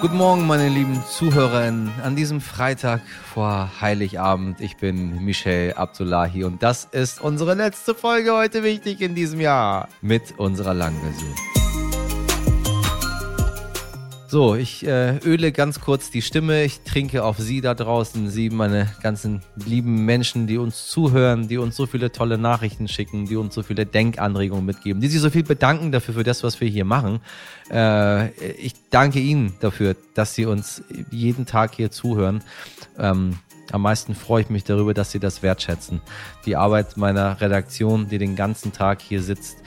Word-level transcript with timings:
Guten 0.00 0.16
Morgen, 0.16 0.46
meine 0.46 0.68
lieben 0.70 1.02
Zuhörerinnen, 1.06 1.90
an 2.02 2.16
diesem 2.16 2.40
Freitag 2.40 3.02
vor 3.34 3.70
Heiligabend. 3.82 4.60
Ich 4.60 4.78
bin 4.78 5.22
Michel 5.24 5.74
Abdullahi 5.74 6.44
und 6.44 6.62
das 6.62 6.86
ist 6.90 7.20
unsere 7.20 7.54
letzte 7.54 7.94
Folge 7.94 8.32
heute 8.32 8.62
wichtig 8.62 9.02
in 9.02 9.14
diesem 9.14 9.40
Jahr 9.40 9.88
mit 10.00 10.38
unserer 10.38 10.72
Langversion. 10.72 11.34
So, 14.34 14.56
ich 14.56 14.84
äh, 14.84 15.18
öle 15.18 15.52
ganz 15.52 15.80
kurz 15.80 16.10
die 16.10 16.20
Stimme. 16.20 16.64
Ich 16.64 16.80
trinke 16.80 17.22
auf 17.22 17.38
Sie 17.38 17.60
da 17.60 17.72
draußen, 17.72 18.28
Sie, 18.28 18.50
meine 18.50 18.90
ganzen 19.00 19.42
lieben 19.64 20.04
Menschen, 20.06 20.48
die 20.48 20.58
uns 20.58 20.88
zuhören, 20.88 21.46
die 21.46 21.56
uns 21.56 21.76
so 21.76 21.86
viele 21.86 22.10
tolle 22.10 22.36
Nachrichten 22.36 22.88
schicken, 22.88 23.26
die 23.26 23.36
uns 23.36 23.54
so 23.54 23.62
viele 23.62 23.86
Denkanregungen 23.86 24.66
mitgeben, 24.66 25.00
die 25.00 25.06
sich 25.06 25.20
so 25.20 25.30
viel 25.30 25.44
bedanken 25.44 25.92
dafür, 25.92 26.14
für 26.14 26.24
das, 26.24 26.42
was 26.42 26.60
wir 26.60 26.66
hier 26.66 26.84
machen. 26.84 27.20
Äh, 27.70 28.30
ich 28.54 28.74
danke 28.90 29.20
Ihnen 29.20 29.54
dafür, 29.60 29.94
dass 30.14 30.34
Sie 30.34 30.46
uns 30.46 30.82
jeden 31.12 31.46
Tag 31.46 31.76
hier 31.76 31.92
zuhören. 31.92 32.42
Ähm, 32.98 33.38
am 33.70 33.82
meisten 33.82 34.16
freue 34.16 34.42
ich 34.42 34.50
mich 34.50 34.64
darüber, 34.64 34.94
dass 34.94 35.12
Sie 35.12 35.20
das 35.20 35.44
wertschätzen. 35.44 36.00
Die 36.44 36.56
Arbeit 36.56 36.96
meiner 36.96 37.40
Redaktion, 37.40 38.08
die 38.08 38.18
den 38.18 38.34
ganzen 38.34 38.72
Tag 38.72 39.00
hier 39.00 39.22
sitzt 39.22 39.58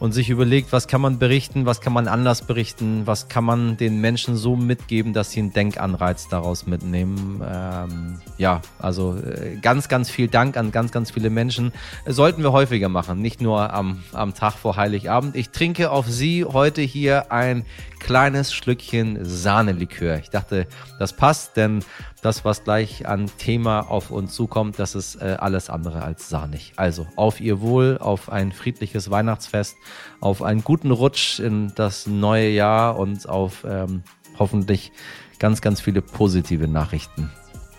und 0.00 0.12
sich 0.12 0.30
überlegt, 0.30 0.72
was 0.72 0.88
kann 0.88 1.02
man 1.02 1.18
berichten, 1.18 1.66
was 1.66 1.82
kann 1.82 1.92
man 1.92 2.08
anders 2.08 2.42
berichten, 2.42 3.02
was 3.06 3.28
kann 3.28 3.44
man 3.44 3.76
den 3.76 4.00
Menschen 4.00 4.34
so 4.34 4.56
mitgeben, 4.56 5.12
dass 5.12 5.30
sie 5.30 5.40
einen 5.40 5.52
Denkanreiz 5.52 6.26
daraus 6.28 6.66
mitnehmen. 6.66 7.42
Ähm, 7.46 8.18
ja, 8.38 8.62
also 8.78 9.16
äh, 9.18 9.56
ganz, 9.60 9.88
ganz 9.88 10.08
viel 10.08 10.28
Dank 10.28 10.56
an 10.56 10.72
ganz, 10.72 10.90
ganz 10.90 11.10
viele 11.10 11.28
Menschen. 11.28 11.72
Sollten 12.06 12.42
wir 12.42 12.50
häufiger 12.50 12.88
machen, 12.88 13.20
nicht 13.20 13.42
nur 13.42 13.72
am, 13.74 14.02
am 14.12 14.34
Tag 14.34 14.54
vor 14.54 14.76
Heiligabend. 14.76 15.36
Ich 15.36 15.50
trinke 15.50 15.90
auf 15.90 16.08
Sie 16.08 16.46
heute 16.46 16.80
hier 16.80 17.30
ein 17.30 17.66
kleines 17.98 18.54
Schlückchen 18.54 19.18
Sahnelikör. 19.22 20.18
Ich 20.18 20.30
dachte, 20.30 20.66
das 20.98 21.12
passt, 21.12 21.58
denn 21.58 21.84
das, 22.22 22.44
was 22.44 22.64
gleich 22.64 23.06
an 23.08 23.30
Thema 23.38 23.90
auf 23.90 24.10
uns 24.10 24.34
zukommt, 24.34 24.78
das 24.78 24.94
ist 24.94 25.16
äh, 25.16 25.36
alles 25.38 25.70
andere 25.70 26.02
als 26.02 26.28
sahnig. 26.28 26.72
Also 26.76 27.06
auf 27.16 27.40
Ihr 27.40 27.60
Wohl, 27.60 27.98
auf 27.98 28.30
ein 28.30 28.52
friedliches 28.52 29.10
Weihnachtsfest, 29.10 29.76
auf 30.20 30.42
einen 30.42 30.62
guten 30.62 30.90
Rutsch 30.90 31.40
in 31.40 31.72
das 31.74 32.06
neue 32.06 32.50
Jahr 32.50 32.98
und 32.98 33.28
auf 33.28 33.64
ähm, 33.68 34.02
hoffentlich 34.38 34.92
ganz, 35.38 35.60
ganz 35.60 35.80
viele 35.80 36.02
positive 36.02 36.68
Nachrichten 36.68 37.30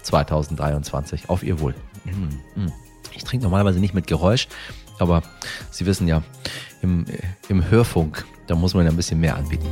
2023. 0.03 1.29
Auf 1.29 1.43
Ihr 1.43 1.59
Wohl. 1.59 1.75
Mm, 2.05 2.61
mm. 2.61 2.73
Ich 3.13 3.23
trinke 3.23 3.43
normalerweise 3.43 3.79
nicht 3.79 3.93
mit 3.93 4.07
Geräusch, 4.07 4.47
aber 4.99 5.21
Sie 5.69 5.85
wissen 5.85 6.07
ja, 6.07 6.23
im, 6.81 7.05
im 7.49 7.69
Hörfunk, 7.69 8.25
da 8.47 8.55
muss 8.55 8.73
man 8.73 8.85
ja 8.85 8.91
ein 8.91 8.95
bisschen 8.95 9.19
mehr 9.19 9.35
anbieten. 9.35 9.67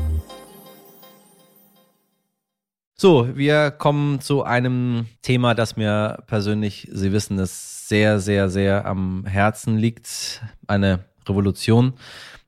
So, 3.01 3.29
wir 3.33 3.71
kommen 3.71 4.19
zu 4.19 4.43
einem 4.43 5.05
Thema, 5.21 5.55
das 5.55 5.77
mir 5.77 6.21
persönlich, 6.27 6.85
Sie 6.91 7.13
wissen 7.13 7.39
es, 7.39 7.87
sehr, 7.87 8.19
sehr, 8.19 8.49
sehr 8.49 8.85
am 8.85 9.25
Herzen 9.25 9.77
liegt. 9.77 10.41
Eine 10.67 11.05
Revolution, 11.25 11.93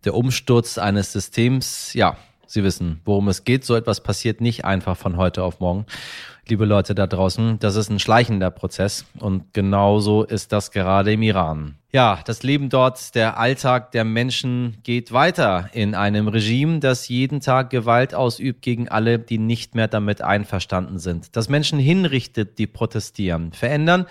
der 0.03 0.13
Umsturz 0.13 0.77
eines 0.77 1.13
Systems. 1.13 1.93
Ja, 1.93 2.17
Sie 2.51 2.63
wissen, 2.63 3.01
worum 3.05 3.27
es 3.27 3.43
geht. 3.43 3.65
So 3.65 3.75
etwas 3.75 4.01
passiert 4.01 4.41
nicht 4.41 4.65
einfach 4.65 4.97
von 4.97 5.17
heute 5.17 5.43
auf 5.43 5.59
morgen 5.59 5.85
liebe 6.51 6.65
Leute 6.65 6.93
da 6.95 7.07
draußen. 7.07 7.59
Das 7.59 7.75
ist 7.75 7.89
ein 7.89 7.99
schleichender 7.99 8.51
Prozess 8.51 9.05
und 9.19 9.53
genauso 9.53 10.23
ist 10.23 10.51
das 10.51 10.71
gerade 10.71 11.13
im 11.13 11.21
Iran. 11.21 11.75
Ja, 11.93 12.19
das 12.25 12.43
Leben 12.43 12.69
dort, 12.69 13.15
der 13.15 13.37
Alltag 13.37 13.91
der 13.91 14.03
Menschen 14.03 14.77
geht 14.83 15.11
weiter 15.11 15.69
in 15.73 15.93
einem 15.93 16.27
Regime, 16.27 16.79
das 16.79 17.07
jeden 17.07 17.41
Tag 17.41 17.69
Gewalt 17.69 18.13
ausübt 18.13 18.61
gegen 18.61 18.87
alle, 18.87 19.19
die 19.19 19.37
nicht 19.37 19.75
mehr 19.75 19.87
damit 19.87 20.21
einverstanden 20.21 20.99
sind. 20.99 21.35
Das 21.35 21.49
Menschen 21.49 21.79
hinrichtet, 21.79 22.59
die 22.59 22.67
protestieren. 22.67 23.51
Verändern 23.51 24.05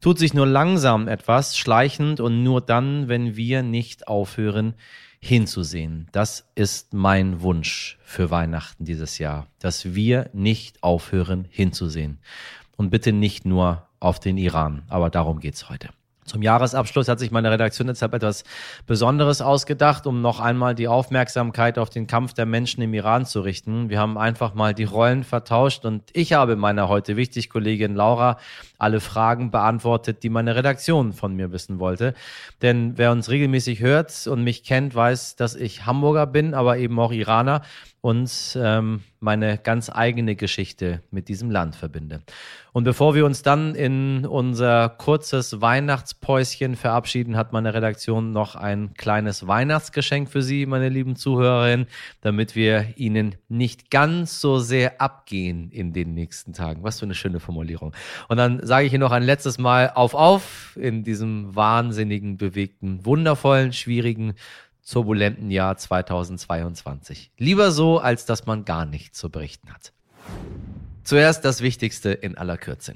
tut 0.00 0.18
sich 0.18 0.34
nur 0.34 0.46
langsam 0.46 1.08
etwas, 1.08 1.56
schleichend 1.56 2.20
und 2.20 2.42
nur 2.42 2.60
dann, 2.60 3.08
wenn 3.08 3.36
wir 3.36 3.62
nicht 3.62 4.08
aufhören, 4.08 4.74
hinzusehen. 5.22 6.08
Das 6.10 6.50
ist 6.56 6.92
mein 6.92 7.42
Wunsch 7.42 7.96
für 8.02 8.30
Weihnachten 8.30 8.84
dieses 8.84 9.18
Jahr, 9.18 9.46
dass 9.60 9.94
wir 9.94 10.28
nicht 10.32 10.82
aufhören 10.82 11.46
hinzusehen. 11.48 12.18
Und 12.76 12.90
bitte 12.90 13.12
nicht 13.12 13.46
nur 13.46 13.86
auf 14.00 14.18
den 14.18 14.36
Iran, 14.36 14.82
aber 14.88 15.10
darum 15.10 15.38
geht's 15.38 15.70
heute. 15.70 15.90
Zum 16.24 16.40
Jahresabschluss 16.40 17.08
hat 17.08 17.18
sich 17.18 17.32
meine 17.32 17.50
Redaktion 17.50 17.88
deshalb 17.88 18.14
etwas 18.14 18.44
Besonderes 18.86 19.42
ausgedacht, 19.42 20.06
um 20.06 20.22
noch 20.22 20.38
einmal 20.38 20.76
die 20.76 20.86
Aufmerksamkeit 20.86 21.78
auf 21.78 21.90
den 21.90 22.06
Kampf 22.06 22.32
der 22.32 22.46
Menschen 22.46 22.80
im 22.80 22.94
Iran 22.94 23.26
zu 23.26 23.40
richten. 23.40 23.90
Wir 23.90 23.98
haben 23.98 24.16
einfach 24.16 24.54
mal 24.54 24.72
die 24.72 24.84
Rollen 24.84 25.24
vertauscht 25.24 25.84
und 25.84 26.04
ich 26.12 26.32
habe 26.32 26.54
meiner 26.54 26.88
heute 26.88 27.16
wichtig 27.16 27.50
Kollegin 27.50 27.96
Laura 27.96 28.38
alle 28.78 29.00
Fragen 29.00 29.50
beantwortet, 29.50 30.22
die 30.22 30.28
meine 30.28 30.54
Redaktion 30.54 31.12
von 31.12 31.34
mir 31.34 31.50
wissen 31.50 31.80
wollte. 31.80 32.14
Denn 32.62 32.96
wer 32.96 33.10
uns 33.10 33.28
regelmäßig 33.28 33.80
hört 33.80 34.26
und 34.28 34.44
mich 34.44 34.62
kennt, 34.62 34.94
weiß, 34.94 35.34
dass 35.34 35.56
ich 35.56 35.86
Hamburger 35.86 36.26
bin, 36.26 36.54
aber 36.54 36.78
eben 36.78 37.00
auch 37.00 37.12
Iraner 37.12 37.62
und 38.02 38.58
ähm, 38.60 39.00
meine 39.20 39.58
ganz 39.58 39.88
eigene 39.88 40.34
Geschichte 40.34 41.02
mit 41.12 41.28
diesem 41.28 41.52
Land 41.52 41.76
verbinde. 41.76 42.20
Und 42.72 42.82
bevor 42.82 43.14
wir 43.14 43.24
uns 43.24 43.42
dann 43.42 43.76
in 43.76 44.26
unser 44.26 44.88
kurzes 44.88 45.60
Weihnachtspäuschen 45.60 46.74
verabschieden, 46.74 47.36
hat 47.36 47.52
meine 47.52 47.72
Redaktion 47.74 48.32
noch 48.32 48.56
ein 48.56 48.94
kleines 48.94 49.46
Weihnachtsgeschenk 49.46 50.28
für 50.28 50.42
Sie, 50.42 50.66
meine 50.66 50.88
lieben 50.88 51.14
Zuhörerinnen, 51.14 51.86
damit 52.22 52.56
wir 52.56 52.86
Ihnen 52.96 53.36
nicht 53.48 53.88
ganz 53.92 54.40
so 54.40 54.58
sehr 54.58 55.00
abgehen 55.00 55.70
in 55.70 55.92
den 55.92 56.12
nächsten 56.12 56.54
Tagen. 56.54 56.82
Was 56.82 56.98
für 56.98 57.06
eine 57.06 57.14
schöne 57.14 57.38
Formulierung. 57.38 57.94
Und 58.26 58.36
dann 58.36 58.66
sage 58.66 58.84
ich 58.84 58.92
Ihnen 58.92 59.02
noch 59.02 59.12
ein 59.12 59.22
letztes 59.22 59.58
Mal 59.58 59.92
auf, 59.94 60.14
auf 60.14 60.76
in 60.76 61.04
diesem 61.04 61.54
wahnsinnigen, 61.54 62.36
bewegten, 62.36 63.06
wundervollen, 63.06 63.72
schwierigen, 63.72 64.34
turbulenten 64.88 65.50
Jahr 65.50 65.76
2022. 65.76 67.32
Lieber 67.38 67.70
so, 67.70 67.98
als 67.98 68.26
dass 68.26 68.46
man 68.46 68.64
gar 68.64 68.84
nichts 68.84 69.18
zu 69.18 69.30
berichten 69.30 69.72
hat. 69.72 69.92
Zuerst 71.04 71.44
das 71.44 71.62
Wichtigste 71.62 72.10
in 72.10 72.38
aller 72.38 72.56
Kürze. 72.56 72.94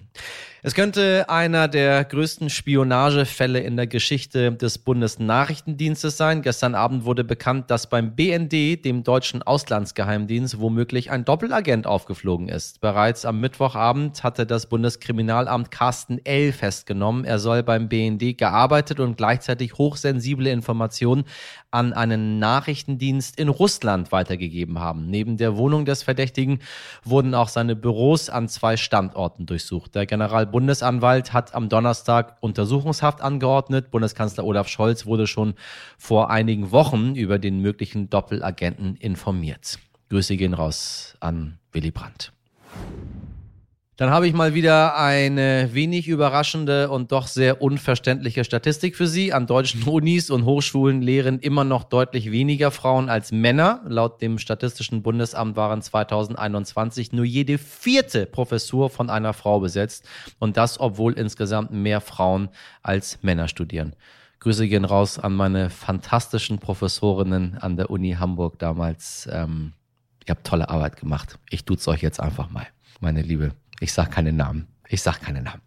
Es 0.62 0.75
könnte 0.75 1.27
einer 1.28 1.69
der 1.69 2.03
größten 2.05 2.50
Spionagefälle 2.50 3.61
in 3.61 3.77
der 3.77 3.87
Geschichte 3.87 4.50
des 4.50 4.78
Bundesnachrichtendienstes 4.78 6.16
sein. 6.16 6.43
Gestern 6.43 6.75
Abend 6.75 7.05
wurde 7.05 7.22
bekannt, 7.22 7.71
dass 7.71 7.89
beim 7.89 8.16
BND, 8.16 8.84
dem 8.84 9.05
deutschen 9.05 9.45
Auslandsgeheimdienst, 9.45 10.59
womöglich 10.59 11.12
ein 11.12 11.25
Doppelagent 11.25 11.87
aufgeflogen 11.87 12.49
ist. 12.49 12.81
Bereits 12.81 13.25
am 13.25 13.39
Mittwochabend 13.41 14.25
hatte 14.25 14.45
das 14.45 14.66
Bundeskriminalamt 14.66 15.71
Carsten 15.71 16.19
L. 16.25 16.50
festgenommen. 16.50 17.25
Er 17.25 17.39
soll 17.39 17.62
beim 17.62 17.89
BND 17.89 18.37
gearbeitet 18.37 18.99
und 18.99 19.16
gleichzeitig 19.16 19.75
hochsensible 19.75 20.50
Informationen 20.50 21.27
an 21.71 21.93
einen 21.93 22.41
Nachrichtendienst 22.41 23.39
in 23.39 23.49
Russland 23.49 24.11
weitergegeben 24.11 24.81
haben. 24.81 25.11
Neben 25.11 25.37
der 25.37 25.56
Wohnung 25.56 25.84
des 25.84 26.03
Verdächtigen 26.03 26.59
wurden 27.05 27.34
auch 27.34 27.49
seine 27.49 27.77
Büros 27.97 28.29
an 28.29 28.47
zwei 28.47 28.77
Standorten 28.77 29.47
durchsucht. 29.47 29.95
Der 29.95 30.05
Generalbundesanwalt 30.05 31.33
hat 31.33 31.55
am 31.55 31.71
Donnerstag 31.71 32.37
Untersuchungshaft 32.41 33.23
angeordnet. 33.23 33.91
Bundeskanzler 33.91 34.45
Olaf 34.45 34.69
Scholz 34.69 35.07
wurde 35.07 35.27
schon 35.27 35.55
vor 35.97 36.29
einigen 36.29 36.73
Wochen 36.73 37.15
über 37.15 37.39
den 37.39 37.61
möglichen 37.62 38.11
Doppelagenten 38.11 38.97
informiert. 38.97 39.79
Grüße 40.11 40.37
gehen 40.37 40.53
raus 40.53 41.17
an 41.21 41.59
Willy 41.73 41.91
Brandt. 41.91 42.34
Dann 43.99 44.11
habe 44.11 44.29
ich 44.29 44.34
mal 44.34 44.53
wieder 44.53 44.99
eine 44.99 45.71
wenig 45.73 46.07
überraschende 46.07 46.91
und 46.91 47.12
doch 47.12 47.27
sehr 47.27 47.62
unverständliche 47.62 48.45
Statistik 48.45 48.95
für 48.95 49.07
Sie. 49.07 49.33
An 49.33 49.47
deutschen 49.47 49.83
Unis 49.89 50.29
und 50.29 50.45
Hochschulen 50.45 51.01
lehren 51.01 51.39
immer 51.39 51.65
noch 51.65 51.83
deutlich 51.83 52.31
weniger 52.31 52.71
Frauen 52.71 53.09
als 53.09 53.33
Männer. 53.33 53.81
Laut 53.87 54.21
dem 54.21 54.39
Statistischen 54.39 55.03
Bundesamt 55.03 55.57
waren 55.57 55.81
2021 55.81 57.12
nur 57.12 57.25
jede 57.25 57.57
vierte 57.57 58.27
Professur 58.27 58.91
von 58.91 59.09
einer 59.09 59.33
Frau 59.33 59.60
besetzt. 59.60 60.07
Und 60.39 60.59
das, 60.59 60.78
obwohl 60.78 61.15
insgesamt 61.15 61.71
mehr 61.71 62.03
Frauen 62.03 62.51
als 62.83 63.22
Männer 63.22 63.48
studieren. 63.48 63.97
Grüße 64.41 64.69
gehen 64.69 64.84
raus 64.84 65.19
an 65.19 65.34
meine 65.34 65.71
fantastischen 65.71 66.59
Professorinnen 66.59 67.57
an 67.57 67.78
der 67.78 67.89
Uni 67.89 68.13
Hamburg 68.13 68.59
damals. 68.59 69.27
Ähm, 69.33 69.72
ihr 70.27 70.34
habt 70.34 70.47
tolle 70.47 70.69
Arbeit 70.69 70.98
gemacht. 70.98 71.39
Ich 71.48 71.65
tut's 71.65 71.89
euch 71.89 72.03
jetzt 72.03 72.21
einfach 72.21 72.51
mal, 72.51 72.66
meine 73.01 73.22
Liebe 73.22 73.53
ich 73.81 73.93
sage 73.93 74.11
keine 74.11 74.33
Namen. 74.33 74.67
Ich 74.89 75.03
sage 75.03 75.19
keine 75.21 75.43
Namen. 75.43 75.61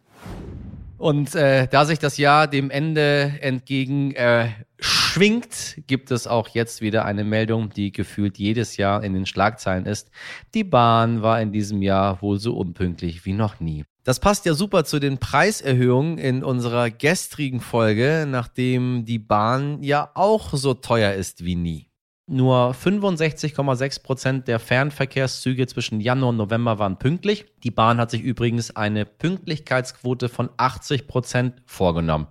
Und 0.97 1.33
äh, 1.33 1.67
da 1.67 1.85
sich 1.85 1.99
das 1.99 2.17
Jahr 2.17 2.47
dem 2.47 2.69
Ende 2.69 3.33
entgegen 3.39 4.11
äh, 4.15 4.49
schwingt, 4.79 5.81
gibt 5.87 6.11
es 6.11 6.27
auch 6.27 6.49
jetzt 6.49 6.81
wieder 6.81 7.05
eine 7.05 7.23
Meldung, 7.23 7.69
die 7.69 7.93
gefühlt 7.93 8.37
jedes 8.37 8.75
Jahr 8.75 9.01
in 9.03 9.13
den 9.13 9.25
Schlagzeilen 9.25 9.85
ist. 9.85 10.11
Die 10.53 10.65
Bahn 10.65 11.21
war 11.21 11.41
in 11.41 11.53
diesem 11.53 11.81
Jahr 11.81 12.21
wohl 12.21 12.37
so 12.37 12.57
unpünktlich 12.57 13.25
wie 13.25 13.33
noch 13.33 13.61
nie. 13.61 13.85
Das 14.03 14.19
passt 14.19 14.45
ja 14.45 14.53
super 14.53 14.83
zu 14.83 14.99
den 14.99 15.19
Preiserhöhungen 15.19 16.17
in 16.17 16.43
unserer 16.43 16.89
gestrigen 16.89 17.61
Folge, 17.61 18.25
nachdem 18.27 19.05
die 19.05 19.19
Bahn 19.19 19.81
ja 19.83 20.11
auch 20.15 20.53
so 20.53 20.73
teuer 20.73 21.13
ist 21.13 21.45
wie 21.45 21.55
nie. 21.55 21.88
Nur 22.31 22.75
65,6 22.75 24.03
Prozent 24.03 24.47
der 24.47 24.59
Fernverkehrszüge 24.59 25.65
zwischen 25.65 25.99
Januar 25.99 26.29
und 26.29 26.37
November 26.37 26.77
waren 26.77 26.99
pünktlich. 26.99 27.47
Die 27.63 27.71
Bahn 27.71 27.97
hat 27.97 28.11
sich 28.11 28.21
übrigens 28.21 28.75
eine 28.75 29.05
Pünktlichkeitsquote 29.05 30.29
von 30.29 30.51
80 30.55 31.07
Prozent 31.07 31.55
vorgenommen. 31.65 32.27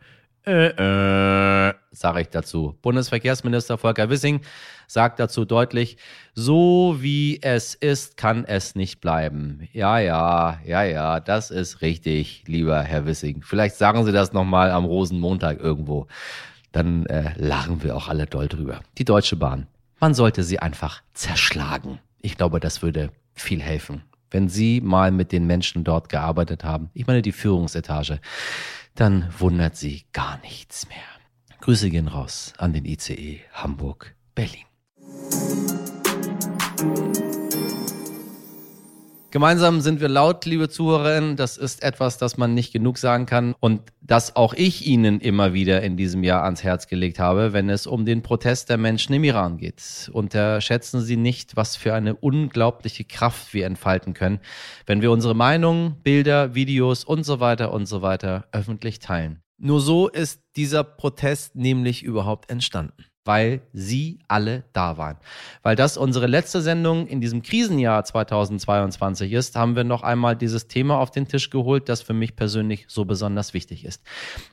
Äh, 0.46 0.68
äh, 0.68 1.74
sage 1.90 2.20
ich 2.20 2.28
dazu. 2.28 2.78
Bundesverkehrsminister 2.80 3.76
Volker 3.76 4.08
Wissing 4.08 4.42
sagt 4.86 5.18
dazu 5.18 5.44
deutlich, 5.44 5.96
so 6.32 6.98
wie 7.00 7.42
es 7.42 7.74
ist, 7.74 8.16
kann 8.16 8.44
es 8.44 8.76
nicht 8.76 9.00
bleiben. 9.00 9.68
Ja, 9.72 9.98
ja, 9.98 10.60
ja, 10.64 10.84
ja, 10.84 11.18
das 11.18 11.50
ist 11.50 11.82
richtig, 11.82 12.44
lieber 12.46 12.80
Herr 12.82 13.04
Wissing. 13.04 13.42
Vielleicht 13.42 13.74
sagen 13.74 14.04
Sie 14.04 14.12
das 14.12 14.32
nochmal 14.32 14.70
am 14.70 14.84
Rosenmontag 14.84 15.58
irgendwo. 15.58 16.06
Dann 16.70 17.04
äh, 17.06 17.32
lachen 17.34 17.82
wir 17.82 17.96
auch 17.96 18.06
alle 18.06 18.26
doll 18.26 18.46
drüber. 18.46 18.78
Die 18.96 19.04
Deutsche 19.04 19.34
Bahn 19.34 19.66
man 20.00 20.14
sollte 20.14 20.42
sie 20.42 20.58
einfach 20.58 21.02
zerschlagen. 21.14 21.98
Ich 22.20 22.36
glaube, 22.36 22.60
das 22.60 22.82
würde 22.82 23.10
viel 23.34 23.62
helfen. 23.62 24.02
Wenn 24.30 24.48
Sie 24.48 24.80
mal 24.82 25.10
mit 25.10 25.32
den 25.32 25.46
Menschen 25.46 25.84
dort 25.84 26.08
gearbeitet 26.10 26.62
haben, 26.62 26.90
ich 26.92 27.06
meine 27.06 27.22
die 27.22 27.32
Führungsetage, 27.32 28.20
dann 28.94 29.32
wundert 29.38 29.76
Sie 29.76 30.04
gar 30.12 30.38
nichts 30.42 30.86
mehr. 30.88 30.98
Grüße 31.60 31.88
gehen 31.90 32.08
raus 32.08 32.52
an 32.58 32.72
den 32.72 32.84
ICE 32.84 33.40
Hamburg, 33.52 34.14
Berlin. 34.34 34.64
Gemeinsam 39.30 39.82
sind 39.82 40.00
wir 40.00 40.08
laut, 40.08 40.46
liebe 40.46 40.70
Zuhörerinnen. 40.70 41.36
Das 41.36 41.58
ist 41.58 41.82
etwas, 41.82 42.16
das 42.16 42.38
man 42.38 42.54
nicht 42.54 42.72
genug 42.72 42.96
sagen 42.96 43.26
kann 43.26 43.54
und 43.60 43.82
das 44.00 44.36
auch 44.36 44.54
ich 44.54 44.86
Ihnen 44.86 45.20
immer 45.20 45.52
wieder 45.52 45.82
in 45.82 45.98
diesem 45.98 46.24
Jahr 46.24 46.44
ans 46.44 46.64
Herz 46.64 46.86
gelegt 46.86 47.18
habe, 47.18 47.52
wenn 47.52 47.68
es 47.68 47.86
um 47.86 48.06
den 48.06 48.22
Protest 48.22 48.70
der 48.70 48.78
Menschen 48.78 49.12
im 49.12 49.24
Iran 49.24 49.58
geht. 49.58 50.10
Unterschätzen 50.14 51.02
Sie 51.02 51.18
nicht, 51.18 51.56
was 51.56 51.76
für 51.76 51.92
eine 51.92 52.16
unglaubliche 52.16 53.04
Kraft 53.04 53.52
wir 53.52 53.66
entfalten 53.66 54.14
können, 54.14 54.40
wenn 54.86 55.02
wir 55.02 55.10
unsere 55.10 55.34
Meinungen, 55.34 55.96
Bilder, 56.02 56.54
Videos 56.54 57.04
und 57.04 57.24
so 57.24 57.38
weiter 57.38 57.74
und 57.74 57.84
so 57.84 58.00
weiter 58.00 58.46
öffentlich 58.52 58.98
teilen. 58.98 59.42
Nur 59.58 59.82
so 59.82 60.08
ist 60.08 60.40
dieser 60.56 60.84
Protest 60.84 61.54
nämlich 61.54 62.02
überhaupt 62.02 62.48
entstanden 62.48 63.04
weil 63.24 63.60
sie 63.74 64.20
alle 64.26 64.64
da 64.72 64.96
waren. 64.96 65.18
Weil 65.62 65.76
das 65.76 65.98
unsere 65.98 66.26
letzte 66.26 66.62
Sendung 66.62 67.06
in 67.06 67.20
diesem 67.20 67.42
Krisenjahr 67.42 68.02
2022 68.02 69.32
ist, 69.32 69.54
haben 69.54 69.76
wir 69.76 69.84
noch 69.84 70.02
einmal 70.02 70.34
dieses 70.34 70.66
Thema 70.66 70.98
auf 70.98 71.10
den 71.10 71.28
Tisch 71.28 71.50
geholt, 71.50 71.90
das 71.90 72.00
für 72.00 72.14
mich 72.14 72.36
persönlich 72.36 72.86
so 72.88 73.04
besonders 73.04 73.52
wichtig 73.52 73.84
ist. 73.84 74.02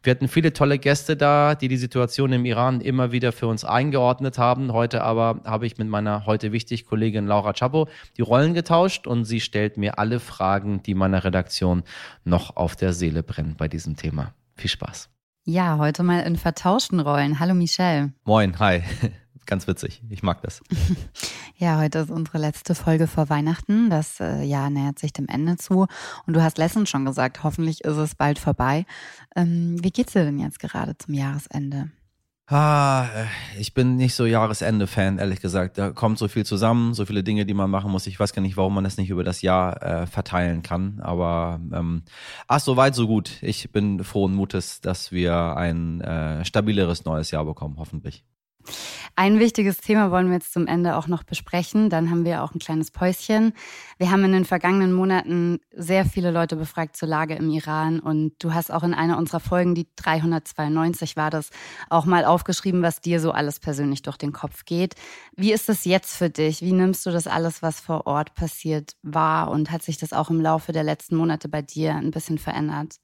Wir 0.03 0.12
hatten 0.12 0.27
viele 0.27 0.51
tolle 0.51 0.77
Gäste 0.77 1.15
da, 1.15 1.56
die 1.56 1.69
die 1.69 1.77
Situation 1.77 2.33
im 2.33 2.44
Iran 2.44 2.81
immer 2.81 3.13
wieder 3.13 3.31
für 3.31 3.47
uns 3.47 3.63
eingeordnet 3.63 4.38
haben. 4.38 4.73
Heute 4.73 5.03
aber 5.03 5.39
habe 5.45 5.65
ich 5.65 5.77
mit 5.77 5.88
meiner 5.88 6.25
heute 6.25 6.51
wichtig 6.51 6.85
Kollegin 6.85 7.27
Laura 7.27 7.53
Chapo 7.53 7.88
die 8.18 8.23
Rollen 8.23 8.53
getauscht 8.53 9.07
und 9.07 9.23
sie 9.23 9.39
stellt 9.39 9.77
mir 9.77 10.00
alle 10.00 10.19
Fragen, 10.19 10.83
die 10.83 10.95
meiner 10.95 11.23
Redaktion 11.23 11.83
noch 12.25 12.57
auf 12.57 12.75
der 12.75 12.91
Seele 12.91 13.23
brennen 13.23 13.56
bei 13.57 13.69
diesem 13.69 13.95
Thema. 13.95 14.33
Viel 14.57 14.69
Spaß. 14.69 15.14
Ja, 15.47 15.77
heute 15.77 16.01
mal 16.01 16.21
in 16.21 16.38
vertauschten 16.38 17.00
Rollen. 17.00 17.39
Hallo 17.39 17.53
Michelle. 17.53 18.13
Moin, 18.24 18.57
hi. 18.57 18.81
Ganz 19.45 19.68
witzig. 19.68 20.01
Ich 20.09 20.24
mag 20.24 20.42
das. 20.42 20.63
ja, 21.57 21.77
heute 21.77 22.00
ist 22.00 22.09
unsere 22.09 22.39
letzte 22.39 22.74
Folge 22.74 23.06
vor 23.06 23.30
Weihnachten. 23.30 23.92
Das 23.92 24.19
äh, 24.19 24.42
Jahr 24.42 24.71
nähert 24.71 24.97
sich 24.97 25.13
dem 25.13 25.27
Ende 25.27 25.57
zu. 25.57 25.86
Und 26.25 26.36
du 26.36 26.42
hast 26.42 26.57
letztens 26.57 26.89
schon 26.89 27.06
gesagt, 27.06 27.44
hoffentlich 27.44 27.83
ist 27.83 27.97
es 27.97 28.15
bald 28.15 28.39
vorbei. 28.39 28.88
Ähm, 29.36 29.75
wie 29.83 29.92
geht's 29.92 30.13
dir 30.13 30.25
denn 30.25 30.39
jetzt 30.39 30.59
gerade 30.59 30.97
zum 30.97 31.13
Jahresende? 31.13 31.92
Ah, 32.47 33.07
äh, 33.15 33.59
ich 33.59 33.74
bin 33.74 33.95
nicht 33.95 34.13
so 34.13 34.27
Jahresende-Fan, 34.27 35.18
ehrlich 35.18 35.42
gesagt. 35.42 35.80
Da 35.80 35.89
kommt 35.89 36.19
so 36.19 36.27
viel 36.27 36.45
zusammen, 36.45 36.94
so 36.94 37.06
viele 37.06 37.24
Dinge, 37.24 37.44
die 37.47 37.56
man 37.56 37.71
machen 37.71 37.89
muss. 37.92 38.06
Ich 38.06 38.19
weiß 38.19 38.33
gar 38.33 38.44
nicht, 38.44 38.56
warum 38.56 38.75
man 38.75 38.83
das 38.83 38.97
nicht 38.97 39.09
über 39.09 39.24
das 39.24 39.42
Jahr 39.42 39.81
äh, 39.81 40.06
verteilen 40.06 40.62
kann. 40.62 41.00
Aber 41.01 41.59
ähm, 41.74 42.03
ach, 42.47 42.59
so 42.59 42.77
weit, 42.77 42.94
so 42.94 43.07
gut. 43.07 43.31
Ich 43.42 43.71
bin 43.71 44.03
frohen 44.03 44.36
Mutes, 44.36 44.80
dass 44.80 45.12
wir 45.12 45.57
ein 45.57 46.01
äh, 46.01 46.45
stabileres 46.45 47.03
neues 47.06 47.31
Jahr 47.31 47.45
bekommen, 47.45 47.77
hoffentlich. 47.80 48.24
Ein 49.17 49.39
wichtiges 49.39 49.77
Thema 49.77 50.12
wollen 50.12 50.27
wir 50.27 50.33
jetzt 50.33 50.51
zum 50.51 50.67
Ende 50.67 50.97
auch 50.97 51.07
noch 51.07 51.23
besprechen. 51.23 51.89
Dann 51.89 52.09
haben 52.09 52.25
wir 52.25 52.44
auch 52.44 52.53
ein 52.53 52.59
kleines 52.59 52.91
Päuschen. 52.91 53.53
Wir 53.97 54.12
haben 54.12 54.25
in 54.25 54.33
den 54.33 54.44
vergangenen 54.44 54.91
Monaten 54.91 55.62
sehr 55.71 56.03
viele 56.03 56.31
Leute 56.31 56.57
befragt 56.57 56.97
zur 56.97 57.07
Lage 57.07 57.35
im 57.35 57.50
Iran 57.50 58.01
und 58.01 58.33
du 58.39 58.53
hast 58.53 58.73
auch 58.73 58.83
in 58.83 58.94
einer 58.94 59.17
unserer 59.17 59.39
Folgen, 59.39 59.73
die 59.73 59.88
392 59.95 61.15
war 61.15 61.29
das, 61.29 61.50
auch 61.89 62.03
mal 62.03 62.25
aufgeschrieben, 62.25 62.81
was 62.81 63.00
dir 63.00 63.21
so 63.21 63.31
alles 63.31 63.62
persönlich 63.62 64.01
durch 64.01 64.17
den 64.17 64.33
Kopf 64.33 64.65
geht. 64.65 64.95
Wie 65.38 65.53
ist 65.53 65.69
das 65.69 65.85
jetzt 65.85 66.18
für 66.18 66.29
dich? 66.29 66.61
Wie 66.61 66.73
nimmst 66.73 67.06
du 67.06 67.11
das 67.11 67.25
alles, 67.25 67.61
was 67.61 67.79
vor 67.79 68.07
Ort 68.07 68.35
passiert, 68.35 68.97
wahr 69.01 69.50
und 69.50 69.71
hat 69.71 69.81
sich 69.81 69.97
das 69.97 70.11
auch 70.11 70.29
im 70.29 70.41
Laufe 70.41 70.73
der 70.73 70.83
letzten 70.83 71.15
Monate 71.15 71.47
bei 71.47 71.61
dir 71.61 71.95
ein 71.95 72.11
bisschen 72.11 72.38
verändert? 72.38 72.95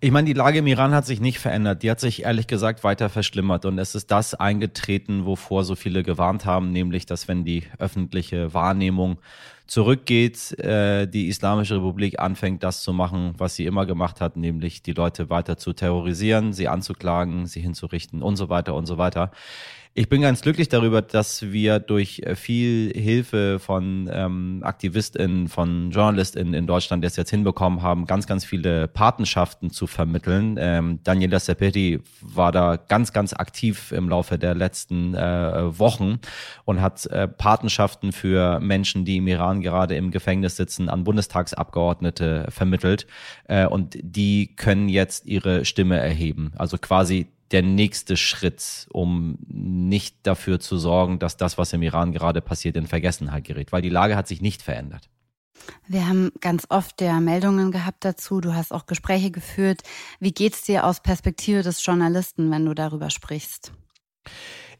Ich 0.00 0.10
meine, 0.10 0.26
die 0.26 0.34
Lage 0.34 0.58
im 0.58 0.66
Iran 0.66 0.94
hat 0.94 1.06
sich 1.06 1.20
nicht 1.20 1.38
verändert. 1.38 1.82
Die 1.82 1.90
hat 1.90 2.00
sich 2.00 2.24
ehrlich 2.24 2.46
gesagt 2.46 2.84
weiter 2.84 3.08
verschlimmert. 3.08 3.64
Und 3.64 3.78
es 3.78 3.94
ist 3.94 4.10
das 4.10 4.34
eingetreten, 4.34 5.24
wovor 5.24 5.64
so 5.64 5.74
viele 5.74 6.02
gewarnt 6.02 6.44
haben, 6.44 6.70
nämlich, 6.70 7.06
dass 7.06 7.28
wenn 7.28 7.44
die 7.44 7.62
öffentliche 7.78 8.52
Wahrnehmung 8.52 9.18
zurückgeht, 9.66 10.58
äh, 10.60 11.06
die 11.06 11.28
Islamische 11.28 11.76
Republik 11.76 12.20
anfängt, 12.20 12.62
das 12.62 12.82
zu 12.82 12.92
machen, 12.92 13.34
was 13.38 13.56
sie 13.56 13.64
immer 13.64 13.86
gemacht 13.86 14.20
hat, 14.20 14.36
nämlich 14.36 14.82
die 14.82 14.92
Leute 14.92 15.30
weiter 15.30 15.56
zu 15.56 15.72
terrorisieren, 15.72 16.52
sie 16.52 16.68
anzuklagen, 16.68 17.46
sie 17.46 17.60
hinzurichten 17.60 18.22
und 18.22 18.36
so 18.36 18.48
weiter 18.48 18.74
und 18.74 18.86
so 18.86 18.98
weiter. 18.98 19.32
Ich 19.98 20.10
bin 20.10 20.20
ganz 20.20 20.42
glücklich 20.42 20.68
darüber, 20.68 21.00
dass 21.00 21.52
wir 21.52 21.78
durch 21.78 22.18
äh, 22.18 22.36
viel 22.36 22.92
Hilfe 22.94 23.58
von 23.58 24.10
ähm, 24.12 24.60
AktivistInnen, 24.62 25.48
von 25.48 25.90
JournalistInnen 25.90 26.52
in 26.52 26.66
Deutschland 26.66 27.02
es 27.02 27.16
jetzt 27.16 27.30
hinbekommen 27.30 27.80
haben, 27.80 28.04
ganz, 28.04 28.26
ganz 28.26 28.44
viele 28.44 28.88
Patenschaften 28.88 29.70
zu 29.70 29.86
vermitteln. 29.86 30.58
Ähm, 30.60 31.00
Daniela 31.02 31.40
Sepeti 31.40 32.00
war 32.20 32.52
da 32.52 32.76
ganz, 32.76 33.14
ganz 33.14 33.32
aktiv 33.32 33.90
im 33.90 34.10
Laufe 34.10 34.36
der 34.36 34.54
letzten 34.54 35.14
äh, 35.14 35.78
Wochen 35.78 36.18
und 36.66 36.82
hat 36.82 37.06
äh, 37.06 37.26
Patenschaften 37.26 38.12
für 38.12 38.60
Menschen, 38.60 39.06
die 39.06 39.16
im 39.16 39.26
Iran 39.26 39.62
gerade 39.62 39.96
im 39.96 40.10
Gefängnis 40.10 40.56
sitzen, 40.56 40.90
an 40.90 41.04
Bundestagsabgeordnete 41.04 42.48
vermittelt. 42.50 43.06
Äh, 43.48 43.64
und 43.64 43.96
die 44.02 44.56
können 44.56 44.90
jetzt 44.90 45.24
ihre 45.24 45.64
Stimme 45.64 45.96
erheben. 45.96 46.52
Also 46.58 46.76
quasi 46.76 47.28
der 47.52 47.62
nächste 47.62 48.16
Schritt, 48.16 48.86
um 48.90 49.38
nicht 49.48 50.16
dafür 50.24 50.60
zu 50.60 50.78
sorgen, 50.78 51.18
dass 51.18 51.36
das, 51.36 51.58
was 51.58 51.72
im 51.72 51.82
Iran 51.82 52.12
gerade 52.12 52.40
passiert, 52.40 52.76
in 52.76 52.86
Vergessenheit 52.86 53.44
gerät, 53.44 53.72
weil 53.72 53.82
die 53.82 53.88
Lage 53.88 54.16
hat 54.16 54.26
sich 54.28 54.40
nicht 54.40 54.62
verändert. 54.62 55.08
Wir 55.88 56.06
haben 56.06 56.32
ganz 56.40 56.66
oft 56.68 57.00
ja 57.00 57.18
Meldungen 57.20 57.72
gehabt 57.72 58.04
dazu. 58.04 58.40
Du 58.40 58.54
hast 58.54 58.72
auch 58.72 58.86
Gespräche 58.86 59.30
geführt. 59.30 59.82
Wie 60.20 60.32
geht's 60.32 60.62
dir 60.62 60.84
aus 60.84 61.00
Perspektive 61.00 61.62
des 61.62 61.84
Journalisten, 61.84 62.50
wenn 62.50 62.64
du 62.64 62.74
darüber 62.74 63.10
sprichst? 63.10 63.72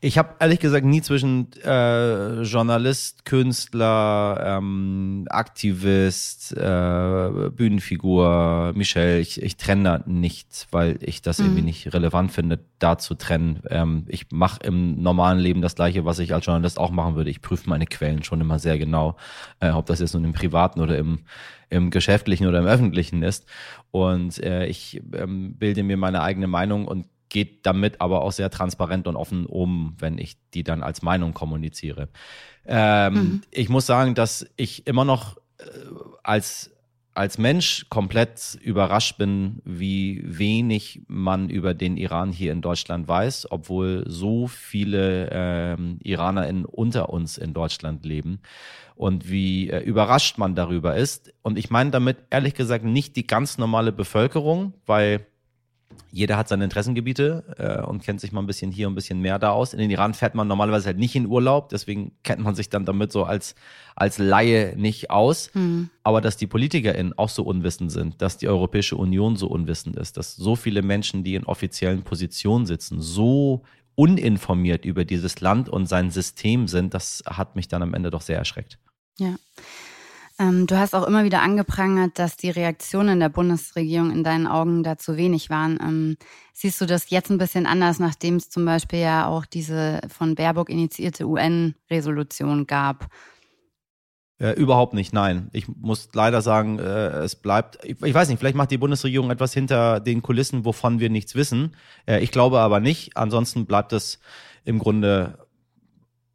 Ich 0.00 0.18
habe 0.18 0.34
ehrlich 0.40 0.60
gesagt 0.60 0.84
nie 0.84 1.00
zwischen 1.00 1.48
äh, 1.64 2.42
Journalist, 2.42 3.24
Künstler, 3.24 4.58
ähm, 4.58 5.26
Aktivist, 5.30 6.52
äh, 6.56 7.50
Bühnenfigur, 7.50 8.72
Michelle, 8.74 9.18
ich, 9.20 9.40
ich 9.42 9.56
trenne 9.56 9.82
da 9.84 10.04
nichts, 10.06 10.66
weil 10.70 10.98
ich 11.00 11.22
das 11.22 11.38
mhm. 11.38 11.46
irgendwie 11.46 11.62
nicht 11.62 11.94
relevant 11.94 12.32
finde, 12.32 12.60
da 12.78 12.98
zu 12.98 13.14
trennen. 13.14 13.62
Ähm, 13.70 14.04
ich 14.08 14.26
mache 14.30 14.60
im 14.64 15.02
normalen 15.02 15.38
Leben 15.38 15.62
das 15.62 15.74
Gleiche, 15.74 16.04
was 16.04 16.18
ich 16.18 16.34
als 16.34 16.44
Journalist 16.44 16.78
auch 16.78 16.90
machen 16.90 17.14
würde. 17.14 17.30
Ich 17.30 17.40
prüfe 17.40 17.68
meine 17.68 17.86
Quellen 17.86 18.22
schon 18.22 18.40
immer 18.40 18.58
sehr 18.58 18.78
genau, 18.78 19.16
äh, 19.60 19.70
ob 19.70 19.86
das 19.86 20.00
jetzt 20.00 20.14
nun 20.14 20.24
im 20.24 20.32
Privaten 20.32 20.80
oder 20.80 20.98
im, 20.98 21.20
im 21.70 21.90
Geschäftlichen 21.90 22.46
oder 22.46 22.58
im 22.58 22.66
Öffentlichen 22.66 23.22
ist. 23.22 23.46
Und 23.90 24.42
äh, 24.42 24.66
ich 24.66 25.02
ähm, 25.14 25.54
bilde 25.56 25.82
mir 25.82 25.96
meine 25.96 26.22
eigene 26.22 26.48
Meinung 26.48 26.86
und 26.86 27.06
geht 27.28 27.66
damit 27.66 28.00
aber 28.00 28.22
auch 28.22 28.32
sehr 28.32 28.50
transparent 28.50 29.06
und 29.06 29.16
offen 29.16 29.46
um, 29.46 29.94
wenn 29.98 30.18
ich 30.18 30.36
die 30.54 30.64
dann 30.64 30.82
als 30.82 31.02
Meinung 31.02 31.34
kommuniziere. 31.34 32.08
Ähm, 32.66 33.14
mhm. 33.14 33.40
Ich 33.50 33.68
muss 33.68 33.86
sagen, 33.86 34.14
dass 34.14 34.46
ich 34.56 34.86
immer 34.86 35.04
noch 35.04 35.36
äh, 35.58 35.62
als 36.22 36.70
als 37.16 37.38
Mensch 37.38 37.86
komplett 37.88 38.58
überrascht 38.60 39.16
bin, 39.16 39.62
wie 39.64 40.22
wenig 40.22 41.00
man 41.08 41.48
über 41.48 41.72
den 41.72 41.96
Iran 41.96 42.30
hier 42.30 42.52
in 42.52 42.60
Deutschland 42.60 43.08
weiß, 43.08 43.50
obwohl 43.50 44.04
so 44.06 44.46
viele 44.48 45.30
ähm, 45.32 45.98
IranerInnen 46.02 46.66
unter 46.66 47.08
uns 47.08 47.38
in 47.38 47.54
Deutschland 47.54 48.04
leben 48.04 48.40
und 48.96 49.30
wie 49.30 49.70
äh, 49.70 49.80
überrascht 49.80 50.36
man 50.36 50.54
darüber 50.54 50.94
ist. 50.94 51.32
Und 51.40 51.58
ich 51.58 51.70
meine 51.70 51.90
damit 51.90 52.18
ehrlich 52.28 52.52
gesagt 52.52 52.84
nicht 52.84 53.16
die 53.16 53.26
ganz 53.26 53.56
normale 53.56 53.92
Bevölkerung, 53.92 54.74
weil 54.84 55.26
jeder 56.10 56.36
hat 56.36 56.48
seine 56.48 56.64
Interessengebiete 56.64 57.44
äh, 57.58 57.86
und 57.86 58.02
kennt 58.02 58.20
sich 58.20 58.32
mal 58.32 58.40
ein 58.40 58.46
bisschen 58.46 58.70
hier 58.70 58.86
und 58.86 58.92
ein 58.92 58.96
bisschen 58.96 59.20
mehr 59.20 59.38
da 59.38 59.50
aus. 59.50 59.72
In 59.72 59.78
den 59.78 59.90
Iran 59.90 60.14
fährt 60.14 60.34
man 60.34 60.48
normalerweise 60.48 60.86
halt 60.86 60.98
nicht 60.98 61.14
in 61.14 61.26
Urlaub, 61.26 61.68
deswegen 61.68 62.12
kennt 62.22 62.42
man 62.42 62.54
sich 62.54 62.70
dann 62.70 62.84
damit 62.84 63.12
so 63.12 63.24
als, 63.24 63.54
als 63.94 64.18
Laie 64.18 64.74
nicht 64.76 65.10
aus. 65.10 65.50
Mhm. 65.54 65.90
Aber 66.02 66.20
dass 66.20 66.36
die 66.36 66.46
PolitikerInnen 66.46 67.18
auch 67.18 67.28
so 67.28 67.42
unwissend 67.42 67.92
sind, 67.92 68.22
dass 68.22 68.38
die 68.38 68.48
Europäische 68.48 68.96
Union 68.96 69.36
so 69.36 69.48
unwissend 69.48 69.96
ist, 69.96 70.16
dass 70.16 70.36
so 70.36 70.56
viele 70.56 70.82
Menschen, 70.82 71.22
die 71.22 71.34
in 71.34 71.44
offiziellen 71.44 72.02
Positionen 72.02 72.66
sitzen, 72.66 73.00
so 73.00 73.62
uninformiert 73.94 74.84
über 74.84 75.04
dieses 75.04 75.40
Land 75.40 75.68
und 75.68 75.86
sein 75.86 76.10
System 76.10 76.68
sind, 76.68 76.94
das 76.94 77.24
hat 77.26 77.56
mich 77.56 77.68
dann 77.68 77.82
am 77.82 77.94
Ende 77.94 78.10
doch 78.10 78.22
sehr 78.22 78.38
erschreckt. 78.38 78.78
Ja. 79.18 79.36
Ähm, 80.38 80.66
du 80.66 80.78
hast 80.78 80.94
auch 80.94 81.06
immer 81.06 81.24
wieder 81.24 81.40
angeprangert, 81.40 82.18
dass 82.18 82.36
die 82.36 82.50
Reaktionen 82.50 83.20
der 83.20 83.30
Bundesregierung 83.30 84.10
in 84.10 84.22
deinen 84.22 84.46
Augen 84.46 84.82
da 84.82 84.98
zu 84.98 85.16
wenig 85.16 85.48
waren. 85.48 85.78
Ähm, 85.80 86.16
siehst 86.52 86.80
du 86.80 86.86
das 86.86 87.08
jetzt 87.08 87.30
ein 87.30 87.38
bisschen 87.38 87.66
anders, 87.66 87.98
nachdem 87.98 88.36
es 88.36 88.50
zum 88.50 88.64
Beispiel 88.66 88.98
ja 88.98 89.26
auch 89.26 89.46
diese 89.46 90.00
von 90.08 90.34
Baerbock 90.34 90.68
initiierte 90.68 91.26
UN-Resolution 91.26 92.66
gab? 92.66 93.08
Äh, 94.38 94.50
überhaupt 94.52 94.92
nicht, 94.92 95.14
nein. 95.14 95.48
Ich 95.54 95.66
muss 95.68 96.10
leider 96.12 96.42
sagen, 96.42 96.78
äh, 96.78 97.08
es 97.20 97.36
bleibt, 97.36 97.78
ich, 97.82 98.02
ich, 98.02 98.12
weiß 98.12 98.28
nicht, 98.28 98.38
vielleicht 98.38 98.56
macht 98.56 98.70
die 98.70 98.76
Bundesregierung 98.76 99.30
etwas 99.30 99.54
hinter 99.54 100.00
den 100.00 100.20
Kulissen, 100.20 100.66
wovon 100.66 101.00
wir 101.00 101.08
nichts 101.08 101.34
wissen. 101.34 101.74
Äh, 102.06 102.22
ich 102.22 102.30
glaube 102.30 102.60
aber 102.60 102.80
nicht. 102.80 103.16
Ansonsten 103.16 103.64
bleibt 103.64 103.94
es 103.94 104.20
im 104.66 104.78
Grunde 104.78 105.45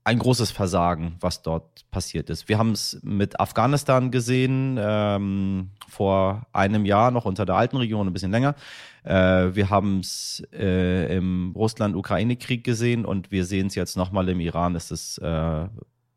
ein 0.03 0.17
großes 0.17 0.51
Versagen, 0.51 1.15
was 1.19 1.43
dort 1.43 1.89
passiert 1.91 2.29
ist. 2.29 2.49
Wir 2.49 2.57
haben 2.57 2.71
es 2.71 2.99
mit 3.03 3.39
Afghanistan 3.39 4.09
gesehen, 4.09 4.79
ähm, 4.81 5.69
vor 5.87 6.47
einem 6.53 6.85
Jahr 6.85 7.11
noch 7.11 7.25
unter 7.25 7.45
der 7.45 7.55
alten 7.55 7.77
Regierung, 7.77 8.07
ein 8.07 8.13
bisschen 8.13 8.31
länger. 8.31 8.55
Äh, 9.03 9.53
wir 9.53 9.69
haben 9.69 9.99
es 9.99 10.43
äh, 10.53 11.15
im 11.15 11.53
Russland-Ukraine-Krieg 11.55 12.63
gesehen 12.63 13.05
und 13.05 13.31
wir 13.31 13.45
sehen 13.45 13.67
es 13.67 13.75
jetzt 13.75 13.95
nochmal 13.95 14.27
im 14.29 14.39
Iran. 14.39 14.75
Es 14.75 14.89
ist 14.89 15.19
äh, 15.19 15.67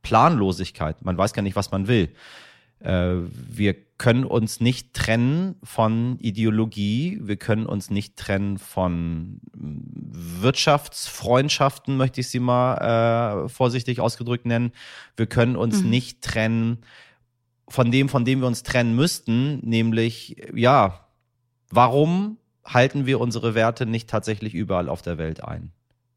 Planlosigkeit. 0.02 1.04
Man 1.04 1.18
weiß 1.18 1.34
gar 1.34 1.42
nicht, 1.42 1.56
was 1.56 1.70
man 1.70 1.86
will. 1.86 2.08
Äh, 2.80 3.16
wir 3.32 3.74
können 3.96 4.24
uns 4.24 4.60
nicht 4.60 4.92
trennen 4.94 5.56
von 5.62 6.18
Ideologie. 6.18 7.20
Wir 7.22 7.36
können 7.36 7.66
uns 7.66 7.90
nicht 7.90 8.16
trennen 8.16 8.58
von 8.58 9.40
Wirtschaftsfreundschaften, 9.52 11.96
möchte 11.96 12.20
ich 12.20 12.28
sie 12.28 12.40
mal 12.40 13.44
äh, 13.44 13.48
vorsichtig 13.48 14.00
ausgedrückt 14.00 14.46
nennen. 14.46 14.72
Wir 15.16 15.26
können 15.26 15.54
uns 15.56 15.82
mhm. 15.82 15.90
nicht 15.90 16.22
trennen 16.22 16.78
von 17.68 17.90
dem, 17.90 18.08
von 18.08 18.24
dem 18.24 18.40
wir 18.40 18.46
uns 18.46 18.62
trennen 18.62 18.94
müssten, 18.94 19.58
nämlich, 19.60 20.36
ja, 20.54 21.08
warum 21.70 22.36
halten 22.64 23.06
wir 23.06 23.20
unsere 23.20 23.54
Werte 23.54 23.86
nicht 23.86 24.10
tatsächlich 24.10 24.54
überall 24.54 24.90
auf 24.90 25.00
der 25.00 25.16
Welt 25.18 25.42
ein? 25.42 25.72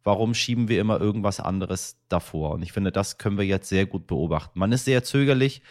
warum 0.07 0.33
schieben 0.33 0.69
wir 0.69 0.79
immer 0.79 1.01
irgendwas 1.01 1.41
anderes 1.41 1.97
davor? 2.07 2.53
Und 2.53 2.63
ich 2.63 2.71
finde, 2.71 2.93
das 2.93 3.17
können 3.17 3.37
wir 3.37 3.45
jetzt 3.45 3.67
sehr 3.67 3.85
gut 3.85 4.07
beobachten. 4.07 4.57
Man 4.57 4.71
ist 4.71 4.85
sehr 4.85 5.03
zögerlich 5.03 5.61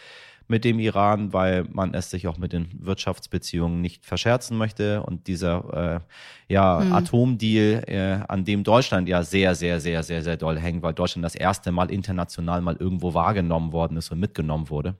mit 0.47 0.63
dem 0.63 0.79
Iran, 0.79 1.33
weil 1.33 1.65
man 1.71 1.93
es 1.93 2.09
sich 2.09 2.27
auch 2.27 2.37
mit 2.37 2.53
den 2.53 2.69
Wirtschaftsbeziehungen 2.79 3.81
nicht 3.81 4.05
verscherzen 4.05 4.57
möchte. 4.57 5.03
Und 5.03 5.27
dieser 5.27 6.01
äh, 6.49 6.53
ja, 6.53 6.79
hm. 6.79 6.93
Atomdeal, 6.93 7.83
äh, 7.87 8.19
an 8.27 8.45
dem 8.45 8.63
Deutschland 8.63 9.09
ja 9.09 9.23
sehr, 9.23 9.55
sehr, 9.55 9.79
sehr, 9.79 10.03
sehr, 10.03 10.23
sehr 10.23 10.37
doll 10.37 10.57
hängt, 10.57 10.83
weil 10.83 10.93
Deutschland 10.93 11.25
das 11.25 11.35
erste 11.35 11.71
Mal 11.71 11.91
international 11.91 12.61
mal 12.61 12.77
irgendwo 12.77 13.13
wahrgenommen 13.13 13.73
worden 13.73 13.97
ist 13.97 14.11
und 14.11 14.19
mitgenommen 14.19 14.69
wurde. 14.69 14.95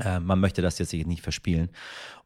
Äh, 0.00 0.20
man 0.20 0.40
möchte 0.40 0.62
das 0.62 0.78
jetzt 0.78 0.92
nicht 0.92 1.22
verspielen. 1.22 1.70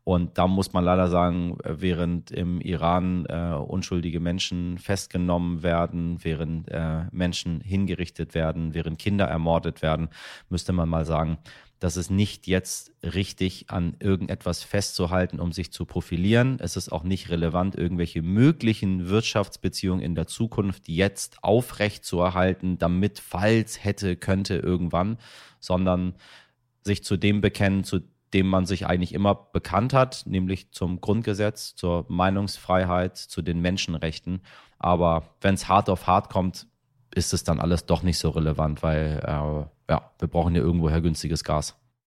Und 0.05 0.39
da 0.39 0.47
muss 0.47 0.73
man 0.73 0.85
leider 0.85 1.09
sagen, 1.09 1.59
während 1.65 2.31
im 2.31 2.61
Iran 2.61 3.27
äh, 3.27 3.57
unschuldige 3.57 4.21
Menschen 4.21 4.79
festgenommen 4.79 5.65
werden, 5.65 6.19
während 6.23 6.69
äh, 6.71 7.07
Menschen 7.11 7.61
hingerichtet 7.61 8.33
werden, 8.33 8.73
während 8.73 9.01
Kinder 9.01 9.25
ermordet 9.25 9.83
werden, 9.83 10.09
müsste 10.49 10.73
man 10.73 10.89
mal 10.89 11.05
sagen, 11.05 11.39
dass 11.79 11.97
es 11.97 12.09
nicht 12.09 12.47
jetzt 12.47 12.93
richtig 13.03 13.71
an 13.71 13.97
irgendetwas 14.01 14.63
festzuhalten, 14.63 15.41
um 15.41 15.53
sich 15.53 15.73
zu 15.73 15.85
profilieren. 15.85 16.59
Es 16.61 16.77
ist 16.77 16.91
auch 16.91 17.03
nicht 17.03 17.29
relevant, 17.29 17.77
irgendwelche 17.77 18.23
möglichen 18.23 19.09
Wirtschaftsbeziehungen 19.09 20.03
in 20.03 20.15
der 20.15 20.27
Zukunft 20.27 20.89
jetzt 20.89 21.43
aufrecht 21.43 22.05
zu 22.05 22.21
erhalten, 22.21 22.79
damit, 22.79 23.19
falls 23.19 23.85
hätte, 23.85 24.17
könnte 24.17 24.57
irgendwann, 24.57 25.19
sondern 25.61 26.15
sich 26.83 27.05
zu 27.05 27.17
dem 27.17 27.41
bekennen, 27.41 27.85
zu 27.85 28.01
dem 28.33 28.49
man 28.49 28.67
sich 28.67 28.87
eigentlich 28.87 29.13
immer 29.13 29.35
bekannt 29.35 29.93
hat, 29.93 30.25
nämlich 30.27 30.73
zum 30.73 31.01
Grundgesetz, 31.01 31.75
zur 31.75 32.07
Meinungsfreiheit, 32.09 33.17
zu 33.17 33.43
den 33.43 33.61
Menschenrechten. 33.61 34.41
Aber 34.79 35.25
wenn 35.41 35.55
es 35.55 35.69
hart 35.69 35.89
auf 35.91 36.07
hart 36.07 36.31
kommt, 36.31 36.67
ist 37.15 37.33
es 37.33 37.45
dann 37.45 37.61
alles 37.61 37.87
doch 37.87 38.03
nicht 38.03 38.19
so 38.19 38.31
relevant, 38.31 38.83
weil 38.83 39.21
äh, 39.25 39.76
ja, 39.89 40.11
wir 40.19 40.29
brauchen 40.29 40.55
ja 40.55 40.63
irgendwoher 40.63 41.01
günstiges 41.01 41.45
Gas. 41.45 41.77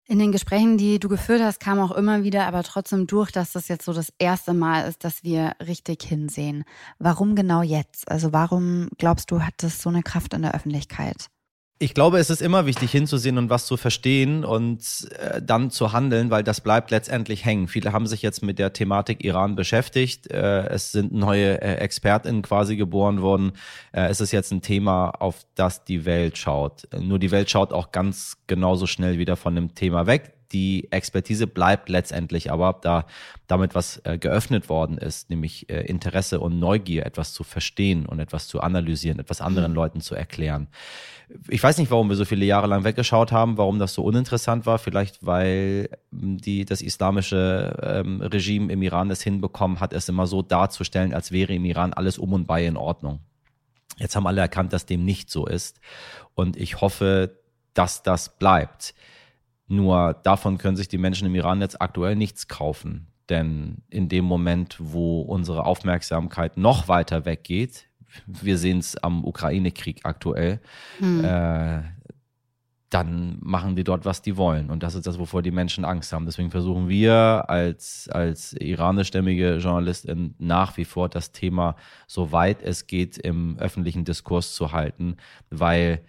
In 0.09 0.19
den 0.19 0.31
Gesprächen, 0.31 0.77
die 0.77 1.00
du 1.00 1.09
geführt 1.09 1.41
hast, 1.41 1.59
kam 1.59 1.79
auch 1.79 1.91
immer 1.91 2.24
wieder 2.24 2.47
aber 2.47 2.63
trotzdem 2.63 3.07
durch, 3.07 3.29
dass 3.29 3.51
das 3.51 3.67
jetzt 3.67 3.83
so 3.83 3.91
das 3.91 4.13
erste 4.17 4.53
Mal 4.53 4.88
ist, 4.88 5.03
dass 5.03 5.25
wir 5.25 5.51
richtig 5.65 6.03
hinsehen. 6.03 6.63
Warum 6.97 7.36
genau 7.36 7.62
jetzt? 7.62 8.09
Also 8.09 8.31
warum 8.31 8.88
glaubst 8.97 9.31
du, 9.31 9.41
hat 9.41 9.55
das 9.57 9.81
so 9.81 9.89
eine 9.89 10.03
Kraft 10.03 10.33
in 10.33 10.43
der 10.43 10.55
Öffentlichkeit? 10.55 11.27
Ich 11.79 11.93
glaube, 11.93 12.17
es 12.17 12.31
ist 12.31 12.41
immer 12.41 12.65
wichtig 12.65 12.91
hinzusehen 12.91 13.38
und 13.38 13.51
was 13.51 13.67
zu 13.67 13.77
verstehen 13.77 14.43
und 14.43 15.07
äh, 15.19 15.39
dann 15.43 15.69
zu 15.69 15.93
handeln, 15.93 16.31
weil 16.31 16.43
das 16.43 16.62
bleibt 16.62 16.89
letztendlich 16.89 17.46
hängen. 17.46 17.67
Viele 17.67 17.93
haben 17.93 18.07
sich 18.07 18.24
jetzt 18.24 18.41
mit 18.41 18.57
der 18.57 18.74
Thematik 18.74 19.24
Iran 19.24 19.55
beschäftigt. 19.55 20.31
Äh, 20.31 20.69
es 20.69 20.91
sind 20.91 21.13
neue 21.13 21.62
äh, 21.62 21.75
ExpertInnen 21.75 22.41
quasi 22.41 22.77
geboren 22.77 23.22
worden. 23.22 23.51
Äh, 23.91 24.07
es 24.07 24.22
ist 24.22 24.31
jetzt 24.31 24.51
ein 24.51 24.63
Thema, 24.63 25.10
auf 25.10 25.46
das 25.53 25.84
die 25.84 26.05
Welt 26.05 26.39
schaut. 26.39 26.88
Nur 27.00 27.19
die 27.19 27.29
Welt 27.29 27.51
schaut 27.51 27.72
auch 27.72 27.91
ganz 27.91 28.38
genauso 28.48 28.88
schnell 28.88 29.19
wieder 29.19 29.36
von 29.36 29.53
dem 29.53 29.75
Thema 29.75 30.07
weg 30.07 30.37
die 30.51 30.91
Expertise 30.91 31.47
bleibt 31.47 31.89
letztendlich 31.89 32.51
aber, 32.51 32.77
da 32.81 33.05
damit 33.47 33.75
was 33.75 34.01
äh, 34.03 34.17
geöffnet 34.17 34.69
worden 34.69 34.97
ist, 34.97 35.29
nämlich 35.29 35.69
äh, 35.69 35.81
Interesse 35.81 36.39
und 36.39 36.59
Neugier, 36.59 37.05
etwas 37.05 37.33
zu 37.33 37.43
verstehen 37.43 38.05
und 38.05 38.19
etwas 38.19 38.47
zu 38.47 38.61
analysieren, 38.61 39.19
etwas 39.19 39.41
anderen 39.41 39.71
mhm. 39.71 39.75
Leuten 39.75 40.01
zu 40.01 40.15
erklären. 40.15 40.67
Ich 41.49 41.61
weiß 41.61 41.77
nicht, 41.77 41.91
warum 41.91 42.09
wir 42.09 42.15
so 42.15 42.25
viele 42.25 42.45
Jahre 42.45 42.67
lang 42.67 42.83
weggeschaut 42.83 43.31
haben, 43.31 43.57
warum 43.57 43.79
das 43.79 43.93
so 43.93 44.03
uninteressant 44.03 44.65
war. 44.65 44.79
Vielleicht, 44.79 45.25
weil 45.25 45.89
hm, 46.11 46.37
die, 46.37 46.65
das 46.65 46.81
islamische 46.81 47.77
ähm, 47.81 48.21
Regime 48.21 48.71
im 48.71 48.81
Iran 48.81 49.11
es 49.11 49.21
hinbekommen 49.21 49.79
hat, 49.79 49.93
es 49.93 50.07
immer 50.07 50.27
so 50.27 50.41
darzustellen, 50.41 51.13
als 51.13 51.31
wäre 51.31 51.53
im 51.53 51.65
Iran 51.65 51.93
alles 51.93 52.17
um 52.17 52.33
und 52.33 52.47
bei 52.47 52.65
in 52.65 52.77
Ordnung. 52.77 53.19
Jetzt 53.97 54.15
haben 54.15 54.27
alle 54.27 54.41
erkannt, 54.41 54.73
dass 54.73 54.85
dem 54.85 55.03
nicht 55.03 55.29
so 55.29 55.45
ist. 55.45 55.79
Und 56.35 56.55
ich 56.55 56.81
hoffe, 56.81 57.39
dass 57.73 58.03
das 58.03 58.37
bleibt. 58.37 58.93
Nur 59.67 60.13
davon 60.24 60.57
können 60.57 60.77
sich 60.77 60.88
die 60.88 60.97
Menschen 60.97 61.27
im 61.27 61.36
Iran 61.36 61.62
jetzt 61.62 61.81
aktuell 61.81 62.15
nichts 62.15 62.47
kaufen. 62.47 63.07
Denn 63.29 63.83
in 63.89 64.07
dem 64.07 64.25
Moment, 64.25 64.77
wo 64.79 65.21
unsere 65.21 65.65
Aufmerksamkeit 65.65 66.57
noch 66.57 66.88
weiter 66.88 67.25
weggeht, 67.25 67.88
wir 68.25 68.57
sehen 68.57 68.79
es 68.79 68.95
am 68.97 69.25
Ukraine-Krieg 69.25 70.01
aktuell, 70.03 70.62
hm. 71.00 71.24
äh, 71.24 71.81
dann 72.89 73.38
machen 73.41 73.75
die 73.75 73.83
dort, 73.83 74.05
was 74.05 74.21
die 74.21 74.38
wollen. 74.38 74.69
Und 74.69 74.81
das 74.81 74.95
ist 74.95 75.05
das, 75.05 75.19
wovor 75.19 75.41
die 75.41 75.51
Menschen 75.51 75.83
Angst 75.83 76.13
haben. 76.13 76.25
Deswegen 76.25 76.51
versuchen 76.51 76.88
wir 76.88 77.45
als, 77.50 78.07
als 78.09 78.53
iranischstämmige 78.53 79.57
Journalistin 79.57 80.36
nach 80.38 80.77
wie 80.77 80.86
vor 80.86 81.09
das 81.09 81.33
Thema, 81.33 81.75
soweit 82.07 82.62
es 82.62 82.88
geht, 82.88 83.17
im 83.17 83.57
öffentlichen 83.59 84.05
Diskurs 84.05 84.53
zu 84.53 84.71
halten, 84.71 85.17
weil 85.50 86.01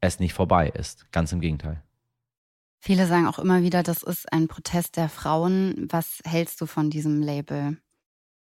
es 0.00 0.18
nicht 0.18 0.32
vorbei 0.32 0.70
ist. 0.70 1.10
Ganz 1.12 1.30
im 1.32 1.40
Gegenteil. 1.40 1.82
Viele 2.86 3.06
sagen 3.06 3.26
auch 3.26 3.38
immer 3.38 3.62
wieder, 3.62 3.82
das 3.82 4.02
ist 4.02 4.30
ein 4.30 4.46
Protest 4.46 4.98
der 4.98 5.08
Frauen. 5.08 5.88
Was 5.88 6.18
hältst 6.26 6.60
du 6.60 6.66
von 6.66 6.90
diesem 6.90 7.22
Label? 7.22 7.78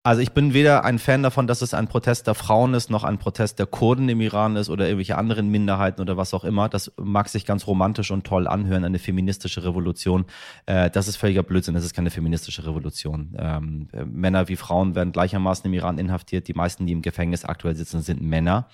Also 0.04 0.22
ich 0.22 0.30
bin 0.30 0.54
weder 0.54 0.84
ein 0.84 1.00
Fan 1.00 1.24
davon, 1.24 1.48
dass 1.48 1.62
es 1.62 1.74
ein 1.74 1.88
Protest 1.88 2.28
der 2.28 2.36
Frauen 2.36 2.72
ist, 2.74 2.90
noch 2.90 3.02
ein 3.02 3.18
Protest 3.18 3.58
der 3.58 3.66
Kurden 3.66 4.08
im 4.08 4.20
Iran 4.20 4.54
ist 4.54 4.70
oder 4.70 4.84
irgendwelche 4.84 5.18
anderen 5.18 5.48
Minderheiten 5.48 6.00
oder 6.00 6.16
was 6.16 6.32
auch 6.32 6.44
immer. 6.44 6.68
Das 6.68 6.92
mag 6.96 7.28
sich 7.28 7.44
ganz 7.44 7.66
romantisch 7.66 8.12
und 8.12 8.24
toll 8.24 8.46
anhören, 8.46 8.84
eine 8.84 9.00
feministische 9.00 9.64
Revolution. 9.64 10.26
Äh, 10.64 10.90
das 10.90 11.08
ist 11.08 11.16
völliger 11.16 11.42
Blödsinn, 11.42 11.74
das 11.74 11.84
ist 11.84 11.94
keine 11.94 12.10
feministische 12.10 12.64
Revolution. 12.64 13.36
Ähm, 13.36 13.88
Männer 14.06 14.46
wie 14.46 14.54
Frauen 14.54 14.94
werden 14.94 15.10
gleichermaßen 15.10 15.66
im 15.66 15.74
Iran 15.74 15.98
inhaftiert. 15.98 16.46
Die 16.46 16.54
meisten, 16.54 16.86
die 16.86 16.92
im 16.92 17.02
Gefängnis 17.02 17.44
aktuell 17.44 17.74
sitzen, 17.74 18.00
sind 18.00 18.22
Männer 18.22 18.68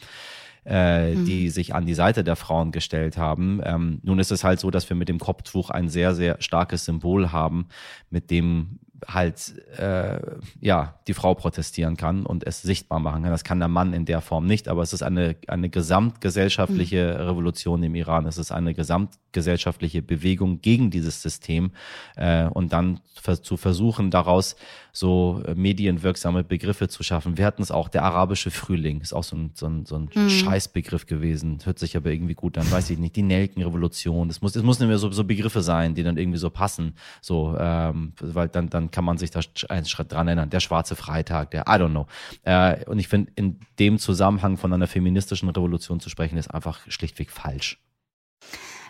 äh, 0.66 1.14
mhm. 1.14 1.24
die 1.24 1.48
sich 1.48 1.74
an 1.74 1.86
die 1.86 1.94
Seite 1.94 2.24
der 2.24 2.36
Frauen 2.36 2.72
gestellt 2.72 3.16
haben. 3.16 3.60
Ähm, 3.64 4.00
nun 4.02 4.18
ist 4.18 4.32
es 4.32 4.44
halt 4.44 4.60
so, 4.60 4.70
dass 4.70 4.88
wir 4.88 4.96
mit 4.96 5.08
dem 5.08 5.18
Kopftuch 5.18 5.70
ein 5.70 5.88
sehr, 5.88 6.14
sehr 6.14 6.36
starkes 6.40 6.84
Symbol 6.84 7.32
haben, 7.32 7.68
mit 8.10 8.30
dem 8.30 8.80
halt 9.06 9.54
äh, 9.78 10.18
ja 10.60 10.94
die 11.06 11.14
Frau 11.14 11.34
protestieren 11.34 11.96
kann 11.96 12.24
und 12.26 12.46
es 12.46 12.62
sichtbar 12.62 13.00
machen 13.00 13.22
kann. 13.22 13.30
Das 13.30 13.44
kann 13.44 13.58
der 13.58 13.68
Mann 13.68 13.92
in 13.92 14.04
der 14.04 14.20
Form 14.20 14.46
nicht, 14.46 14.68
aber 14.68 14.82
es 14.82 14.92
ist 14.92 15.02
eine 15.02 15.36
eine 15.46 15.68
gesamtgesellschaftliche 15.68 17.16
mhm. 17.18 17.26
Revolution 17.26 17.82
im 17.82 17.94
Iran. 17.94 18.26
Es 18.26 18.38
ist 18.38 18.52
eine 18.52 18.74
gesamtgesellschaftliche 18.74 20.02
Bewegung 20.02 20.60
gegen 20.60 20.90
dieses 20.90 21.22
System 21.22 21.72
äh, 22.16 22.46
und 22.46 22.72
dann 22.72 23.00
zu 23.42 23.56
versuchen 23.56 24.10
daraus 24.10 24.56
so 24.92 25.42
medienwirksame 25.54 26.42
Begriffe 26.44 26.88
zu 26.88 27.02
schaffen. 27.02 27.36
Wir 27.36 27.44
hatten 27.44 27.62
es 27.62 27.70
auch 27.70 27.88
der 27.88 28.02
arabische 28.04 28.50
Frühling 28.50 29.00
ist 29.00 29.12
auch 29.12 29.24
so 29.24 29.36
ein 29.36 29.50
so 29.54 29.66
ein, 29.66 29.84
so 29.84 29.96
ein 29.96 30.10
mhm. 30.14 30.30
Scheißbegriff 30.30 31.06
gewesen. 31.06 31.58
Hört 31.64 31.78
sich 31.78 31.96
aber 31.96 32.10
irgendwie 32.10 32.34
gut 32.34 32.56
an. 32.56 32.70
Weiß 32.70 32.88
ich 32.90 32.98
nicht. 32.98 33.16
Die 33.16 33.22
Nelkenrevolution. 33.22 34.30
Es 34.30 34.40
muss 34.40 34.56
es 34.56 34.62
muss 34.62 34.78
nicht 34.78 34.88
mehr 34.88 34.98
so, 34.98 35.10
so 35.10 35.24
Begriffe 35.24 35.60
sein, 35.60 35.94
die 35.94 36.02
dann 36.02 36.16
irgendwie 36.16 36.38
so 36.38 36.50
passen. 36.50 36.94
So 37.20 37.56
ähm, 37.58 38.12
weil 38.20 38.48
dann 38.48 38.70
dann 38.70 38.85
dann 38.86 38.90
kann 38.90 39.04
man 39.04 39.18
sich 39.18 39.30
da 39.30 39.40
einen 39.68 39.86
Schritt 39.86 40.12
dran 40.12 40.28
erinnern. 40.28 40.50
Der 40.50 40.60
schwarze 40.60 40.96
Freitag, 40.96 41.50
der, 41.50 41.62
I 41.62 41.80
don't 41.80 41.90
know. 41.90 42.06
Äh, 42.42 42.84
und 42.86 42.98
ich 42.98 43.08
finde, 43.08 43.32
in 43.34 43.60
dem 43.78 43.98
Zusammenhang 43.98 44.56
von 44.56 44.72
einer 44.72 44.86
feministischen 44.86 45.48
Revolution 45.48 46.00
zu 46.00 46.08
sprechen, 46.08 46.38
ist 46.38 46.52
einfach 46.52 46.80
schlichtweg 46.88 47.30
falsch. 47.30 47.80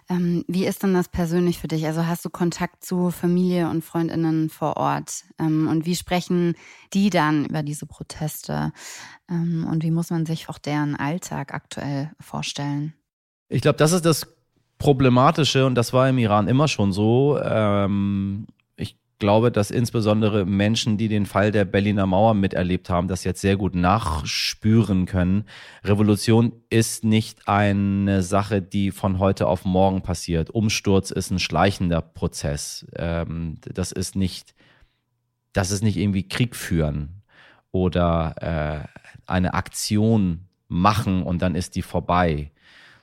Ähm, 0.08 0.44
wie 0.46 0.66
ist 0.66 0.84
denn 0.84 0.94
das 0.94 1.08
persönlich 1.08 1.58
für 1.58 1.66
dich? 1.66 1.84
Also 1.84 2.06
hast 2.06 2.24
du 2.24 2.30
Kontakt 2.30 2.84
zu 2.84 3.10
Familie 3.10 3.68
und 3.68 3.82
Freundinnen 3.82 4.50
vor 4.50 4.76
Ort? 4.76 5.24
Ähm, 5.38 5.66
und 5.66 5.84
wie 5.84 5.96
sprechen 5.96 6.54
die 6.92 7.10
dann 7.10 7.46
über 7.46 7.64
diese 7.64 7.86
Proteste? 7.86 8.72
Ähm, 9.28 9.66
und 9.68 9.82
wie 9.82 9.90
muss 9.90 10.10
man 10.10 10.24
sich 10.24 10.48
auch 10.48 10.58
deren 10.58 10.94
Alltag 10.94 11.52
aktuell 11.52 12.12
vorstellen? 12.20 12.94
Ich 13.48 13.62
glaube, 13.62 13.78
das 13.78 13.92
ist 13.92 14.04
das 14.04 14.28
Problematische 14.78 15.66
und 15.66 15.74
das 15.74 15.92
war 15.92 16.08
im 16.08 16.18
Iran 16.18 16.46
immer 16.46 16.68
schon 16.68 16.92
so. 16.92 17.40
Ähm, 17.42 18.46
glaube, 19.18 19.50
dass 19.50 19.70
insbesondere 19.70 20.44
Menschen, 20.44 20.98
die 20.98 21.08
den 21.08 21.26
Fall 21.26 21.50
der 21.50 21.64
Berliner 21.64 22.06
Mauer 22.06 22.34
miterlebt 22.34 22.90
haben, 22.90 23.08
das 23.08 23.24
jetzt 23.24 23.40
sehr 23.40 23.56
gut 23.56 23.74
nachspüren 23.74 25.06
können. 25.06 25.44
Revolution 25.84 26.52
ist 26.70 27.04
nicht 27.04 27.48
eine 27.48 28.22
Sache, 28.22 28.62
die 28.62 28.90
von 28.90 29.18
heute 29.18 29.46
auf 29.46 29.64
morgen 29.64 30.02
passiert. 30.02 30.50
Umsturz 30.50 31.10
ist 31.10 31.30
ein 31.30 31.38
schleichender 31.38 32.00
Prozess. 32.02 32.86
Ähm, 32.96 33.58
das 33.62 33.92
ist 33.92 34.16
nicht, 34.16 34.54
das 35.52 35.70
ist 35.70 35.82
nicht 35.82 35.96
irgendwie 35.96 36.28
Krieg 36.28 36.54
führen 36.54 37.22
oder 37.72 38.34
äh, 38.86 38.88
eine 39.26 39.54
Aktion 39.54 40.48
machen 40.68 41.22
und 41.22 41.42
dann 41.42 41.54
ist 41.54 41.76
die 41.76 41.82
vorbei 41.82 42.50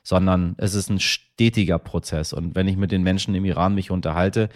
sondern 0.04 0.54
es 0.58 0.74
ist 0.74 0.90
ein 0.90 1.00
stetiger 1.00 1.78
Prozess. 1.78 2.34
Und 2.34 2.54
wenn 2.54 2.68
ich 2.68 2.76
mit 2.76 2.92
den 2.92 3.02
Menschen 3.02 3.34
im 3.34 3.46
Iran 3.46 3.74
mich 3.74 3.90
unterhalte 3.90 4.50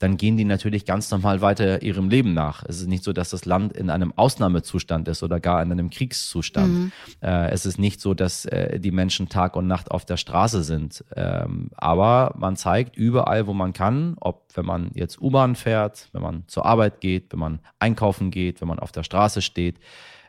dann 0.00 0.16
gehen 0.16 0.38
die 0.38 0.46
natürlich 0.46 0.86
ganz 0.86 1.10
normal 1.10 1.42
weiter 1.42 1.82
ihrem 1.82 2.08
Leben 2.08 2.32
nach. 2.32 2.64
Es 2.66 2.80
ist 2.80 2.88
nicht 2.88 3.04
so, 3.04 3.12
dass 3.12 3.28
das 3.28 3.44
Land 3.44 3.74
in 3.74 3.90
einem 3.90 4.14
Ausnahmezustand 4.16 5.06
ist 5.08 5.22
oder 5.22 5.40
gar 5.40 5.62
in 5.62 5.70
einem 5.70 5.90
Kriegszustand. 5.90 6.72
Mhm. 6.72 6.92
Äh, 7.20 7.50
es 7.50 7.66
ist 7.66 7.78
nicht 7.78 8.00
so, 8.00 8.14
dass 8.14 8.46
äh, 8.46 8.80
die 8.80 8.92
Menschen 8.92 9.28
Tag 9.28 9.56
und 9.56 9.66
Nacht 9.66 9.90
auf 9.90 10.06
der 10.06 10.16
Straße 10.16 10.62
sind. 10.62 11.04
Ähm, 11.14 11.68
aber 11.76 12.34
man 12.38 12.56
zeigt 12.56 12.96
überall, 12.96 13.46
wo 13.46 13.52
man 13.52 13.74
kann, 13.74 14.16
ob 14.20 14.48
wenn 14.54 14.64
man 14.64 14.90
jetzt 14.94 15.20
U-Bahn 15.20 15.54
fährt, 15.54 16.08
wenn 16.12 16.22
man 16.22 16.44
zur 16.46 16.64
Arbeit 16.64 17.02
geht, 17.02 17.30
wenn 17.32 17.38
man 17.38 17.60
einkaufen 17.78 18.30
geht, 18.30 18.62
wenn 18.62 18.68
man 18.68 18.78
auf 18.78 18.92
der 18.92 19.02
Straße 19.02 19.42
steht, 19.42 19.78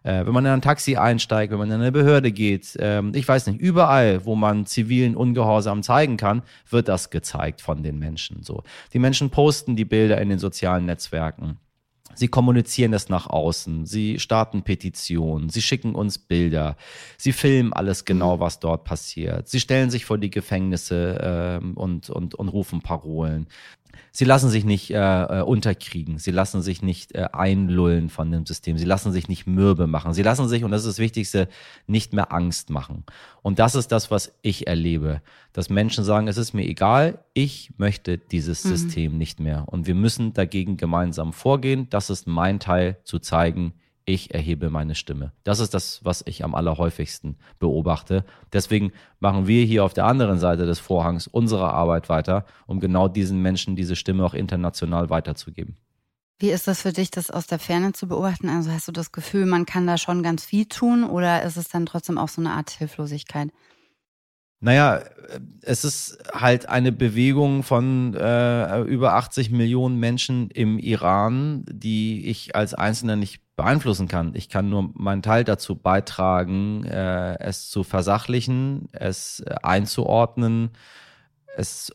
äh, 0.03 0.25
wenn 0.25 0.33
man 0.33 0.45
in 0.45 0.51
ein 0.51 0.61
Taxi 0.61 0.95
einsteigt, 0.95 1.51
wenn 1.51 1.59
man 1.59 1.69
in 1.69 1.75
eine 1.75 1.91
Behörde 1.91 2.31
geht, 2.31 2.77
ähm, 2.79 3.11
ich 3.15 3.27
weiß 3.27 3.47
nicht, 3.47 3.59
überall, 3.59 4.25
wo 4.25 4.35
man 4.35 4.65
zivilen 4.65 5.15
Ungehorsam 5.15 5.83
zeigen 5.83 6.17
kann, 6.17 6.41
wird 6.69 6.87
das 6.87 7.09
gezeigt 7.09 7.61
von 7.61 7.83
den 7.83 7.99
Menschen. 7.99 8.43
So, 8.43 8.63
die 8.93 8.99
Menschen 8.99 9.29
posten 9.29 9.75
die 9.75 9.85
Bilder 9.85 10.19
in 10.21 10.29
den 10.29 10.39
sozialen 10.39 10.85
Netzwerken. 10.85 11.57
Sie 12.15 12.27
kommunizieren 12.27 12.93
es 12.93 13.09
nach 13.09 13.27
außen, 13.27 13.85
sie 13.85 14.19
starten 14.19 14.63
Petitionen, 14.63 15.49
sie 15.49 15.61
schicken 15.61 15.95
uns 15.95 16.17
Bilder, 16.17 16.75
sie 17.17 17.31
filmen 17.31 17.73
alles 17.73 18.05
genau, 18.05 18.39
was 18.39 18.59
dort 18.59 18.83
passiert. 18.83 19.47
Sie 19.47 19.59
stellen 19.59 19.89
sich 19.89 20.05
vor 20.05 20.17
die 20.17 20.29
Gefängnisse 20.29 21.19
ähm, 21.21 21.75
und, 21.75 22.09
und, 22.09 22.35
und 22.35 22.49
rufen 22.49 22.81
Parolen. 22.81 23.47
Sie 24.11 24.25
lassen 24.25 24.49
sich 24.49 24.65
nicht 24.65 24.91
äh, 24.91 24.95
äh, 24.97 25.41
unterkriegen, 25.41 26.17
sie 26.17 26.31
lassen 26.31 26.61
sich 26.61 26.81
nicht 26.81 27.13
äh, 27.13 27.27
einlullen 27.33 28.09
von 28.09 28.31
dem 28.31 28.45
System, 28.45 28.77
sie 28.77 28.85
lassen 28.85 29.11
sich 29.11 29.27
nicht 29.27 29.47
mürbe 29.47 29.87
machen, 29.87 30.13
sie 30.13 30.23
lassen 30.23 30.47
sich, 30.47 30.63
und 30.63 30.71
das 30.71 30.81
ist 30.81 30.87
das 30.87 30.99
Wichtigste, 30.99 31.47
nicht 31.87 32.13
mehr 32.13 32.31
Angst 32.31 32.69
machen. 32.69 33.03
Und 33.41 33.59
das 33.59 33.75
ist 33.75 33.91
das, 33.91 34.11
was 34.11 34.33
ich 34.41 34.67
erlebe, 34.67 35.21
dass 35.53 35.69
Menschen 35.69 36.03
sagen, 36.03 36.27
es 36.27 36.37
ist 36.37 36.53
mir 36.53 36.65
egal, 36.65 37.19
ich 37.33 37.71
möchte 37.77 38.17
dieses 38.17 38.63
mhm. 38.63 38.69
System 38.69 39.17
nicht 39.17 39.39
mehr. 39.39 39.65
Und 39.67 39.87
wir 39.87 39.95
müssen 39.95 40.33
dagegen 40.33 40.77
gemeinsam 40.77 41.33
vorgehen. 41.33 41.87
Das 41.89 42.09
ist 42.09 42.27
mein 42.27 42.59
Teil, 42.59 42.97
zu 43.03 43.19
zeigen, 43.19 43.73
ich 44.13 44.33
erhebe 44.33 44.69
meine 44.69 44.95
Stimme. 44.95 45.31
Das 45.43 45.59
ist 45.59 45.73
das, 45.73 46.01
was 46.03 46.23
ich 46.25 46.43
am 46.43 46.55
allerhäufigsten 46.55 47.37
beobachte. 47.59 48.25
Deswegen 48.53 48.91
machen 49.19 49.47
wir 49.47 49.65
hier 49.65 49.83
auf 49.83 49.93
der 49.93 50.05
anderen 50.05 50.39
Seite 50.39 50.65
des 50.65 50.79
Vorhangs 50.79 51.27
unsere 51.27 51.71
Arbeit 51.71 52.09
weiter, 52.09 52.45
um 52.67 52.79
genau 52.79 53.07
diesen 53.07 53.41
Menschen 53.41 53.75
diese 53.75 53.95
Stimme 53.95 54.25
auch 54.25 54.33
international 54.33 55.09
weiterzugeben. 55.09 55.77
Wie 56.39 56.49
ist 56.49 56.67
das 56.67 56.81
für 56.81 56.91
dich, 56.91 57.11
das 57.11 57.29
aus 57.29 57.45
der 57.45 57.59
Ferne 57.59 57.93
zu 57.93 58.07
beobachten? 58.07 58.49
Also 58.49 58.71
hast 58.71 58.87
du 58.87 58.91
das 58.91 59.11
Gefühl, 59.11 59.45
man 59.45 59.65
kann 59.65 59.85
da 59.85 59.97
schon 59.97 60.23
ganz 60.23 60.43
viel 60.43 60.65
tun 60.65 61.03
oder 61.03 61.43
ist 61.43 61.55
es 61.55 61.69
dann 61.69 61.85
trotzdem 61.85 62.17
auch 62.17 62.29
so 62.29 62.41
eine 62.41 62.51
Art 62.51 62.71
Hilflosigkeit? 62.71 63.49
Naja, 64.63 65.01
es 65.63 65.83
ist 65.83 66.19
halt 66.33 66.69
eine 66.69 66.91
Bewegung 66.91 67.63
von 67.63 68.13
äh, 68.13 68.81
über 68.81 69.13
80 69.13 69.49
Millionen 69.49 69.99
Menschen 69.99 70.51
im 70.51 70.77
Iran, 70.77 71.63
die 71.67 72.27
ich 72.27 72.55
als 72.55 72.75
Einzelner 72.75 73.15
nicht 73.15 73.41
beeinflussen 73.61 74.07
kann. 74.07 74.31
Ich 74.33 74.49
kann 74.49 74.69
nur 74.69 74.89
meinen 74.95 75.21
Teil 75.21 75.43
dazu 75.43 75.75
beitragen, 75.75 76.83
äh, 76.83 77.37
es 77.39 77.69
zu 77.69 77.83
versachlichen, 77.83 78.89
es 78.91 79.41
äh, 79.41 79.53
einzuordnen, 79.61 80.71
es 81.55 81.93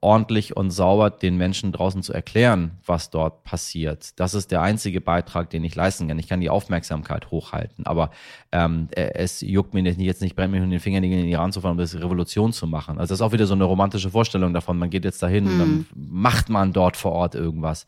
ordentlich 0.00 0.56
und 0.56 0.72
sauber 0.72 1.10
den 1.10 1.36
Menschen 1.36 1.70
draußen 1.70 2.02
zu 2.02 2.12
erklären, 2.12 2.72
was 2.84 3.10
dort 3.10 3.44
passiert. 3.44 4.18
Das 4.18 4.34
ist 4.34 4.50
der 4.50 4.60
einzige 4.60 5.00
Beitrag, 5.00 5.50
den 5.50 5.62
ich 5.62 5.76
leisten 5.76 6.08
kann. 6.08 6.18
Ich 6.18 6.28
kann 6.28 6.40
die 6.40 6.50
Aufmerksamkeit 6.50 7.30
hochhalten, 7.30 7.86
aber 7.86 8.10
ähm, 8.50 8.88
äh, 8.90 9.12
es 9.14 9.40
juckt 9.40 9.72
mir 9.72 9.82
nicht, 9.82 10.00
jetzt 10.00 10.20
nicht, 10.20 10.34
brennt 10.34 10.52
mir 10.52 10.62
in 10.62 10.70
den 10.70 10.80
Fingern, 10.80 11.04
in 11.04 11.12
den 11.12 11.28
Iran 11.28 11.52
zu 11.52 11.60
fahren, 11.60 11.72
um 11.72 11.78
das 11.78 11.94
Revolution 11.94 12.52
zu 12.52 12.66
machen. 12.66 12.98
Also 12.98 13.12
das 13.12 13.20
ist 13.20 13.22
auch 13.22 13.32
wieder 13.32 13.46
so 13.46 13.54
eine 13.54 13.64
romantische 13.64 14.10
Vorstellung 14.10 14.52
davon. 14.52 14.78
Man 14.78 14.90
geht 14.90 15.04
jetzt 15.04 15.22
dahin 15.22 15.44
mhm. 15.44 15.50
und 15.50 15.58
dann 15.58 15.70
mhm. 15.70 15.86
macht 15.94 16.48
man 16.48 16.72
dort 16.72 16.96
vor 16.96 17.12
Ort 17.12 17.36
irgendwas. 17.36 17.86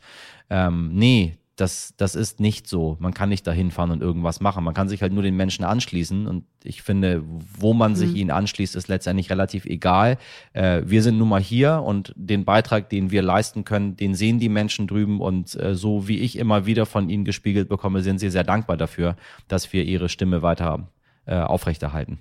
Ähm, 0.48 0.90
nee, 0.94 1.36
das, 1.56 1.94
das 1.96 2.14
ist 2.14 2.38
nicht 2.38 2.68
so. 2.68 2.96
Man 3.00 3.14
kann 3.14 3.30
nicht 3.30 3.46
dahin 3.46 3.70
fahren 3.70 3.90
und 3.90 4.02
irgendwas 4.02 4.40
machen. 4.40 4.62
Man 4.62 4.74
kann 4.74 4.88
sich 4.88 5.00
halt 5.00 5.12
nur 5.12 5.22
den 5.22 5.36
Menschen 5.36 5.64
anschließen. 5.64 6.26
Und 6.26 6.44
ich 6.62 6.82
finde, 6.82 7.22
wo 7.58 7.72
man 7.72 7.92
mhm. 7.92 7.96
sich 7.96 8.14
ihnen 8.14 8.30
anschließt, 8.30 8.76
ist 8.76 8.88
letztendlich 8.88 9.30
relativ 9.30 9.64
egal. 9.64 10.18
Äh, 10.52 10.82
wir 10.84 11.02
sind 11.02 11.16
nun 11.16 11.30
mal 11.30 11.40
hier 11.40 11.82
und 11.82 12.12
den 12.14 12.44
Beitrag, 12.44 12.90
den 12.90 13.10
wir 13.10 13.22
leisten 13.22 13.64
können, 13.64 13.96
den 13.96 14.14
sehen 14.14 14.38
die 14.38 14.50
Menschen 14.50 14.86
drüben. 14.86 15.20
Und 15.20 15.58
äh, 15.58 15.74
so 15.74 16.06
wie 16.08 16.18
ich 16.18 16.36
immer 16.36 16.66
wieder 16.66 16.84
von 16.84 17.08
ihnen 17.08 17.24
gespiegelt 17.24 17.68
bekomme, 17.68 18.02
sind 18.02 18.18
sie 18.18 18.30
sehr 18.30 18.44
dankbar 18.44 18.76
dafür, 18.76 19.16
dass 19.48 19.72
wir 19.72 19.84
ihre 19.84 20.10
Stimme 20.10 20.42
weiter 20.42 20.88
äh, 21.24 21.36
aufrechterhalten. 21.36 22.18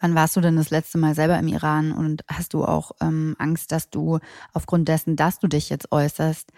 Wann 0.00 0.14
warst 0.14 0.36
du 0.36 0.42
denn 0.42 0.56
das 0.56 0.68
letzte 0.68 0.98
Mal 0.98 1.14
selber 1.14 1.38
im 1.38 1.48
Iran 1.48 1.92
und 1.92 2.24
hast 2.28 2.52
du 2.52 2.62
auch 2.62 2.92
ähm, 3.00 3.36
Angst, 3.38 3.72
dass 3.72 3.88
du 3.88 4.18
aufgrund 4.52 4.86
dessen, 4.86 5.16
dass 5.16 5.38
du 5.38 5.46
dich 5.46 5.70
jetzt 5.70 5.92
äußerst, 5.92 6.52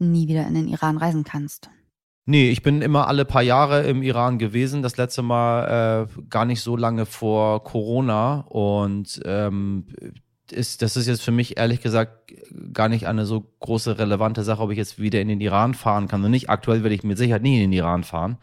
nie 0.00 0.28
wieder 0.28 0.46
in 0.46 0.54
den 0.54 0.68
Iran 0.68 0.96
reisen 0.96 1.24
kannst. 1.24 1.70
Nee, 2.26 2.50
ich 2.50 2.62
bin 2.62 2.82
immer 2.82 3.08
alle 3.08 3.24
paar 3.24 3.42
Jahre 3.42 3.82
im 3.82 4.02
Iran 4.02 4.38
gewesen. 4.38 4.82
Das 4.82 4.96
letzte 4.96 5.22
Mal 5.22 6.08
äh, 6.08 6.22
gar 6.28 6.44
nicht 6.44 6.60
so 6.60 6.76
lange 6.76 7.06
vor 7.06 7.64
Corona. 7.64 8.44
Und 8.48 9.20
ähm, 9.24 9.86
ist, 10.52 10.82
das 10.82 10.96
ist 10.96 11.06
jetzt 11.06 11.22
für 11.22 11.32
mich 11.32 11.56
ehrlich 11.56 11.80
gesagt 11.80 12.32
gar 12.72 12.88
nicht 12.88 13.06
eine 13.06 13.26
so 13.26 13.44
große 13.60 13.98
relevante 13.98 14.42
Sache, 14.42 14.62
ob 14.62 14.70
ich 14.70 14.78
jetzt 14.78 15.00
wieder 15.00 15.20
in 15.20 15.28
den 15.28 15.40
Iran 15.40 15.74
fahren 15.74 16.08
kann 16.08 16.20
oder 16.20 16.28
nicht. 16.28 16.50
Aktuell 16.50 16.82
werde 16.82 16.94
ich 16.94 17.02
mit 17.02 17.18
Sicherheit 17.18 17.42
nie 17.42 17.56
in 17.56 17.70
den 17.70 17.72
Iran 17.72 18.04
fahren. 18.04 18.38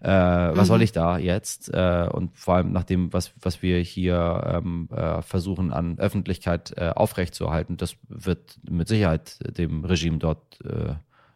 Äh, 0.00 0.08
was 0.08 0.56
mhm. 0.56 0.64
soll 0.64 0.82
ich 0.82 0.92
da 0.92 1.18
jetzt? 1.18 1.72
Äh, 1.72 2.08
und 2.12 2.36
vor 2.36 2.56
allem 2.56 2.72
nach 2.72 2.84
dem, 2.84 3.12
was, 3.12 3.32
was 3.40 3.62
wir 3.62 3.78
hier 3.78 4.42
ähm, 4.46 4.88
äh, 4.92 5.22
versuchen 5.22 5.72
an 5.72 5.98
Öffentlichkeit 5.98 6.74
äh, 6.76 6.90
aufrechtzuerhalten, 6.90 7.76
das 7.76 7.96
wird 8.08 8.58
mit 8.68 8.88
Sicherheit 8.88 9.38
dem 9.58 9.84
Regime 9.84 10.18
dort 10.18 10.60
äh, 10.64 10.94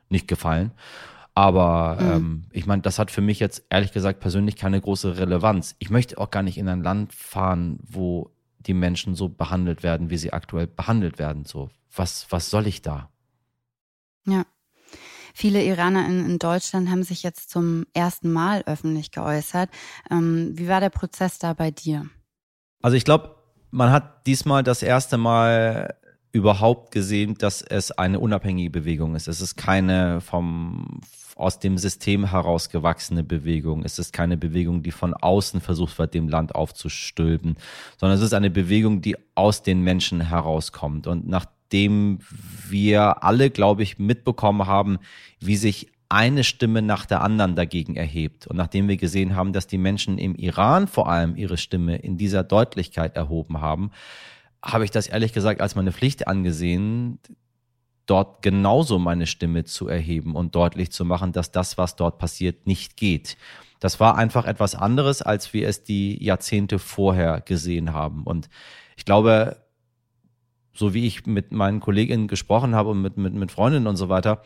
nicht 0.09 0.29
gefallen. 0.29 0.73
Aber 1.35 1.97
mhm. 2.01 2.11
ähm, 2.11 2.43
ich 2.53 2.67
meine, 2.67 2.83
das 2.83 2.99
hat 2.99 3.11
für 3.11 3.21
mich 3.21 3.41
jetzt 3.41 3.65
ehrlich 3.71 3.93
gesagt 3.93 4.21
persönlich 4.21 4.57
keine 4.57 4.81
große 4.81 5.17
Relevanz. 5.17 5.77
Ich 5.79 5.91
möchte 5.91 6.19
auch 6.19 6.31
gar 6.31 6.43
nicht 6.43 6.59
in 6.59 6.69
ein 6.69 6.83
Land 6.83 7.15
fahren, 7.15 7.79
wo 7.83 8.31
die 8.59 8.75
Menschen 8.75 9.15
so 9.15 9.29
behandelt 9.29 9.83
werden, 9.83 10.11
wie 10.11 10.19
sie 10.19 10.33
aktuell 10.33 10.67
behandelt 10.67 11.19
werden. 11.19 11.45
So, 11.45 11.71
was, 11.95 12.27
was 12.31 12.51
soll 12.51 12.67
ich 12.67 12.83
da? 12.83 13.09
Ja. 14.27 14.45
Viele 15.41 15.65
Iraner 15.65 16.07
in, 16.07 16.23
in 16.27 16.39
Deutschland 16.39 16.91
haben 16.91 17.03
sich 17.03 17.23
jetzt 17.23 17.49
zum 17.49 17.87
ersten 17.95 18.31
Mal 18.31 18.63
öffentlich 18.67 19.11
geäußert. 19.11 19.71
Ähm, 20.11 20.51
wie 20.53 20.69
war 20.69 20.81
der 20.81 20.91
Prozess 20.91 21.39
da 21.39 21.55
bei 21.55 21.71
dir? 21.71 22.05
Also 22.83 22.99
ich 22.99 23.07
glaube, 23.07 23.37
man 23.71 23.91
hat 23.91 24.27
diesmal 24.27 24.63
das 24.63 24.83
erste 24.83 25.17
Mal 25.17 25.95
überhaupt 26.31 26.91
gesehen, 26.91 27.37
dass 27.39 27.63
es 27.63 27.91
eine 27.91 28.21
unabhängige 28.21 28.69
Bewegung 28.69 29.17
ist. 29.17 29.29
Es 29.29 29.41
ist 29.41 29.57
keine 29.57 30.21
vom 30.21 31.01
aus 31.37 31.59
dem 31.59 31.79
System 31.79 32.27
herausgewachsene 32.27 33.25
Bewegung. 33.25 33.83
Es 33.83 33.99
ist 33.99 34.13
keine 34.13 34.37
Bewegung, 34.37 34.83
die 34.83 34.91
von 34.91 35.15
außen 35.15 35.63
versucht 35.63 35.99
wird, 35.99 36.13
dem 36.13 36.29
Land 36.29 36.55
aufzustülpen, 36.55 37.57
sondern 37.97 38.19
es 38.19 38.23
ist 38.23 38.35
eine 38.35 38.51
Bewegung, 38.51 39.01
die 39.01 39.17
aus 39.35 39.63
den 39.63 39.81
Menschen 39.81 40.21
herauskommt. 40.21 41.07
Und 41.07 41.27
nach 41.27 41.47
dem 41.73 42.19
wir 42.69 43.25
alle, 43.25 43.51
glaube 43.51 43.83
ich, 43.83 43.99
mitbekommen 43.99 44.67
haben, 44.67 44.99
wie 45.39 45.57
sich 45.57 45.91
eine 46.09 46.43
Stimme 46.43 46.83
nach 46.83 47.07
der 47.07 47.23
anderen 47.23 47.55
dagegen 47.55 47.95
erhebt. 47.95 48.49
Und 48.49 48.57
nachdem 48.57 48.89
wir 48.89 48.97
gesehen 48.97 49.37
haben, 49.37 49.53
dass 49.53 49.69
die 49.69 49.79
Menschen 49.79 50.19
im 50.19 50.35
Iran 50.35 50.89
vor 50.89 51.09
allem 51.09 51.37
ihre 51.37 51.57
Stimme 51.57 51.97
in 51.97 52.19
dieser 52.19 52.43
Deutlichkeit 52.43 53.17
erhoben 53.17 53.61
haben, 53.61 53.93
habe 54.63 54.85
ich 54.85 54.91
das 54.91 55.07
ehrlich 55.07 55.33
gesagt 55.33 55.61
als 55.61 55.77
meine 55.77 55.93
Pflicht 55.93 56.27
angesehen, 56.27 57.21
dort 58.07 58.43
genauso 58.43 58.99
meine 58.99 59.27
Stimme 59.27 59.65
zu 59.65 59.87
erheben 59.87 60.35
und 60.35 60.57
deutlich 60.57 60.91
zu 60.91 61.05
machen, 61.05 61.31
dass 61.31 61.53
das, 61.53 61.79
was 61.79 61.95
dort 61.95 62.19
passiert, 62.19 62.67
nicht 62.67 62.97
geht. 62.97 63.37
Das 63.79 64.01
war 64.01 64.17
einfach 64.19 64.47
etwas 64.47 64.75
anderes, 64.75 65.23
als 65.23 65.55
wir 65.55 65.69
es 65.69 65.85
die 65.85 66.23
Jahrzehnte 66.23 66.81
vorher 66.81 67.41
gesehen 67.41 67.93
haben. 67.93 68.25
Und 68.25 68.51
ich 68.97 69.05
glaube, 69.05 69.59
so 70.73 70.95
wie 70.95 71.07
ich 71.07 71.27
mit 71.27 71.53
meinen 71.53 71.81
Kolleginnen 71.81 72.29
gesprochen 72.29 72.75
habe 72.75 72.91
und 72.91 73.03
mit, 73.03 73.17
mit, 73.17 73.35
mit 73.35 73.51
Freundinnen 73.51 73.87
und 73.87 73.97
so 73.97 74.09
weiter, 74.09 74.43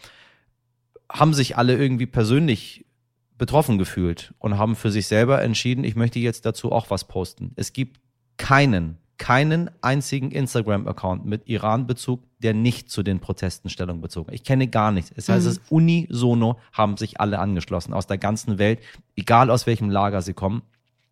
haben 1.10 1.34
sich 1.34 1.56
alle 1.56 1.76
irgendwie 1.76 2.06
persönlich 2.06 2.86
betroffen 3.36 3.78
gefühlt 3.78 4.32
und 4.38 4.58
haben 4.58 4.76
für 4.76 4.90
sich 4.90 5.06
selber 5.06 5.42
entschieden, 5.42 5.84
ich 5.84 5.96
möchte 5.96 6.18
jetzt 6.18 6.46
dazu 6.46 6.72
auch 6.72 6.90
was 6.90 7.06
posten. 7.06 7.52
Es 7.56 7.72
gibt 7.72 8.00
keinen, 8.36 8.98
keinen 9.18 9.70
einzigen 9.82 10.30
Instagram-Account 10.30 11.24
mit 11.24 11.46
Iran-Bezug, 11.48 12.22
der 12.38 12.54
nicht 12.54 12.90
zu 12.90 13.02
den 13.02 13.20
Protesten 13.20 13.68
Stellung 13.70 14.00
bezogen. 14.00 14.32
Ich 14.32 14.44
kenne 14.44 14.68
gar 14.68 14.92
nichts. 14.92 15.12
Das 15.14 15.28
heißt, 15.28 15.44
mhm. 15.44 15.50
es 15.50 15.60
unisono 15.68 16.58
haben 16.72 16.96
sich 16.96 17.20
alle 17.20 17.38
angeschlossen 17.38 17.92
aus 17.92 18.06
der 18.06 18.18
ganzen 18.18 18.58
Welt, 18.58 18.80
egal 19.16 19.50
aus 19.50 19.66
welchem 19.66 19.90
Lager 19.90 20.22
sie 20.22 20.34
kommen, 20.34 20.62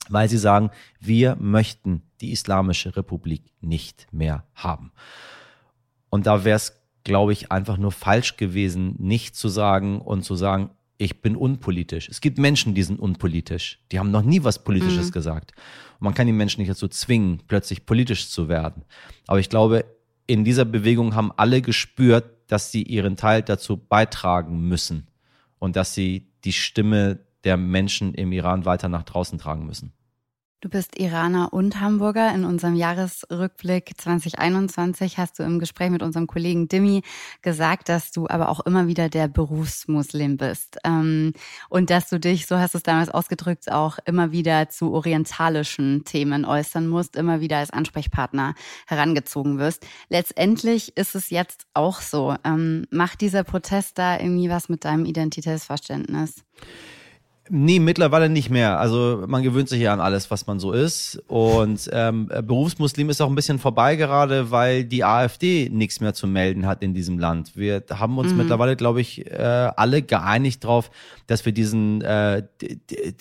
weil 0.09 0.29
sie 0.29 0.39
sagen, 0.39 0.71
wir 1.01 1.37
möchten 1.37 2.03
die 2.21 2.33
Islamische 2.33 2.97
Republik 2.97 3.43
nicht 3.61 4.07
mehr 4.13 4.45
haben. 4.55 4.93
Und 6.11 6.27
da 6.27 6.45
wäre 6.45 6.57
es, 6.57 6.81
glaube 7.05 7.33
ich, 7.33 7.51
einfach 7.51 7.79
nur 7.79 7.93
falsch 7.93 8.37
gewesen, 8.37 8.97
nicht 8.99 9.35
zu 9.35 9.49
sagen 9.49 10.01
und 10.01 10.25
zu 10.25 10.35
sagen, 10.35 10.71
ich 10.99 11.21
bin 11.21 11.35
unpolitisch. 11.35 12.09
Es 12.09 12.21
gibt 12.21 12.39
Menschen, 12.39 12.75
die 12.75 12.83
sind 12.83 13.01
unpolitisch. 13.01 13.81
Die 13.91 13.99
haben 13.99 14.11
noch 14.11 14.23
nie 14.23 14.45
was 14.45 14.63
Politisches 14.63 15.09
mhm. 15.09 15.13
gesagt. 15.13 15.53
Und 15.99 16.05
man 16.05 16.15
kann 16.15 16.27
die 16.27 16.33
Menschen 16.33 16.61
nicht 16.61 16.71
dazu 16.71 16.87
zwingen, 16.87 17.41
plötzlich 17.49 17.87
politisch 17.87 18.29
zu 18.29 18.49
werden. 18.49 18.85
Aber 19.27 19.41
ich 19.41 19.49
glaube, 19.49 19.85
in 20.27 20.45
dieser 20.45 20.65
Bewegung 20.65 21.15
haben 21.15 21.33
alle 21.37 21.61
gespürt, 21.61 22.27
dass 22.47 22.71
sie 22.71 22.83
ihren 22.83 23.17
Teil 23.17 23.43
dazu 23.43 23.77
beitragen 23.77 24.69
müssen 24.69 25.09
und 25.59 25.75
dass 25.75 25.95
sie 25.95 26.31
die 26.45 26.53
Stimme 26.53 27.21
der 27.45 27.57
Menschen 27.57 28.15
im 28.15 28.33
Iran 28.33 28.65
weiter 28.65 28.89
nach 28.89 29.03
draußen 29.03 29.39
tragen 29.39 29.67
müssen. 29.67 29.93
Du 30.63 30.69
bist 30.69 30.97
Iraner 30.97 31.53
und 31.53 31.81
Hamburger. 31.81 32.33
In 32.33 32.45
unserem 32.45 32.77
Jahresrückblick 32.77 33.95
2021 33.97 35.19
hast 35.19 35.41
du 35.41 35.43
im 35.43 35.59
Gespräch 35.59 35.91
mit 35.91 36.05
unserem 36.05 36.29
Kollegen 36.29 36.69
Dimi 36.69 37.03
gesagt, 37.43 37.89
dass 37.89 38.13
du 38.13 38.29
aber 38.29 38.49
auch 38.49 38.61
immer 38.61 38.87
wieder 38.87 39.09
der 39.09 39.27
Berufsmuslim 39.27 40.37
bist. 40.37 40.79
Ähm, 40.85 41.33
und 41.69 41.91
dass 41.91 42.09
du 42.11 42.21
dich, 42.21 42.47
so 42.47 42.61
hast 42.61 42.75
du 42.75 42.79
es 42.79 42.85
damals 42.85 43.09
ausgedrückt, 43.09 43.73
auch 43.73 43.99
immer 44.05 44.31
wieder 44.31 44.69
zu 44.69 44.93
orientalischen 44.93 46.05
Themen 46.05 46.45
äußern 46.45 46.87
musst, 46.87 47.17
immer 47.17 47.41
wieder 47.41 47.59
als 47.59 47.71
Ansprechpartner 47.71 48.55
herangezogen 48.87 49.59
wirst. 49.59 49.85
Letztendlich 50.11 50.97
ist 50.97 51.17
es 51.17 51.31
jetzt 51.31 51.67
auch 51.75 52.01
so. 52.01 52.37
Ähm, 52.45 52.87
macht 52.93 53.21
dieser 53.21 53.43
Protest 53.43 53.99
da 53.99 54.17
irgendwie 54.17 54.49
was 54.49 54.69
mit 54.69 54.85
deinem 54.85 55.07
Identitätsverständnis? 55.07 56.45
Nee, 57.49 57.81
mittlerweile 57.81 58.29
nicht 58.29 58.51
mehr. 58.51 58.79
Also 58.79 59.25
man 59.27 59.43
gewöhnt 59.43 59.69
sich 59.69 59.81
ja 59.81 59.93
an 59.93 60.01
alles, 60.01 60.31
was 60.31 60.47
man 60.47 60.61
so 60.61 60.71
ist. 60.71 61.21
Und 61.27 61.91
ähm, 61.93 62.29
Berufsmuslim 62.29 63.11
ist 63.11 63.21
auch 63.21 63.29
ein 63.29 63.35
bisschen 63.35 63.59
vorbei 63.59 63.97
gerade, 63.97 64.53
weil 64.53 64.85
die 64.85 65.03
AfD 65.03 65.69
nichts 65.69 66.01
mehr 66.01 66.15
zu 66.15 66.29
melden 66.29 66.67
hat 66.67 66.83
in 66.83 66.95
diesem 66.95 67.19
Land. 67.19 67.57
Wir 67.57 67.83
haben 67.91 68.17
uns 68.17 68.31
mhm. 68.31 68.39
mittlerweile, 68.39 68.77
glaube 68.77 69.01
ich, 69.01 69.27
äh, 69.27 69.71
alle 69.77 70.03
geeinigt 70.03 70.63
darauf, 70.63 70.91
dass 71.27 71.45
wir 71.45 71.53
diesen, 71.53 72.01
äh, 72.03 72.45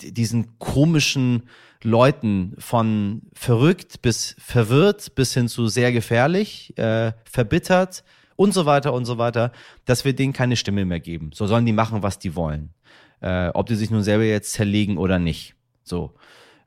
diesen 0.00 0.56
komischen 0.58 1.42
Leuten 1.82 2.54
von 2.58 3.22
verrückt 3.34 4.02
bis 4.02 4.36
verwirrt 4.38 5.16
bis 5.16 5.34
hin 5.34 5.48
zu 5.48 5.66
sehr 5.66 5.90
gefährlich, 5.90 6.78
äh, 6.78 7.10
verbittert 7.24 8.04
und 8.36 8.54
so 8.54 8.66
weiter 8.66 8.92
und 8.92 9.04
so 9.04 9.18
weiter, 9.18 9.50
dass 9.84 10.04
wir 10.04 10.14
denen 10.14 10.32
keine 10.32 10.54
Stimme 10.54 10.84
mehr 10.84 11.00
geben. 11.00 11.30
So 11.34 11.48
sollen 11.48 11.66
die 11.66 11.72
machen, 11.72 12.04
was 12.04 12.20
die 12.20 12.36
wollen 12.36 12.72
äh, 13.22 13.48
ob 13.54 13.66
die 13.66 13.76
sich 13.76 13.90
nun 13.90 14.02
selber 14.02 14.24
jetzt 14.24 14.52
zerlegen 14.52 14.98
oder 14.98 15.18
nicht. 15.18 15.54
So. 15.84 16.12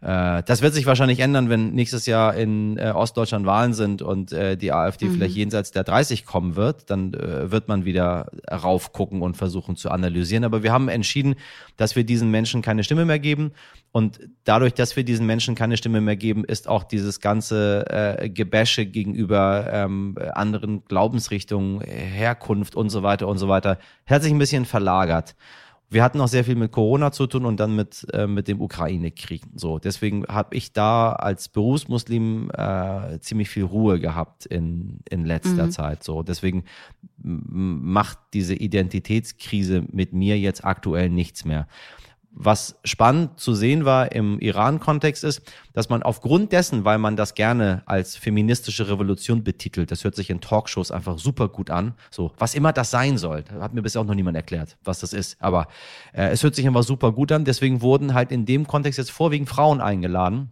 Äh, 0.02 0.44
das 0.44 0.62
wird 0.62 0.74
sich 0.74 0.86
wahrscheinlich 0.86 1.20
ändern, 1.20 1.50
wenn 1.50 1.74
nächstes 1.74 2.06
Jahr 2.06 2.36
in 2.36 2.78
äh, 2.78 2.92
Ostdeutschland 2.92 3.46
Wahlen 3.46 3.74
sind 3.74 4.02
und 4.02 4.32
äh, 4.32 4.56
die 4.56 4.72
AfD 4.72 5.06
mhm. 5.06 5.14
vielleicht 5.14 5.36
jenseits 5.36 5.72
der 5.72 5.84
30 5.84 6.26
kommen 6.26 6.56
wird. 6.56 6.90
Dann 6.90 7.14
äh, 7.14 7.52
wird 7.52 7.68
man 7.68 7.86
wieder 7.86 8.30
raufgucken 8.52 9.22
und 9.22 9.36
versuchen 9.36 9.76
zu 9.76 9.90
analysieren. 9.90 10.44
Aber 10.44 10.64
wir 10.64 10.72
haben 10.72 10.90
entschieden, 10.90 11.36
dass 11.76 11.96
wir 11.96 12.04
diesen 12.04 12.30
Menschen 12.30 12.62
keine 12.62 12.84
Stimme 12.84 13.06
mehr 13.06 13.20
geben. 13.20 13.52
Und 13.92 14.20
dadurch, 14.44 14.74
dass 14.74 14.96
wir 14.96 15.06
diesen 15.06 15.26
Menschen 15.26 15.56
keine 15.56 15.76
Stimme 15.76 16.02
mehr 16.02 16.18
geben, 16.18 16.44
ist 16.44 16.68
auch 16.68 16.84
dieses 16.84 17.20
ganze 17.20 17.86
äh, 17.90 18.30
Gebäsche 18.30 18.86
gegenüber 18.86 19.68
ähm, 19.72 20.18
anderen 20.34 20.84
Glaubensrichtungen, 20.86 21.82
Herkunft 21.82 22.76
und 22.76 22.90
so 22.90 23.02
weiter 23.02 23.28
und 23.28 23.38
so 23.38 23.48
weiter, 23.48 23.80
hat 24.06 24.22
sich 24.22 24.32
ein 24.32 24.40
bisschen 24.40 24.66
verlagert 24.66 25.36
wir 25.96 26.04
hatten 26.04 26.20
auch 26.20 26.28
sehr 26.28 26.44
viel 26.44 26.58
mit 26.58 26.74
Corona 26.74 27.14
zu 27.14 27.26
tun 27.26 27.46
und 27.46 27.58
dann 27.58 27.74
mit, 27.74 28.06
äh, 28.12 28.28
mit 28.28 28.50
dem 28.50 28.60
Ukraine-Krieg. 28.60 29.44
So, 29.56 29.80
deswegen 29.80 30.26
habe 30.28 30.54
ich 30.54 30.74
da 30.74 31.14
als 31.14 31.48
Berufsmuslim 31.48 32.52
äh, 32.54 33.18
ziemlich 33.22 33.50
viel 33.50 33.64
Ruhe 33.64 34.02
gehabt 34.02 34.46
in, 34.46 35.00
in 35.10 35.24
letzter 35.24 35.68
mhm. 35.68 35.72
Zeit. 35.72 36.04
So, 36.04 36.22
deswegen 36.22 36.66
macht 37.18 38.20
diese 38.34 38.56
Identitätskrise 38.56 39.86
mit 39.90 40.12
mir 40.12 40.38
jetzt 40.38 40.66
aktuell 40.66 41.10
nichts 41.10 41.46
mehr. 41.46 41.66
Was 42.38 42.76
spannend 42.84 43.40
zu 43.40 43.56
sehen 43.56 43.86
war 43.86 44.12
im 44.12 44.40
Iran-Kontext 44.40 45.24
ist, 45.24 45.42
dass 45.72 45.88
man 45.88 46.04
aufgrund 46.04 46.52
dessen, 46.52 46.84
weil 46.84 46.98
man 46.98 47.16
das 47.16 47.34
gerne 47.34 47.82
als 47.86 48.18
feministische 48.18 48.90
Revolution 48.90 49.44
betitelt, 49.44 49.90
das 49.90 50.04
hört 50.04 50.16
sich 50.16 50.30
in 50.30 50.42
Talkshows 50.42 50.92
einfach 50.92 51.18
super 51.18 51.48
gut 51.48 51.70
an, 51.70 51.94
so 52.12 52.32
was 52.38 52.54
immer 52.54 52.74
das 52.74 52.92
sein 52.92 53.18
soll, 53.18 53.46
hat 53.60 53.74
mir 53.74 53.82
bisher 53.82 54.02
auch 54.02 54.06
noch 54.06 54.16
niemand 54.16 54.36
erklärt, 54.36 54.78
was 54.84 55.00
das 55.00 55.14
ist, 55.14 55.42
aber 55.42 55.68
äh, 56.14 56.28
es 56.28 56.44
hört 56.44 56.56
sich 56.56 56.68
einfach 56.68 56.84
super 56.84 57.14
gut 57.14 57.32
an, 57.32 57.46
deswegen 57.46 57.82
wurden 57.82 58.14
halt 58.14 58.32
in 58.34 58.46
dem 58.46 58.68
Kontext 58.68 58.98
jetzt 58.98 59.12
vorwiegend 59.12 59.48
Frauen 59.48 59.80
eingeladen 59.80 60.52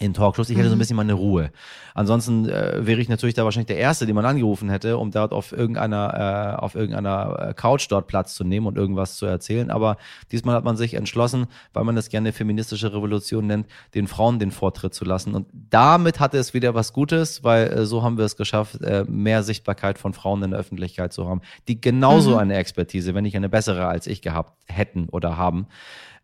in 0.00 0.14
Talkshows. 0.14 0.48
Ich 0.48 0.56
hätte 0.56 0.68
so 0.68 0.74
ein 0.74 0.78
mhm. 0.78 0.80
bisschen 0.80 0.96
meine 0.96 1.12
Ruhe. 1.12 1.50
Ansonsten 1.94 2.48
äh, 2.48 2.86
wäre 2.86 3.00
ich 3.00 3.08
natürlich 3.08 3.34
da 3.34 3.44
wahrscheinlich 3.44 3.66
der 3.66 3.76
Erste, 3.76 4.06
den 4.06 4.14
man 4.14 4.24
angerufen 4.24 4.70
hätte, 4.70 4.96
um 4.96 5.10
dort 5.10 5.32
auf 5.32 5.52
irgendeiner, 5.52 6.56
äh, 6.58 6.60
auf 6.60 6.74
irgendeiner 6.74 7.48
äh, 7.50 7.54
Couch 7.54 7.86
dort 7.90 8.06
Platz 8.06 8.34
zu 8.34 8.42
nehmen 8.42 8.66
und 8.66 8.78
irgendwas 8.78 9.16
zu 9.16 9.26
erzählen. 9.26 9.70
Aber 9.70 9.98
diesmal 10.32 10.54
hat 10.54 10.64
man 10.64 10.76
sich 10.76 10.94
entschlossen, 10.94 11.46
weil 11.74 11.84
man 11.84 11.96
das 11.96 12.08
gerne 12.08 12.32
feministische 12.32 12.92
Revolution 12.94 13.46
nennt, 13.46 13.66
den 13.94 14.06
Frauen 14.06 14.38
den 14.38 14.50
Vortritt 14.52 14.94
zu 14.94 15.04
lassen. 15.04 15.34
Und 15.34 15.46
damit 15.52 16.18
hatte 16.18 16.38
es 16.38 16.54
wieder 16.54 16.74
was 16.74 16.94
Gutes, 16.94 17.44
weil 17.44 17.68
äh, 17.68 17.84
so 17.84 18.02
haben 18.02 18.16
wir 18.16 18.24
es 18.24 18.36
geschafft, 18.36 18.80
äh, 18.80 19.04
mehr 19.06 19.42
Sichtbarkeit 19.42 19.98
von 19.98 20.14
Frauen 20.14 20.42
in 20.42 20.52
der 20.52 20.60
Öffentlichkeit 20.60 21.12
zu 21.12 21.28
haben, 21.28 21.42
die 21.68 21.78
genauso 21.78 22.30
mhm. 22.30 22.38
eine 22.38 22.54
Expertise, 22.54 23.14
wenn 23.14 23.24
nicht 23.24 23.36
eine 23.36 23.50
bessere 23.50 23.86
als 23.86 24.06
ich 24.06 24.22
gehabt 24.22 24.54
hätten 24.66 25.10
oder 25.10 25.36
haben. 25.36 25.66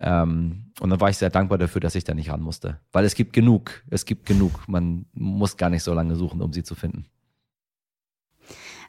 Ähm, 0.01 0.73
und 0.81 0.91
dann 0.91 1.01
war 1.01 1.11
ich 1.11 1.17
sehr 1.17 1.31
dankbar 1.31 1.59
dafür, 1.59 1.81
dass 1.81 1.95
ich 1.95 2.05
da 2.05 2.15
nicht 2.15 2.31
ran 2.31 2.43
musste. 2.43 2.81
Weil 2.93 3.05
es 3.05 3.15
gibt 3.15 3.33
genug, 3.33 3.83
es 3.89 4.05
gibt 4.05 4.27
genug. 4.27 4.69
Man 4.69 5.07
muss 5.15 5.57
gar 5.57 5.71
nicht 5.71 5.83
so 5.83 5.95
lange 5.95 6.17
suchen, 6.17 6.43
um 6.43 6.53
sie 6.53 6.63
zu 6.63 6.75
finden. 6.75 7.07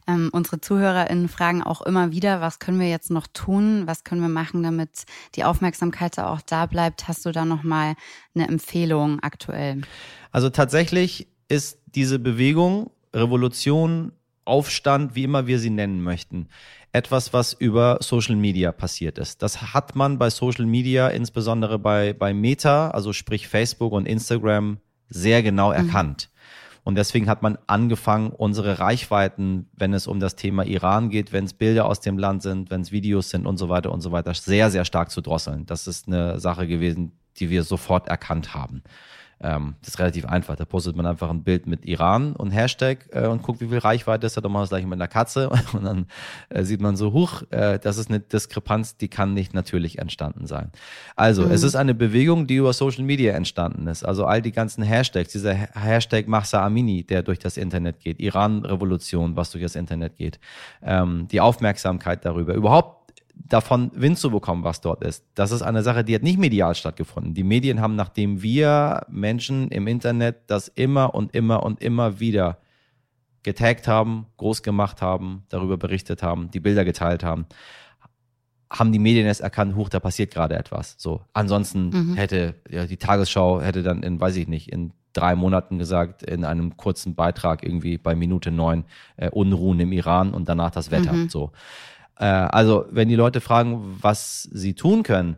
Ähm, 0.07 0.29
unsere 0.31 0.61
ZuhörerInnen 0.61 1.27
fragen 1.27 1.61
auch 1.61 1.81
immer 1.81 2.11
wieder, 2.11 2.39
was 2.39 2.59
können 2.59 2.79
wir 2.79 2.89
jetzt 2.89 3.11
noch 3.11 3.27
tun? 3.27 3.83
Was 3.85 4.05
können 4.05 4.21
wir 4.21 4.29
machen, 4.29 4.63
damit 4.63 5.05
die 5.35 5.43
Aufmerksamkeit 5.43 6.17
auch 6.17 6.41
da 6.41 6.65
bleibt? 6.65 7.09
Hast 7.09 7.25
du 7.25 7.31
da 7.31 7.43
nochmal 7.43 7.95
eine 8.33 8.47
Empfehlung 8.47 9.19
aktuell? 9.19 9.81
Also 10.31 10.49
tatsächlich 10.49 11.27
ist 11.49 11.79
diese 11.87 12.19
Bewegung, 12.19 12.89
Revolution, 13.13 14.13
Aufstand, 14.47 15.15
wie 15.15 15.23
immer 15.23 15.47
wir 15.47 15.60
sie 15.60 15.69
nennen 15.69 16.01
möchten, 16.01 16.47
etwas, 16.91 17.33
was 17.33 17.53
über 17.53 17.97
Social 18.01 18.36
Media 18.36 18.71
passiert 18.71 19.17
ist. 19.17 19.43
Das 19.43 19.73
hat 19.73 19.95
man 19.95 20.17
bei 20.17 20.29
Social 20.29 20.65
Media, 20.65 21.10
insbesondere 21.10 21.77
bei, 21.77 22.13
bei 22.13 22.33
Meta, 22.33 22.89
also 22.89 23.13
sprich 23.13 23.47
Facebook 23.47 23.91
und 23.91 24.07
Instagram, 24.07 24.79
sehr 25.10 25.43
genau 25.43 25.69
mhm. 25.69 25.75
erkannt. 25.75 26.29
Und 26.88 26.95
deswegen 26.95 27.29
hat 27.29 27.41
man 27.41 27.57
angefangen, 27.67 28.29
unsere 28.29 28.79
Reichweiten, 28.79 29.67
wenn 29.73 29.93
es 29.93 30.07
um 30.07 30.21
das 30.21 30.38
Thema 30.38 30.65
Iran 30.65 31.10
geht, 31.10 31.33
wenn 31.33 31.43
es 31.43 31.53
Bilder 31.53 31.86
aus 31.86 31.99
dem 31.99 32.17
Land 32.17 32.43
sind, 32.43 32.69
wenn 32.69 32.79
es 32.79 32.93
Videos 32.93 33.29
sind 33.29 33.45
und 33.45 33.57
so 33.57 33.67
weiter 33.67 33.91
und 33.91 33.99
so 33.99 34.13
weiter, 34.13 34.33
sehr, 34.33 34.71
sehr 34.71 34.86
stark 34.86 35.12
zu 35.12 35.19
drosseln. 35.19 35.65
Das 35.65 35.86
ist 35.86 36.07
eine 36.07 36.39
Sache 36.39 36.65
gewesen, 36.65 37.12
die 37.39 37.49
wir 37.49 37.63
sofort 37.63 38.07
erkannt 38.07 38.53
haben. 38.53 38.83
Ähm, 39.39 39.76
das 39.82 39.89
ist 39.89 40.00
relativ 40.00 40.26
einfach. 40.26 40.56
Da 40.56 40.65
postet 40.65 40.95
man 40.95 41.06
einfach 41.06 41.30
ein 41.30 41.43
Bild 41.43 41.67
mit 41.67 41.86
Iran 41.86 42.34
und 42.34 42.52
Hashtag 42.52 43.08
äh, 43.12 43.28
und 43.28 43.43
guckt, 43.43 43.62
wie 43.62 43.67
viel 43.67 43.78
Reichweite 43.78 44.26
ist. 44.26 44.38
Dann 44.38 44.43
machen 44.45 44.54
wir 44.54 44.62
das 44.62 44.69
gleich 44.69 44.86
mit 44.86 44.93
einer 44.93 45.08
Katze 45.08 45.50
und 45.73 45.84
dann 45.84 46.08
äh, 46.50 46.63
sieht 46.63 46.82
man 46.82 46.95
so, 46.95 47.13
huch, 47.13 47.43
äh, 47.52 47.80
das 47.80 47.97
ist 47.97 48.10
eine 48.10 48.19
Diskrepanz, 48.19 48.97
die 48.97 49.08
kann 49.08 49.34
nicht 49.34 49.54
natürlich 49.54 50.00
entstanden 50.00 50.47
sein. 50.47 50.71
Also, 51.15 51.45
mhm. 51.45 51.52
es 51.52 51.63
ist 51.63 51.76
eine 51.76 51.93
Bewegung, 51.93 52.47
die 52.47 52.56
über 52.56 52.73
Social 52.73 53.04
Media 53.04 53.34
entstanden 53.34 53.88
ist. 53.88 54.04
Also 54.04 54.26
all 54.26 54.41
die 54.41 54.52
ganzen 54.52 54.84
Hashtags, 54.84 55.32
dieser 55.32 55.54
Hashtag 55.54 56.28
Mahsa 56.28 56.65
Amini, 56.65 57.04
der 57.04 57.23
durch 57.23 57.39
das 57.39 57.58
Internet 57.58 58.00
geht, 58.00 58.19
Iran-Revolution, 58.19 59.36
was 59.36 59.52
durch 59.52 59.63
das 59.63 59.76
Internet 59.76 60.15
geht, 60.15 60.39
ähm, 60.82 61.28
die 61.32 61.41
Aufmerksamkeit 61.41 62.26
darüber, 62.26 62.54
überhaupt 62.54 62.96
davon 63.45 63.91
Wind 63.93 64.17
zu 64.17 64.32
bekommen, 64.32 64.63
was 64.63 64.82
dort 64.82 65.04
ist. 65.04 65.26
Das 65.36 65.52
ist 65.52 65.62
eine 65.62 65.84
Sache, 65.84 66.04
die 66.04 66.15
hat 66.15 66.23
nicht 66.23 66.39
medial 66.39 66.76
stattgefunden. 66.76 67.34
Die 67.34 67.43
Medien 67.43 67.82
haben, 67.82 67.95
nachdem 67.95 68.41
wir 68.41 69.06
Menschen 69.10 69.69
im 69.69 69.88
Internet 69.88 70.38
das 70.47 70.67
immer 70.67 71.15
und 71.15 71.34
immer 71.36 71.63
und 71.63 71.82
immer 71.82 72.19
wieder 72.19 72.58
getaggt 73.43 73.88
haben, 73.88 74.26
groß 74.38 74.63
gemacht 74.63 75.02
haben, 75.02 75.43
darüber 75.50 75.78
berichtet 75.78 76.23
haben, 76.23 76.52
die 76.52 76.60
Bilder 76.60 76.84
geteilt 76.84 77.23
haben, 77.23 77.45
haben 78.69 78.91
die 78.91 79.00
Medien 79.00 79.26
erst 79.26 79.41
erkannt, 79.41 79.76
huch, 79.76 79.89
da 79.89 80.00
passiert 80.00 80.32
gerade 80.32 80.56
etwas. 80.56 80.95
So. 80.97 81.21
Ansonsten 81.34 81.89
mhm. 81.89 82.15
hätte 82.15 82.56
ja, 82.69 82.86
die 82.86 82.97
Tagesschau 82.97 83.62
hätte 83.62 83.84
dann 83.84 84.04
in, 84.04 84.19
weiß 84.19 84.36
ich 84.36 84.47
nicht, 84.47 84.69
in 84.71 84.91
drei 85.13 85.36
Monaten 85.36 85.80
gesagt, 85.80 86.23
in 86.23 86.43
einem 86.43 86.78
kurzen 86.78 87.15
Beitrag 87.15 87.63
irgendwie 87.63 87.97
bei 87.97 88.15
Minute 88.15 88.52
neun 88.52 88.86
äh, 89.15 89.30
Unruhen 89.30 89.80
im 89.80 89.91
Iran 89.91 90.34
und 90.34 90.50
danach 90.50 90.71
das 90.71 90.91
Wetter. 90.91 91.13
Mhm. 91.13 91.30
So. 91.30 91.52
Äh, 92.19 92.25
also, 92.25 92.86
wenn 92.89 93.10
die 93.10 93.15
Leute 93.15 93.41
fragen, 93.41 93.97
was 94.01 94.43
sie 94.43 94.73
tun 94.73 95.03
können, 95.03 95.38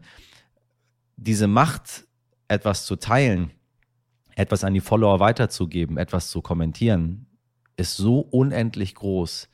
diese 1.18 1.48
Macht, 1.48 2.06
etwas 2.48 2.86
zu 2.86 2.96
teilen, 2.96 3.52
etwas 4.36 4.64
an 4.64 4.74
die 4.74 4.80
Follower 4.80 5.20
weiterzugeben, 5.20 5.98
etwas 5.98 6.30
zu 6.30 6.42
kommentieren, 6.42 7.28
ist 7.78 7.98
so 7.98 8.20
unendlich 8.20 8.96
groß, 8.96 9.50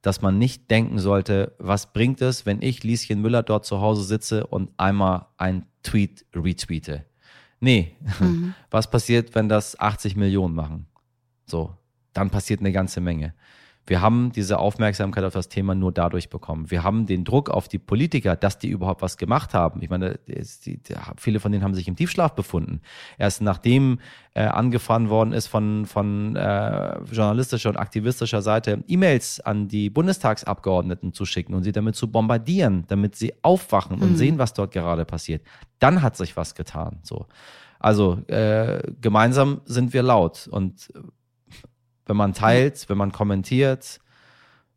dass 0.00 0.20
man 0.22 0.38
nicht 0.38 0.70
denken 0.70 0.98
sollte, 0.98 1.54
was 1.58 1.92
bringt 1.92 2.20
es, 2.22 2.46
wenn 2.46 2.60
ich 2.62 2.82
Lieschen 2.82 3.20
Müller 3.20 3.42
dort 3.42 3.64
zu 3.64 3.80
Hause 3.80 4.02
sitze 4.02 4.46
und 4.46 4.70
einmal 4.76 5.26
ein 5.36 5.66
Tweet 5.82 6.24
retweete. 6.34 7.04
Nee, 7.60 7.96
mhm. 8.18 8.54
was 8.70 8.90
passiert, 8.90 9.34
wenn 9.34 9.48
das 9.48 9.78
80 9.78 10.16
Millionen 10.16 10.54
machen? 10.54 10.86
So, 11.46 11.76
dann 12.12 12.30
passiert 12.30 12.60
eine 12.60 12.72
ganze 12.72 13.00
Menge. 13.00 13.34
Wir 13.84 14.00
haben 14.00 14.30
diese 14.30 14.58
Aufmerksamkeit 14.58 15.24
auf 15.24 15.32
das 15.32 15.48
Thema 15.48 15.74
nur 15.74 15.90
dadurch 15.90 16.28
bekommen. 16.28 16.70
Wir 16.70 16.84
haben 16.84 17.06
den 17.06 17.24
Druck 17.24 17.50
auf 17.50 17.66
die 17.66 17.78
Politiker, 17.78 18.36
dass 18.36 18.58
die 18.58 18.68
überhaupt 18.68 19.02
was 19.02 19.16
gemacht 19.16 19.54
haben. 19.54 19.82
Ich 19.82 19.90
meine, 19.90 20.20
viele 21.16 21.40
von 21.40 21.50
denen 21.50 21.64
haben 21.64 21.74
sich 21.74 21.88
im 21.88 21.96
Tiefschlaf 21.96 22.34
befunden. 22.34 22.80
Erst 23.18 23.42
nachdem 23.42 23.98
äh, 24.34 24.44
angefahren 24.44 25.10
worden 25.10 25.32
ist 25.32 25.48
von, 25.48 25.86
von 25.86 26.36
äh, 26.36 27.00
journalistischer 27.10 27.70
und 27.70 27.76
aktivistischer 27.76 28.40
Seite, 28.40 28.84
E-Mails 28.86 29.40
an 29.40 29.66
die 29.66 29.90
Bundestagsabgeordneten 29.90 31.12
zu 31.12 31.24
schicken 31.24 31.54
und 31.54 31.64
sie 31.64 31.72
damit 31.72 31.96
zu 31.96 32.10
bombardieren, 32.10 32.84
damit 32.86 33.16
sie 33.16 33.34
aufwachen 33.42 33.96
mhm. 33.96 34.02
und 34.02 34.16
sehen, 34.16 34.38
was 34.38 34.54
dort 34.54 34.72
gerade 34.72 35.04
passiert. 35.04 35.42
Dann 35.80 36.02
hat 36.02 36.16
sich 36.16 36.36
was 36.36 36.54
getan. 36.54 37.00
So. 37.02 37.26
Also 37.82 38.22
äh, 38.28 38.80
gemeinsam 39.00 39.60
sind 39.64 39.92
wir 39.92 40.04
laut 40.04 40.46
und 40.48 40.92
wenn 42.06 42.16
man 42.16 42.32
teilt, 42.34 42.88
wenn 42.88 42.98
man 42.98 43.12
kommentiert, 43.12 44.00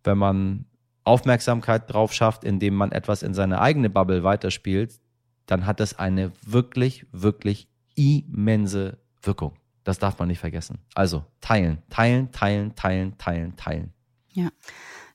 wenn 0.04 0.18
man 0.18 0.66
Aufmerksamkeit 1.04 1.92
drauf 1.92 2.14
schafft, 2.14 2.44
indem 2.44 2.76
man 2.76 2.92
etwas 2.92 3.24
in 3.24 3.34
seine 3.34 3.62
eigene 3.62 3.90
Bubble 3.90 4.24
weiterspielt, 4.24 5.00
dann 5.46 5.66
hat 5.66 5.80
das 5.80 5.98
eine 5.98 6.32
wirklich, 6.46 7.06
wirklich 7.12 7.68
immense 7.96 8.98
Wirkung. 9.22 9.54
Das 9.84 10.00
darf 10.00 10.18
man 10.18 10.28
nicht 10.28 10.40
vergessen. 10.40 10.80
Also 10.96 11.24
teilen, 11.42 11.84
teilen, 11.90 12.32
teilen, 12.32 12.76
teilen, 12.76 13.18
teilen, 13.18 13.56
teilen. 13.56 13.94
Ja, 14.34 14.50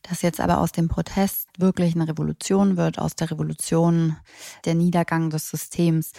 dass 0.02 0.22
jetzt 0.22 0.40
aber 0.40 0.58
aus 0.58 0.72
dem 0.72 0.88
Protest 0.88 1.48
wirklich 1.58 1.94
eine 1.94 2.08
Revolution 2.08 2.76
wird, 2.76 2.98
aus 2.98 3.14
der 3.14 3.30
Revolution 3.30 4.16
der 4.64 4.74
Niedergang 4.74 5.30
des 5.30 5.50
Systems. 5.50 6.12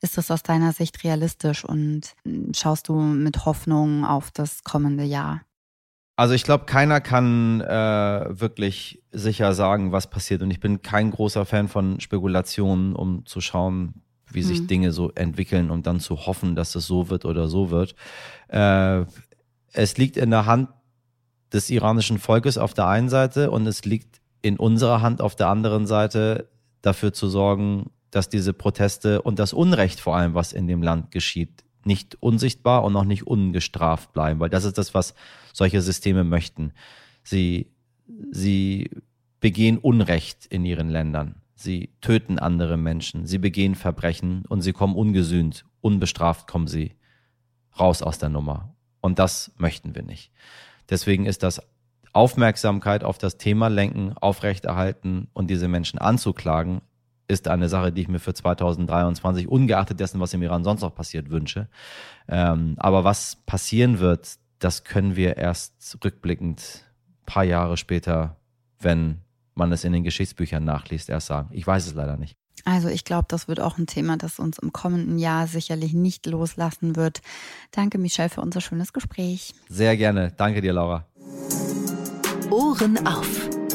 Ist 0.00 0.16
das 0.16 0.30
aus 0.30 0.42
deiner 0.42 0.72
Sicht 0.72 1.04
realistisch 1.04 1.64
und 1.64 2.14
schaust 2.52 2.88
du 2.88 2.94
mit 3.00 3.44
Hoffnung 3.44 4.04
auf 4.04 4.30
das 4.30 4.64
kommende 4.64 5.04
Jahr? 5.04 5.42
Also 6.18 6.32
ich 6.32 6.44
glaube, 6.44 6.64
keiner 6.64 7.02
kann 7.02 7.60
äh, 7.60 8.40
wirklich 8.40 9.02
sicher 9.12 9.52
sagen, 9.52 9.92
was 9.92 10.08
passiert. 10.08 10.40
Und 10.40 10.50
ich 10.50 10.60
bin 10.60 10.80
kein 10.80 11.10
großer 11.10 11.44
Fan 11.44 11.68
von 11.68 12.00
Spekulationen, 12.00 12.96
um 12.96 13.26
zu 13.26 13.42
schauen, 13.42 14.02
wie 14.30 14.42
sich 14.42 14.62
mhm. 14.62 14.66
Dinge 14.66 14.92
so 14.92 15.10
entwickeln 15.12 15.70
und 15.70 15.86
dann 15.86 16.00
zu 16.00 16.26
hoffen, 16.26 16.56
dass 16.56 16.74
es 16.74 16.86
so 16.86 17.10
wird 17.10 17.26
oder 17.26 17.48
so 17.48 17.70
wird. 17.70 17.94
Äh, 18.48 19.04
es 19.72 19.98
liegt 19.98 20.16
in 20.16 20.30
der 20.30 20.46
Hand 20.46 20.70
des 21.56 21.70
iranischen 21.70 22.18
Volkes 22.18 22.58
auf 22.58 22.74
der 22.74 22.86
einen 22.86 23.08
Seite 23.08 23.50
und 23.50 23.66
es 23.66 23.84
liegt 23.84 24.20
in 24.42 24.58
unserer 24.58 25.00
Hand 25.00 25.20
auf 25.20 25.34
der 25.34 25.48
anderen 25.48 25.86
Seite 25.86 26.48
dafür 26.82 27.12
zu 27.12 27.28
sorgen, 27.28 27.90
dass 28.10 28.28
diese 28.28 28.52
Proteste 28.52 29.22
und 29.22 29.38
das 29.38 29.52
Unrecht 29.52 29.98
vor 29.98 30.16
allem, 30.16 30.34
was 30.34 30.52
in 30.52 30.68
dem 30.68 30.82
Land 30.82 31.10
geschieht, 31.10 31.64
nicht 31.84 32.16
unsichtbar 32.20 32.84
und 32.84 32.94
auch 32.94 33.04
nicht 33.04 33.26
ungestraft 33.26 34.12
bleiben, 34.12 34.38
weil 34.38 34.50
das 34.50 34.64
ist 34.64 34.76
das, 34.78 34.92
was 34.94 35.14
solche 35.52 35.80
Systeme 35.80 36.24
möchten. 36.24 36.72
Sie, 37.22 37.72
sie 38.30 38.90
begehen 39.40 39.78
Unrecht 39.78 40.46
in 40.46 40.64
ihren 40.64 40.90
Ländern. 40.90 41.36
Sie 41.54 41.90
töten 42.02 42.38
andere 42.38 42.76
Menschen. 42.76 43.26
Sie 43.26 43.38
begehen 43.38 43.74
Verbrechen 43.74 44.44
und 44.48 44.60
sie 44.60 44.72
kommen 44.72 44.94
ungesühnt, 44.94 45.64
unbestraft 45.80 46.46
kommen 46.46 46.66
sie 46.66 46.96
raus 47.78 48.02
aus 48.02 48.18
der 48.18 48.28
Nummer. 48.28 48.74
Und 49.00 49.18
das 49.18 49.52
möchten 49.56 49.94
wir 49.94 50.02
nicht. 50.02 50.32
Deswegen 50.90 51.26
ist 51.26 51.42
das 51.42 51.60
Aufmerksamkeit 52.12 53.04
auf 53.04 53.18
das 53.18 53.36
Thema 53.36 53.68
lenken, 53.68 54.14
aufrechterhalten 54.14 55.28
und 55.34 55.48
diese 55.48 55.68
Menschen 55.68 55.98
anzuklagen, 55.98 56.80
ist 57.28 57.48
eine 57.48 57.68
Sache, 57.68 57.92
die 57.92 58.02
ich 58.02 58.08
mir 58.08 58.20
für 58.20 58.34
2023, 58.34 59.48
ungeachtet 59.48 60.00
dessen, 60.00 60.20
was 60.20 60.32
im 60.32 60.42
Iran 60.42 60.64
sonst 60.64 60.82
noch 60.82 60.94
passiert, 60.94 61.30
wünsche. 61.30 61.68
Ähm, 62.28 62.74
aber 62.78 63.04
was 63.04 63.36
passieren 63.46 63.98
wird, 63.98 64.36
das 64.58 64.84
können 64.84 65.16
wir 65.16 65.36
erst 65.36 65.98
rückblickend 66.04 66.84
paar 67.26 67.44
Jahre 67.44 67.76
später, 67.76 68.36
wenn 68.80 69.20
man 69.54 69.72
es 69.72 69.84
in 69.84 69.92
den 69.92 70.04
Geschichtsbüchern 70.04 70.64
nachliest, 70.64 71.10
erst 71.10 71.26
sagen. 71.26 71.48
Ich 71.52 71.66
weiß 71.66 71.86
es 71.86 71.94
leider 71.94 72.16
nicht. 72.16 72.36
Also 72.64 72.88
ich 72.88 73.04
glaube, 73.04 73.26
das 73.28 73.48
wird 73.48 73.60
auch 73.60 73.78
ein 73.78 73.86
Thema, 73.86 74.16
das 74.16 74.38
uns 74.38 74.58
im 74.58 74.72
kommenden 74.72 75.18
Jahr 75.18 75.46
sicherlich 75.46 75.92
nicht 75.92 76.26
loslassen 76.26 76.96
wird. 76.96 77.20
Danke, 77.70 77.98
Michelle, 77.98 78.28
für 78.28 78.40
unser 78.40 78.60
schönes 78.60 78.92
Gespräch. 78.92 79.54
Sehr 79.68 79.96
gerne. 79.96 80.32
Danke 80.36 80.60
dir, 80.60 80.72
Laura. 80.72 81.04
Ohren 82.50 83.06
auf. 83.06 83.65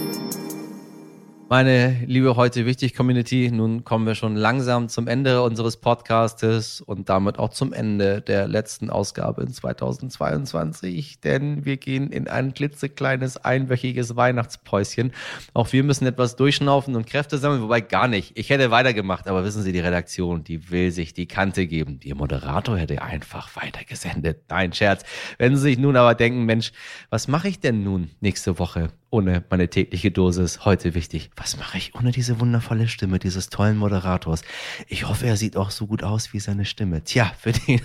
Meine 1.51 2.05
liebe 2.05 2.37
heute 2.37 2.65
wichtig 2.65 2.95
Community, 2.95 3.51
nun 3.51 3.83
kommen 3.83 4.07
wir 4.07 4.15
schon 4.15 4.37
langsam 4.37 4.87
zum 4.87 5.09
Ende 5.09 5.43
unseres 5.43 5.75
Podcastes 5.75 6.79
und 6.79 7.09
damit 7.09 7.39
auch 7.39 7.49
zum 7.49 7.73
Ende 7.73 8.21
der 8.21 8.47
letzten 8.47 8.89
Ausgabe 8.89 9.41
in 9.41 9.51
2022, 9.51 11.19
denn 11.19 11.65
wir 11.65 11.75
gehen 11.75 12.09
in 12.09 12.29
ein 12.29 12.53
klitzekleines 12.53 13.35
einwöchiges 13.35 14.15
Weihnachtspäuschen. 14.15 15.11
Auch 15.53 15.73
wir 15.73 15.83
müssen 15.83 16.07
etwas 16.07 16.37
durchschnaufen 16.37 16.95
und 16.95 17.05
Kräfte 17.05 17.37
sammeln, 17.37 17.63
wobei 17.63 17.81
gar 17.81 18.07
nicht. 18.07 18.39
Ich 18.39 18.49
hätte 18.49 18.71
weitergemacht, 18.71 19.27
aber 19.27 19.43
wissen 19.43 19.61
Sie, 19.61 19.73
die 19.73 19.79
Redaktion, 19.81 20.45
die 20.45 20.71
will 20.71 20.91
sich 20.91 21.13
die 21.13 21.27
Kante 21.27 21.67
geben. 21.67 21.99
Ihr 22.01 22.15
Moderator 22.15 22.77
hätte 22.77 23.01
einfach 23.01 23.57
weitergesendet. 23.57 24.43
Nein, 24.47 24.71
Scherz. 24.71 25.03
Wenn 25.37 25.57
Sie 25.57 25.63
sich 25.63 25.77
nun 25.77 25.97
aber 25.97 26.15
denken, 26.15 26.45
Mensch, 26.45 26.71
was 27.09 27.27
mache 27.27 27.49
ich 27.49 27.59
denn 27.59 27.83
nun 27.83 28.09
nächste 28.21 28.57
Woche? 28.57 28.93
ohne 29.11 29.43
meine 29.49 29.69
tägliche 29.69 30.09
Dosis 30.09 30.65
heute 30.65 30.95
wichtig. 30.95 31.29
Was 31.41 31.57
mache 31.57 31.79
ich 31.79 31.95
ohne 31.95 32.11
diese 32.11 32.39
wundervolle 32.39 32.87
Stimme 32.87 33.17
dieses 33.17 33.49
tollen 33.49 33.75
Moderators? 33.75 34.43
Ich 34.87 35.07
hoffe, 35.07 35.25
er 35.25 35.37
sieht 35.37 35.57
auch 35.57 35.71
so 35.71 35.87
gut 35.87 36.03
aus 36.03 36.33
wie 36.33 36.39
seine 36.39 36.65
Stimme. 36.65 37.03
Tja, 37.03 37.31
für 37.39 37.51
den 37.51 37.81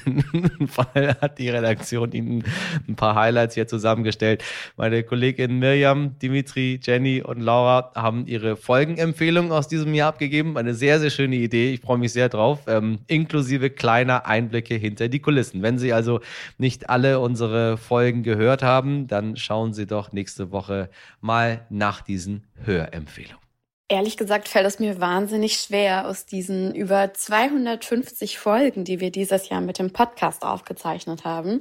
Fall 0.69 1.17
hat 1.23 1.39
die 1.39 1.49
Redaktion 1.49 2.13
Ihnen 2.13 2.45
ein 2.87 2.97
paar 2.97 3.15
Highlights 3.15 3.55
hier 3.55 3.67
zusammengestellt. 3.67 4.45
Meine 4.77 5.03
Kolleginnen 5.05 5.59
Mirjam, 5.59 6.19
Dimitri, 6.19 6.79
Jenny 6.83 7.23
und 7.23 7.41
Laura 7.41 7.93
haben 7.95 8.27
ihre 8.27 8.57
Folgenempfehlungen 8.57 9.51
aus 9.51 9.69
diesem 9.69 9.95
Jahr 9.95 10.11
abgegeben. 10.11 10.59
Eine 10.59 10.75
sehr, 10.75 11.01
sehr 11.01 11.09
schöne 11.09 11.37
Idee. 11.37 11.73
Ich 11.73 11.81
freue 11.81 11.97
mich 11.97 12.13
sehr 12.13 12.29
drauf. 12.29 12.59
Ähm, 12.67 12.99
inklusive 13.07 13.71
kleiner 13.71 14.27
Einblicke 14.27 14.75
hinter 14.75 15.09
die 15.09 15.21
Kulissen. 15.21 15.63
Wenn 15.63 15.79
Sie 15.79 15.95
also 15.95 16.21
nicht 16.59 16.91
alle 16.91 17.21
unsere 17.21 17.79
Folgen 17.79 18.23
gehört 18.23 18.63
haben, 18.63 19.07
dann 19.07 19.35
schauen 19.37 19.73
Sie 19.73 19.87
doch 19.87 20.13
nächste 20.13 20.51
Woche 20.51 20.91
mal 21.23 21.65
nach 21.71 22.03
diesen 22.03 22.45
Hörempfehlungen? 22.63 23.46
Ehrlich 23.89 24.17
gesagt 24.17 24.49
fällt 24.49 24.67
es 24.67 24.81
mir 24.81 25.01
wahnsinnig 25.01 25.59
schwer, 25.61 26.09
aus 26.09 26.27
diesen 26.27 26.75
über 26.75 27.15
250 27.15 28.39
Folgen, 28.39 28.85
die 28.85 28.99
wir 28.99 29.13
dieses 29.13 29.49
Jahr 29.49 29.61
mit 29.61 29.79
dem 29.79 29.93
Podcast 29.93 30.43
aufgezeichnet 30.43 31.25
haben, 31.25 31.61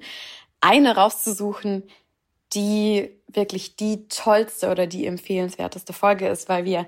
eine 0.59 0.95
rauszusuchen, 0.95 1.83
die 2.53 3.21
wirklich 3.27 3.75
die 3.75 4.07
tollste 4.07 4.71
oder 4.71 4.87
die 4.87 5.05
empfehlenswerteste 5.05 5.93
Folge 5.93 6.27
ist, 6.27 6.49
weil 6.49 6.65
wir 6.65 6.87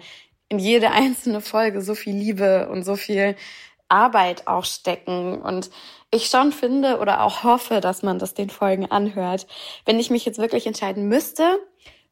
in 0.49 0.57
jede 0.57 0.91
einzelne 0.91 1.41
Folge 1.41 1.81
so 1.81 1.93
viel 1.93 2.15
Liebe 2.15 2.69
und 2.69 2.83
so 2.83 2.95
viel 2.95 3.35
Arbeit 3.89 4.47
auch 4.47 4.65
stecken 4.65 5.41
und 5.41 5.69
ich 6.09 6.27
schon 6.27 6.51
finde 6.51 6.99
oder 6.99 7.21
auch 7.21 7.43
hoffe, 7.43 7.79
dass 7.79 8.01
man 8.01 8.17
das 8.17 8.33
den 8.33 8.49
Folgen 8.49 8.89
anhört. 8.89 9.45
Wenn 9.85 9.99
ich 9.99 10.09
mich 10.09 10.25
jetzt 10.25 10.39
wirklich 10.39 10.65
entscheiden 10.65 11.07
müsste, 11.07 11.59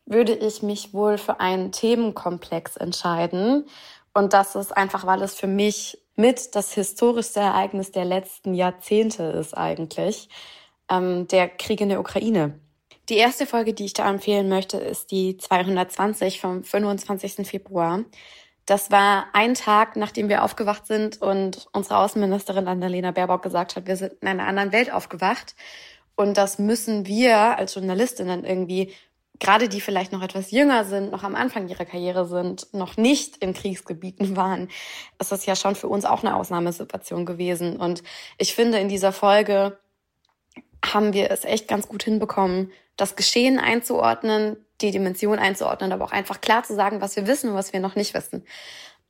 würde 0.06 0.34
ich 0.34 0.62
mich 0.62 0.94
wohl 0.94 1.18
für 1.18 1.40
einen 1.40 1.72
Themenkomplex 1.72 2.78
entscheiden. 2.78 3.66
Und 4.14 4.34
das 4.34 4.56
ist 4.56 4.76
einfach, 4.76 5.06
weil 5.06 5.22
es 5.22 5.36
für 5.36 5.48
mich 5.48 5.98
mit 6.16 6.56
das 6.56 6.74
historischste 6.74 7.40
Ereignis 7.40 7.92
der 7.92 8.06
letzten 8.06 8.54
Jahrzehnte 8.54 9.24
ist 9.24 9.54
eigentlich, 9.56 10.30
ähm, 10.90 11.28
der 11.28 11.50
Krieg 11.50 11.82
in 11.82 11.90
der 11.90 12.00
Ukraine. 12.00 12.60
Die 13.10 13.18
erste 13.18 13.46
Folge, 13.46 13.74
die 13.74 13.86
ich 13.86 13.94
da 13.94 14.10
empfehlen 14.10 14.50
möchte, 14.50 14.78
ist 14.78 15.12
die 15.12 15.38
220 15.38 16.40
vom 16.40 16.64
25. 16.64 17.48
Februar. 17.48 18.04
Das 18.66 18.90
war 18.90 19.28
ein 19.34 19.54
Tag, 19.54 19.96
nachdem 19.96 20.28
wir 20.28 20.44
aufgewacht 20.44 20.88
sind 20.88 21.22
und 21.22 21.68
unsere 21.72 21.98
Außenministerin 21.98 22.68
Annalena 22.68 23.12
Baerbock 23.12 23.44
gesagt 23.44 23.76
hat, 23.76 23.86
wir 23.86 23.96
sind 23.96 24.14
in 24.22 24.28
einer 24.28 24.48
anderen 24.48 24.72
Welt 24.72 24.92
aufgewacht. 24.92 25.56
Und 26.16 26.38
das 26.38 26.58
müssen 26.58 27.06
wir 27.06 27.58
als 27.58 27.76
Journalistinnen 27.76 28.44
irgendwie, 28.44 28.94
gerade 29.40 29.70
die 29.70 29.82
vielleicht 29.82 30.12
noch 30.12 30.22
etwas 30.22 30.52
jünger 30.52 30.86
sind, 30.86 31.12
noch 31.12 31.24
am 31.24 31.36
Anfang 31.36 31.68
ihrer 31.68 31.86
Karriere 31.86 32.26
sind, 32.26 32.74
noch 32.74 32.98
nicht 32.98 33.38
in 33.38 33.54
Kriegsgebieten 33.54 34.36
waren, 34.36 34.70
ist 35.20 35.32
das 35.32 35.46
ja 35.46 35.56
schon 35.56 35.76
für 35.76 35.88
uns 35.88 36.06
auch 36.06 36.24
eine 36.24 36.36
Ausnahmesituation 36.36 37.26
gewesen. 37.26 37.78
Und 37.78 38.04
ich 38.38 38.54
finde, 38.54 38.80
in 38.80 38.90
dieser 38.90 39.12
Folge 39.12 39.78
haben 40.84 41.14
wir 41.14 41.32
es 41.32 41.46
echt 41.46 41.68
ganz 41.68 41.88
gut 41.88 42.04
hinbekommen, 42.04 42.72
das 42.96 43.16
Geschehen 43.16 43.60
einzuordnen, 43.60 44.58
die 44.82 44.92
Dimension 44.92 45.40
einzuordnen, 45.40 45.92
aber 45.92 46.06
auch 46.06 46.12
einfach 46.12 46.42
klar 46.42 46.64
zu 46.64 46.76
sagen, 46.76 47.02
was 47.02 47.16
wir 47.16 47.28
wissen 47.28 47.50
und 47.50 47.56
was 47.56 47.74
wir 47.74 47.80
noch 47.80 47.96
nicht 47.96 48.14
wissen. 48.14 48.46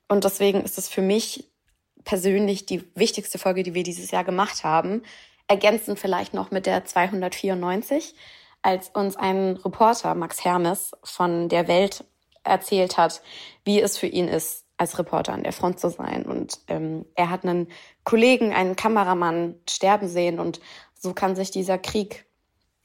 Und 0.07 0.23
deswegen 0.23 0.61
ist 0.61 0.77
es 0.77 0.87
für 0.87 1.01
mich 1.01 1.49
persönlich 2.03 2.65
die 2.65 2.83
wichtigste 2.95 3.37
Folge, 3.37 3.63
die 3.63 3.73
wir 3.73 3.83
dieses 3.83 4.11
Jahr 4.11 4.23
gemacht 4.23 4.63
haben. 4.63 5.01
Ergänzend 5.47 5.99
vielleicht 5.99 6.33
noch 6.33 6.51
mit 6.51 6.65
der 6.65 6.85
294, 6.85 8.15
als 8.65 8.89
uns 8.89 9.15
ein 9.15 9.57
Reporter, 9.57 10.15
Max 10.15 10.43
Hermes, 10.43 10.93
von 11.03 11.49
der 11.49 11.67
Welt 11.67 12.03
erzählt 12.43 12.97
hat, 12.97 13.21
wie 13.63 13.79
es 13.79 13.95
für 13.95 14.07
ihn 14.07 14.27
ist, 14.27 14.65
als 14.77 14.97
Reporter 14.97 15.33
an 15.33 15.43
der 15.43 15.53
Front 15.53 15.79
zu 15.79 15.89
sein. 15.89 16.25
Und 16.25 16.59
ähm, 16.67 17.05
er 17.13 17.29
hat 17.29 17.43
einen 17.43 17.67
Kollegen, 18.03 18.53
einen 18.53 18.75
Kameramann 18.75 19.53
sterben 19.69 20.07
sehen 20.07 20.39
und 20.39 20.59
so 20.95 21.13
kann 21.13 21.35
sich 21.35 21.51
dieser 21.51 21.77
Krieg 21.77 22.25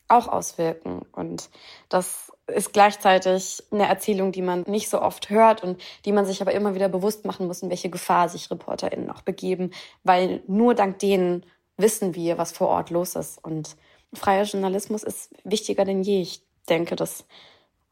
auch 0.07 0.29
auswirken. 0.29 1.01
Und 1.13 1.49
das 1.89 2.31
ist 2.47 2.75
gleichzeitig 2.75 3.63
eine 3.71 3.89
Erzählung, 3.89 4.33
die 4.33 4.43
man 4.43 4.65
nicht 4.67 4.91
so 4.91 5.01
oft 5.01 5.31
hört 5.31 5.63
und 5.63 5.81
die 6.05 6.13
man 6.13 6.27
sich 6.27 6.43
aber 6.43 6.53
immer 6.53 6.75
wieder 6.75 6.91
bewusst 6.91 7.25
machen 7.25 7.47
muss, 7.47 7.63
in 7.63 7.71
welche 7.71 7.89
Gefahr 7.89 8.29
sich 8.29 8.51
ReporterInnen 8.51 9.11
auch 9.11 9.23
begeben, 9.23 9.71
weil 10.05 10.43
nur 10.47 10.75
dank 10.75 10.99
denen 10.99 11.47
wissen 11.79 12.15
wir, 12.15 12.37
was 12.37 12.53
vor 12.53 12.69
Ort 12.69 12.91
los 12.91 13.15
ist. 13.17 13.43
Und 13.43 13.77
freier 14.13 14.45
Journalismus 14.45 15.03
ist 15.03 15.33
wichtiger 15.45 15.85
denn 15.85 16.03
je. 16.03 16.23
Ich 16.23 16.43
denke, 16.69 16.97
das 16.97 17.25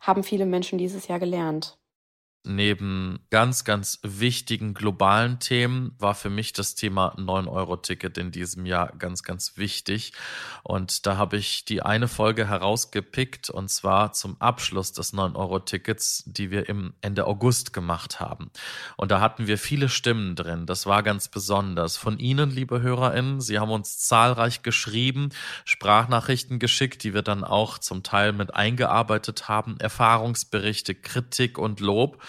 haben 0.01 0.23
viele 0.23 0.47
Menschen 0.47 0.79
dieses 0.79 1.09
Jahr 1.09 1.19
gelernt. 1.19 1.78
Neben 2.49 3.21
ganz, 3.29 3.65
ganz 3.65 3.99
wichtigen 4.03 4.73
globalen 4.73 5.39
Themen 5.39 5.95
war 5.99 6.15
für 6.15 6.31
mich 6.31 6.55
das 6.55 6.75
Thema 6.75 7.15
9-Euro-Ticket 7.17 8.17
in 8.17 8.31
diesem 8.31 8.65
Jahr 8.65 8.91
ganz, 8.97 9.23
ganz 9.23 9.59
wichtig. 9.59 10.15
Und 10.63 11.07
da 11.07 11.19
habe 11.19 11.37
ich 11.37 11.67
die 11.67 11.83
eine 11.83 12.09
Folge 12.09 12.49
herausgepickt 12.49 13.51
und 13.51 13.69
zwar 13.69 14.15
zum 14.15 14.41
Abschluss 14.41 14.93
des 14.93 15.13
9-Euro-Tickets, 15.13 16.25
die 16.27 16.51
wir 16.51 16.71
im 16.71 16.95
Ende 17.03 17.27
August 17.27 17.75
gemacht 17.75 18.19
haben. 18.19 18.51
Und 18.97 19.11
da 19.11 19.21
hatten 19.21 19.47
wir 19.47 19.59
viele 19.59 19.91
Stimmen 19.91 20.35
drin. 20.35 20.65
Das 20.65 20.87
war 20.87 21.03
ganz 21.03 21.29
besonders. 21.29 21.99
Von 21.99 22.19
Ihnen, 22.19 22.51
liebe 22.51 22.81
HörerInnen, 22.81 23.43
Sie 23.43 23.59
haben 23.59 23.71
uns 23.71 23.99
zahlreich 23.99 24.63
geschrieben, 24.63 25.29
Sprachnachrichten 25.67 26.59
geschickt, 26.59 27.05
die 27.05 27.13
wir 27.13 27.23
dann 27.23 27.45
auch 27.45 27.77
zum 27.77 28.03
Teil 28.03 28.33
mit 28.33 28.55
eingearbeitet 28.55 29.49
haben, 29.49 29.79
Erfahrungsberichte, 29.81 30.95
Kritik 30.95 31.59
und 31.59 31.81
Lob. 31.81 32.23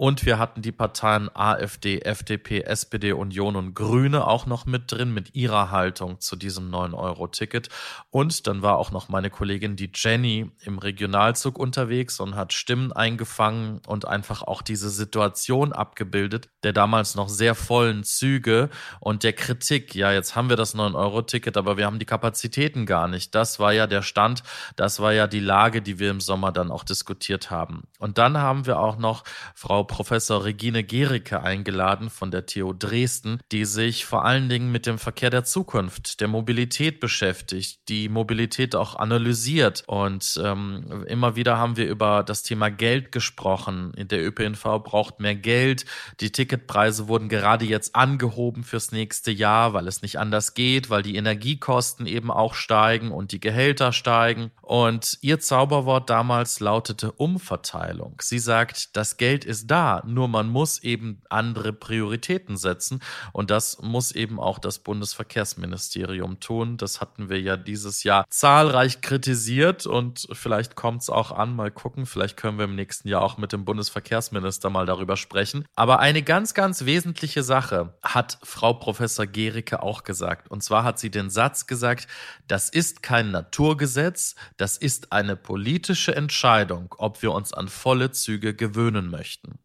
Und 0.00 0.24
wir 0.24 0.38
hatten 0.38 0.62
die 0.62 0.70
Parteien 0.70 1.28
AfD, 1.34 1.98
FDP, 2.02 2.60
SPD, 2.60 3.10
Union 3.10 3.56
und 3.56 3.74
Grüne 3.74 4.28
auch 4.28 4.46
noch 4.46 4.64
mit 4.64 4.92
drin 4.92 5.12
mit 5.12 5.34
ihrer 5.34 5.72
Haltung 5.72 6.20
zu 6.20 6.36
diesem 6.36 6.70
9-Euro-Ticket. 6.70 7.68
Und 8.10 8.46
dann 8.46 8.62
war 8.62 8.76
auch 8.76 8.92
noch 8.92 9.08
meine 9.08 9.28
Kollegin, 9.28 9.74
die 9.74 9.90
Jenny, 9.92 10.52
im 10.60 10.78
Regionalzug 10.78 11.58
unterwegs 11.58 12.20
und 12.20 12.36
hat 12.36 12.52
Stimmen 12.52 12.92
eingefangen 12.92 13.80
und 13.88 14.06
einfach 14.06 14.42
auch 14.42 14.62
diese 14.62 14.88
Situation 14.88 15.72
abgebildet, 15.72 16.48
der 16.62 16.72
damals 16.72 17.16
noch 17.16 17.28
sehr 17.28 17.56
vollen 17.56 18.04
Züge 18.04 18.70
und 19.00 19.24
der 19.24 19.32
Kritik. 19.32 19.96
Ja, 19.96 20.12
jetzt 20.12 20.36
haben 20.36 20.48
wir 20.48 20.56
das 20.56 20.76
9-Euro-Ticket, 20.76 21.56
aber 21.56 21.76
wir 21.76 21.86
haben 21.86 21.98
die 21.98 22.06
Kapazitäten 22.06 22.86
gar 22.86 23.08
nicht. 23.08 23.34
Das 23.34 23.58
war 23.58 23.72
ja 23.72 23.88
der 23.88 24.02
Stand, 24.02 24.44
das 24.76 25.00
war 25.00 25.12
ja 25.12 25.26
die 25.26 25.40
Lage, 25.40 25.82
die 25.82 25.98
wir 25.98 26.12
im 26.12 26.20
Sommer 26.20 26.52
dann 26.52 26.70
auch 26.70 26.84
diskutiert 26.84 27.50
haben. 27.50 27.82
Und 27.98 28.18
dann 28.18 28.38
haben 28.38 28.64
wir 28.64 28.78
auch 28.78 28.96
noch 28.96 29.24
Frau 29.56 29.87
Professor 29.88 30.44
Regine 30.44 30.84
Gericke 30.84 31.42
eingeladen 31.42 32.10
von 32.10 32.30
der 32.30 32.46
TU 32.46 32.72
Dresden, 32.72 33.40
die 33.50 33.64
sich 33.64 34.04
vor 34.04 34.24
allen 34.24 34.48
Dingen 34.48 34.70
mit 34.70 34.86
dem 34.86 34.98
Verkehr 34.98 35.30
der 35.30 35.42
Zukunft, 35.42 36.20
der 36.20 36.28
Mobilität 36.28 37.00
beschäftigt, 37.00 37.80
die 37.88 38.08
Mobilität 38.08 38.76
auch 38.76 38.94
analysiert. 38.94 39.82
Und 39.86 40.40
ähm, 40.42 41.04
immer 41.08 41.34
wieder 41.34 41.58
haben 41.58 41.76
wir 41.76 41.88
über 41.88 42.22
das 42.22 42.42
Thema 42.44 42.70
Geld 42.70 43.10
gesprochen. 43.10 43.92
Der 43.96 44.24
ÖPNV 44.24 44.62
braucht 44.84 45.18
mehr 45.18 45.34
Geld. 45.34 45.86
Die 46.20 46.30
Ticketpreise 46.30 47.08
wurden 47.08 47.28
gerade 47.28 47.64
jetzt 47.64 47.96
angehoben 47.96 48.62
fürs 48.62 48.92
nächste 48.92 49.30
Jahr, 49.30 49.72
weil 49.72 49.88
es 49.88 50.02
nicht 50.02 50.18
anders 50.18 50.54
geht, 50.54 50.90
weil 50.90 51.02
die 51.02 51.16
Energiekosten 51.16 52.06
eben 52.06 52.30
auch 52.30 52.54
steigen 52.54 53.10
und 53.10 53.32
die 53.32 53.40
Gehälter 53.40 53.92
steigen. 53.92 54.50
Und 54.60 55.18
ihr 55.22 55.40
Zauberwort 55.40 56.10
damals 56.10 56.60
lautete 56.60 57.12
Umverteilung. 57.12 58.16
Sie 58.20 58.38
sagt, 58.38 58.94
das 58.96 59.16
Geld 59.16 59.46
ist 59.46 59.70
da 59.70 59.77
da, 59.78 60.02
nur 60.04 60.26
man 60.26 60.48
muss 60.48 60.82
eben 60.82 61.22
andere 61.30 61.72
Prioritäten 61.72 62.56
setzen 62.56 63.00
und 63.32 63.50
das 63.50 63.80
muss 63.80 64.10
eben 64.10 64.40
auch 64.40 64.58
das 64.58 64.80
Bundesverkehrsministerium 64.80 66.40
tun. 66.40 66.78
Das 66.78 67.00
hatten 67.00 67.28
wir 67.28 67.40
ja 67.40 67.56
dieses 67.56 68.02
Jahr 68.02 68.24
zahlreich 68.28 69.02
kritisiert 69.02 69.86
und 69.86 70.26
vielleicht 70.32 70.74
kommt 70.74 71.02
es 71.02 71.10
auch 71.10 71.30
an, 71.30 71.54
mal 71.54 71.70
gucken, 71.70 72.06
vielleicht 72.06 72.36
können 72.36 72.58
wir 72.58 72.64
im 72.64 72.74
nächsten 72.74 73.06
Jahr 73.06 73.22
auch 73.22 73.38
mit 73.38 73.52
dem 73.52 73.64
Bundesverkehrsminister 73.64 74.68
mal 74.68 74.84
darüber 74.84 75.16
sprechen. 75.16 75.64
Aber 75.76 76.00
eine 76.00 76.22
ganz, 76.22 76.54
ganz 76.54 76.84
wesentliche 76.84 77.44
Sache 77.44 77.94
hat 78.02 78.38
Frau 78.42 78.72
Professor 78.72 79.26
Gericke 79.26 79.80
auch 79.80 80.02
gesagt. 80.02 80.50
Und 80.50 80.64
zwar 80.64 80.82
hat 80.82 80.98
sie 80.98 81.10
den 81.10 81.30
Satz 81.30 81.68
gesagt, 81.68 82.08
das 82.48 82.68
ist 82.68 83.04
kein 83.04 83.30
Naturgesetz, 83.30 84.34
das 84.56 84.76
ist 84.76 85.12
eine 85.12 85.36
politische 85.36 86.16
Entscheidung, 86.16 86.92
ob 86.98 87.22
wir 87.22 87.30
uns 87.30 87.52
an 87.52 87.68
volle 87.68 88.10
Züge 88.10 88.54
gewöhnen 88.54 89.08
möchten. 89.08 89.60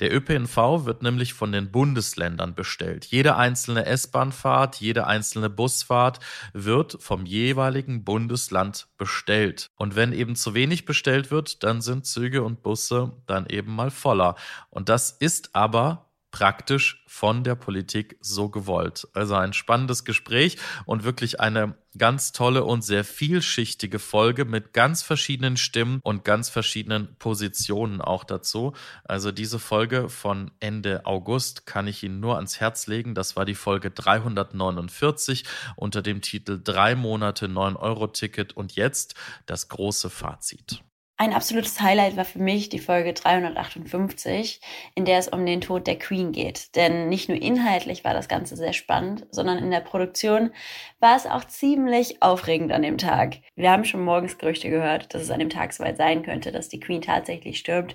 Der 0.00 0.14
ÖPNV 0.14 0.84
wird 0.84 1.02
nämlich 1.02 1.34
von 1.34 1.52
den 1.52 1.70
Bundesländern 1.70 2.54
bestellt. 2.54 3.06
Jede 3.06 3.36
einzelne 3.36 3.86
S-Bahnfahrt, 3.86 4.76
jede 4.76 5.06
einzelne 5.06 5.50
Busfahrt 5.50 6.20
wird 6.52 6.96
vom 7.00 7.26
jeweiligen 7.26 8.04
Bundesland 8.04 8.88
bestellt. 8.98 9.70
Und 9.76 9.96
wenn 9.96 10.12
eben 10.12 10.36
zu 10.36 10.54
wenig 10.54 10.84
bestellt 10.84 11.30
wird, 11.30 11.62
dann 11.62 11.80
sind 11.80 12.06
Züge 12.06 12.42
und 12.42 12.62
Busse 12.62 13.12
dann 13.26 13.46
eben 13.46 13.74
mal 13.74 13.90
voller. 13.90 14.36
Und 14.70 14.88
das 14.88 15.10
ist 15.10 15.54
aber 15.54 16.12
praktisch 16.32 17.04
von 17.06 17.44
der 17.44 17.54
Politik 17.54 18.16
so 18.20 18.48
gewollt. 18.48 19.06
Also 19.12 19.36
ein 19.36 19.52
spannendes 19.52 20.04
Gespräch 20.04 20.56
und 20.86 21.04
wirklich 21.04 21.40
eine 21.40 21.74
ganz 21.98 22.32
tolle 22.32 22.64
und 22.64 22.82
sehr 22.82 23.04
vielschichtige 23.04 23.98
Folge 23.98 24.44
mit 24.44 24.72
ganz 24.72 25.02
verschiedenen 25.02 25.56
Stimmen 25.56 26.00
und 26.02 26.24
ganz 26.24 26.48
verschiedenen 26.48 27.16
Positionen 27.16 28.00
auch 28.00 28.24
dazu. 28.24 28.72
Also 29.04 29.32
diese 29.32 29.58
Folge 29.58 30.08
von 30.08 30.50
Ende 30.60 31.06
August 31.06 31.66
kann 31.66 31.86
ich 31.86 32.02
Ihnen 32.02 32.20
nur 32.20 32.36
ans 32.36 32.60
Herz 32.60 32.86
legen. 32.86 33.14
Das 33.14 33.36
war 33.36 33.44
die 33.44 33.54
Folge 33.54 33.90
349 33.90 35.44
unter 35.76 36.02
dem 36.02 36.20
Titel 36.20 36.60
Drei 36.62 36.94
Monate 36.94 37.48
9 37.48 37.76
Euro 37.76 38.06
Ticket 38.06 38.56
und 38.56 38.74
jetzt 38.74 39.14
das 39.46 39.68
große 39.68 40.10
Fazit. 40.10 40.82
Ein 41.22 41.34
absolutes 41.34 41.80
Highlight 41.80 42.16
war 42.16 42.24
für 42.24 42.40
mich 42.40 42.68
die 42.68 42.80
Folge 42.80 43.12
358, 43.12 44.60
in 44.96 45.04
der 45.04 45.18
es 45.18 45.28
um 45.28 45.46
den 45.46 45.60
Tod 45.60 45.86
der 45.86 45.96
Queen 45.96 46.32
geht. 46.32 46.74
Denn 46.74 47.08
nicht 47.08 47.28
nur 47.28 47.40
inhaltlich 47.40 48.02
war 48.02 48.12
das 48.12 48.26
Ganze 48.26 48.56
sehr 48.56 48.72
spannend, 48.72 49.24
sondern 49.30 49.58
in 49.58 49.70
der 49.70 49.82
Produktion 49.82 50.50
war 50.98 51.14
es 51.14 51.26
auch 51.26 51.44
ziemlich 51.44 52.20
aufregend 52.24 52.72
an 52.72 52.82
dem 52.82 52.98
Tag. 52.98 53.36
Wir 53.54 53.70
haben 53.70 53.84
schon 53.84 54.04
morgens 54.04 54.36
Gerüchte 54.36 54.68
gehört, 54.68 55.14
dass 55.14 55.22
es 55.22 55.30
an 55.30 55.38
dem 55.38 55.48
Tag 55.48 55.72
soweit 55.72 55.96
sein 55.96 56.24
könnte, 56.24 56.50
dass 56.50 56.68
die 56.68 56.80
Queen 56.80 57.02
tatsächlich 57.02 57.56
stirbt 57.56 57.94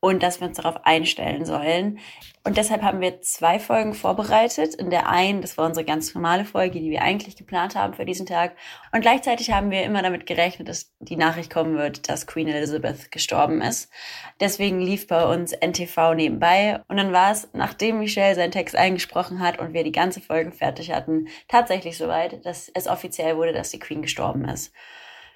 und 0.00 0.22
dass 0.22 0.40
wir 0.40 0.48
uns 0.48 0.56
darauf 0.56 0.84
einstellen 0.84 1.44
sollen. 1.44 1.98
Und 2.44 2.56
deshalb 2.56 2.82
haben 2.82 3.00
wir 3.00 3.20
zwei 3.22 3.58
Folgen 3.58 3.92
vorbereitet. 3.92 4.76
In 4.76 4.88
der 4.88 5.08
einen, 5.08 5.40
das 5.40 5.58
war 5.58 5.66
unsere 5.66 5.84
ganz 5.84 6.14
normale 6.14 6.44
Folge, 6.44 6.78
die 6.78 6.90
wir 6.90 7.02
eigentlich 7.02 7.34
geplant 7.34 7.74
haben 7.74 7.94
für 7.94 8.04
diesen 8.04 8.24
Tag. 8.24 8.56
Und 8.92 9.00
gleichzeitig 9.00 9.50
haben 9.50 9.72
wir 9.72 9.82
immer 9.82 10.00
damit 10.00 10.26
gerechnet, 10.26 10.68
dass 10.68 10.92
die 11.00 11.16
Nachricht 11.16 11.52
kommen 11.52 11.76
wird, 11.76 12.08
dass 12.08 12.28
Queen 12.28 12.46
Elizabeth 12.46 13.10
gestorben 13.10 13.62
ist. 13.62 13.90
Deswegen 14.38 14.80
lief 14.80 15.08
bei 15.08 15.24
uns 15.26 15.52
NTV 15.52 16.14
nebenbei. 16.14 16.80
Und 16.86 16.98
dann 16.98 17.12
war 17.12 17.32
es, 17.32 17.48
nachdem 17.52 17.98
Michelle 17.98 18.36
seinen 18.36 18.52
Text 18.52 18.76
eingesprochen 18.76 19.40
hat 19.40 19.58
und 19.58 19.72
wir 19.72 19.82
die 19.82 19.90
ganze 19.90 20.20
Folge 20.20 20.52
fertig 20.52 20.92
hatten, 20.92 21.26
tatsächlich 21.48 21.98
soweit, 21.98 22.46
dass 22.46 22.70
es 22.72 22.86
offiziell 22.86 23.36
wurde, 23.36 23.54
dass 23.54 23.70
die 23.70 23.80
Queen 23.80 24.02
gestorben 24.02 24.44
ist. 24.44 24.72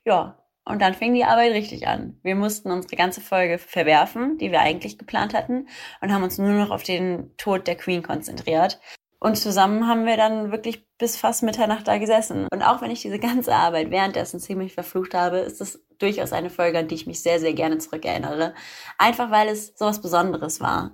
Ja, 0.04 0.38
und 0.64 0.80
dann 0.80 0.94
fing 0.94 1.14
die 1.14 1.24
Arbeit 1.24 1.52
richtig 1.52 1.86
an. 1.86 2.18
Wir 2.22 2.34
mussten 2.34 2.70
unsere 2.70 2.96
ganze 2.96 3.20
Folge 3.20 3.58
verwerfen, 3.58 4.38
die 4.38 4.50
wir 4.52 4.60
eigentlich 4.60 4.98
geplant 4.98 5.34
hatten, 5.34 5.68
und 6.00 6.12
haben 6.12 6.22
uns 6.22 6.38
nur 6.38 6.50
noch 6.52 6.70
auf 6.70 6.82
den 6.82 7.36
Tod 7.36 7.66
der 7.66 7.76
Queen 7.76 8.02
konzentriert. 8.02 8.80
Und 9.18 9.36
zusammen 9.36 9.86
haben 9.86 10.06
wir 10.06 10.16
dann 10.16 10.50
wirklich 10.50 10.86
bis 10.96 11.18
fast 11.18 11.42
Mitternacht 11.42 11.86
da 11.86 11.98
gesessen. 11.98 12.48
Und 12.52 12.62
auch 12.62 12.80
wenn 12.80 12.90
ich 12.90 13.02
diese 13.02 13.18
ganze 13.18 13.54
Arbeit 13.54 13.90
währenddessen 13.90 14.40
ziemlich 14.40 14.72
verflucht 14.72 15.12
habe, 15.14 15.38
ist 15.38 15.60
es 15.60 15.84
durchaus 15.98 16.32
eine 16.32 16.48
Folge, 16.48 16.78
an 16.78 16.88
die 16.88 16.94
ich 16.94 17.06
mich 17.06 17.22
sehr, 17.22 17.38
sehr 17.38 17.52
gerne 17.52 17.76
zurückerinnere. 17.78 18.54
Einfach 18.96 19.30
weil 19.30 19.48
es 19.48 19.76
so 19.76 19.84
was 19.84 20.00
Besonderes 20.00 20.60
war. 20.60 20.92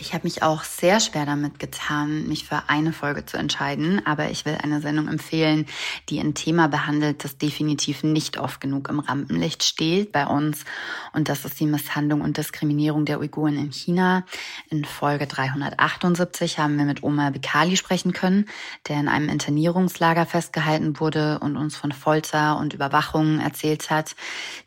Ich 0.00 0.14
habe 0.14 0.24
mich 0.24 0.42
auch 0.42 0.64
sehr 0.64 0.98
schwer 0.98 1.26
damit 1.26 1.58
getan, 1.58 2.26
mich 2.26 2.46
für 2.46 2.62
eine 2.68 2.94
Folge 2.94 3.26
zu 3.26 3.36
entscheiden, 3.36 4.00
aber 4.06 4.30
ich 4.30 4.46
will 4.46 4.56
eine 4.62 4.80
Sendung 4.80 5.08
empfehlen, 5.08 5.66
die 6.08 6.18
ein 6.20 6.32
Thema 6.32 6.68
behandelt, 6.68 7.22
das 7.22 7.36
definitiv 7.36 8.02
nicht 8.02 8.38
oft 8.38 8.62
genug 8.62 8.88
im 8.88 9.00
Rampenlicht 9.00 9.62
steht 9.62 10.10
bei 10.10 10.26
uns. 10.26 10.64
Und 11.12 11.28
das 11.28 11.44
ist 11.44 11.60
die 11.60 11.66
Misshandlung 11.66 12.22
und 12.22 12.38
Diskriminierung 12.38 13.04
der 13.04 13.20
Uiguren 13.20 13.58
in 13.58 13.72
China. 13.72 14.24
In 14.70 14.86
Folge 14.86 15.26
378 15.26 16.58
haben 16.58 16.78
wir 16.78 16.86
mit 16.86 17.02
Omar 17.02 17.30
Bikali 17.32 17.76
sprechen 17.76 18.14
können, 18.14 18.46
der 18.88 19.00
in 19.00 19.08
einem 19.08 19.28
Internierungslager 19.28 20.24
festgehalten 20.24 20.98
wurde 20.98 21.40
und 21.40 21.58
uns 21.58 21.76
von 21.76 21.92
Folter 21.92 22.56
und 22.56 22.72
Überwachung 22.72 23.38
erzählt 23.38 23.90
hat. 23.90 24.16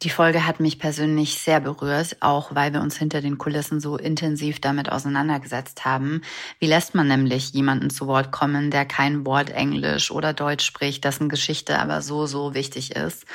Die 0.04 0.12
Folge 0.12 0.46
hat 0.46 0.60
mich 0.60 0.78
persönlich 0.78 1.40
sehr 1.40 1.60
berührt, 1.60 2.18
auch 2.20 2.54
weil 2.54 2.72
wir 2.72 2.82
uns 2.82 2.98
hinter 2.98 3.22
den 3.22 3.40
Kulissen 3.40 3.80
so 3.80 3.98
intensiv 3.98 4.62
damit 4.62 4.92
auseinandersetzen 4.92 5.23
auseinandergesetzt 5.24 5.86
haben. 5.86 6.22
Wie 6.60 6.68
lässt 6.68 6.96
man 6.96 7.08
nämlich 7.08 7.52
jemanden 7.54 7.90
zu 7.90 8.08
Wort 8.08 8.32
kommen, 8.32 8.72
der 8.72 8.86
kein 8.86 9.26
Wort 9.26 9.50
Englisch 9.50 10.12
oder 10.12 10.34
Deutsch 10.34 10.66
spricht, 10.66 11.04
dessen 11.04 11.30
Geschichte 11.30 11.80
aber 11.80 12.02
so, 12.02 12.26
so 12.26 12.54
wichtig 12.54 12.96
ist? 12.96 13.26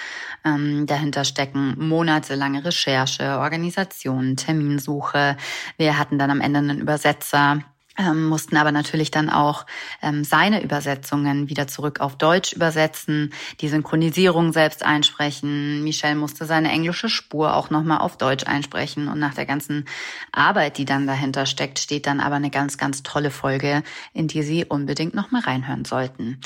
Ähm, 0.45 0.87
dahinter 0.87 1.25
stecken 1.25 1.75
monatelange 1.79 2.65
Recherche, 2.65 3.39
Organisation, 3.39 4.37
Terminsuche. 4.37 5.37
Wir 5.77 5.99
hatten 5.99 6.19
dann 6.19 6.31
am 6.31 6.41
Ende 6.41 6.59
einen 6.59 6.81
Übersetzer 6.81 7.63
ähm, 7.99 8.27
mussten 8.27 8.57
aber 8.57 8.73
natürlich 8.73 9.11
dann 9.11 9.29
auch 9.29 9.67
ähm, 10.03 10.25
seine 10.25 10.63
Übersetzungen 10.63 11.49
wieder 11.49 11.67
zurück 11.67 12.01
auf 12.01 12.17
Deutsch 12.17 12.53
übersetzen, 12.53 13.33
die 13.61 13.69
Synchronisierung 13.69 14.53
selbst 14.53 14.85
einsprechen. 14.85 15.83
Michelle 15.83 16.15
musste 16.15 16.47
seine 16.47 16.71
englische 16.71 17.09
Spur 17.09 17.55
auch 17.55 17.71
nochmal 17.71 17.99
auf 17.99 18.17
Deutsch 18.17 18.47
einsprechen 18.47 19.09
und 19.09 19.19
nach 19.19 19.35
der 19.35 19.47
ganzen 19.47 19.85
Arbeit, 20.33 20.79
die 20.79 20.85
dann 20.85 21.07
dahinter 21.07 21.45
steckt, 21.45 21.79
steht 21.79 22.07
dann 22.07 22.21
aber 22.21 22.37
eine 22.37 22.51
ganz, 22.51 22.79
ganz 22.79 23.03
tolle 23.03 23.31
Folge, 23.31 23.83
in 24.13 24.29
die 24.29 24.43
Sie 24.43 24.65
unbedingt 24.65 25.15
nochmal 25.15 25.43
reinhören 25.43 25.85
sollten. 25.85 26.41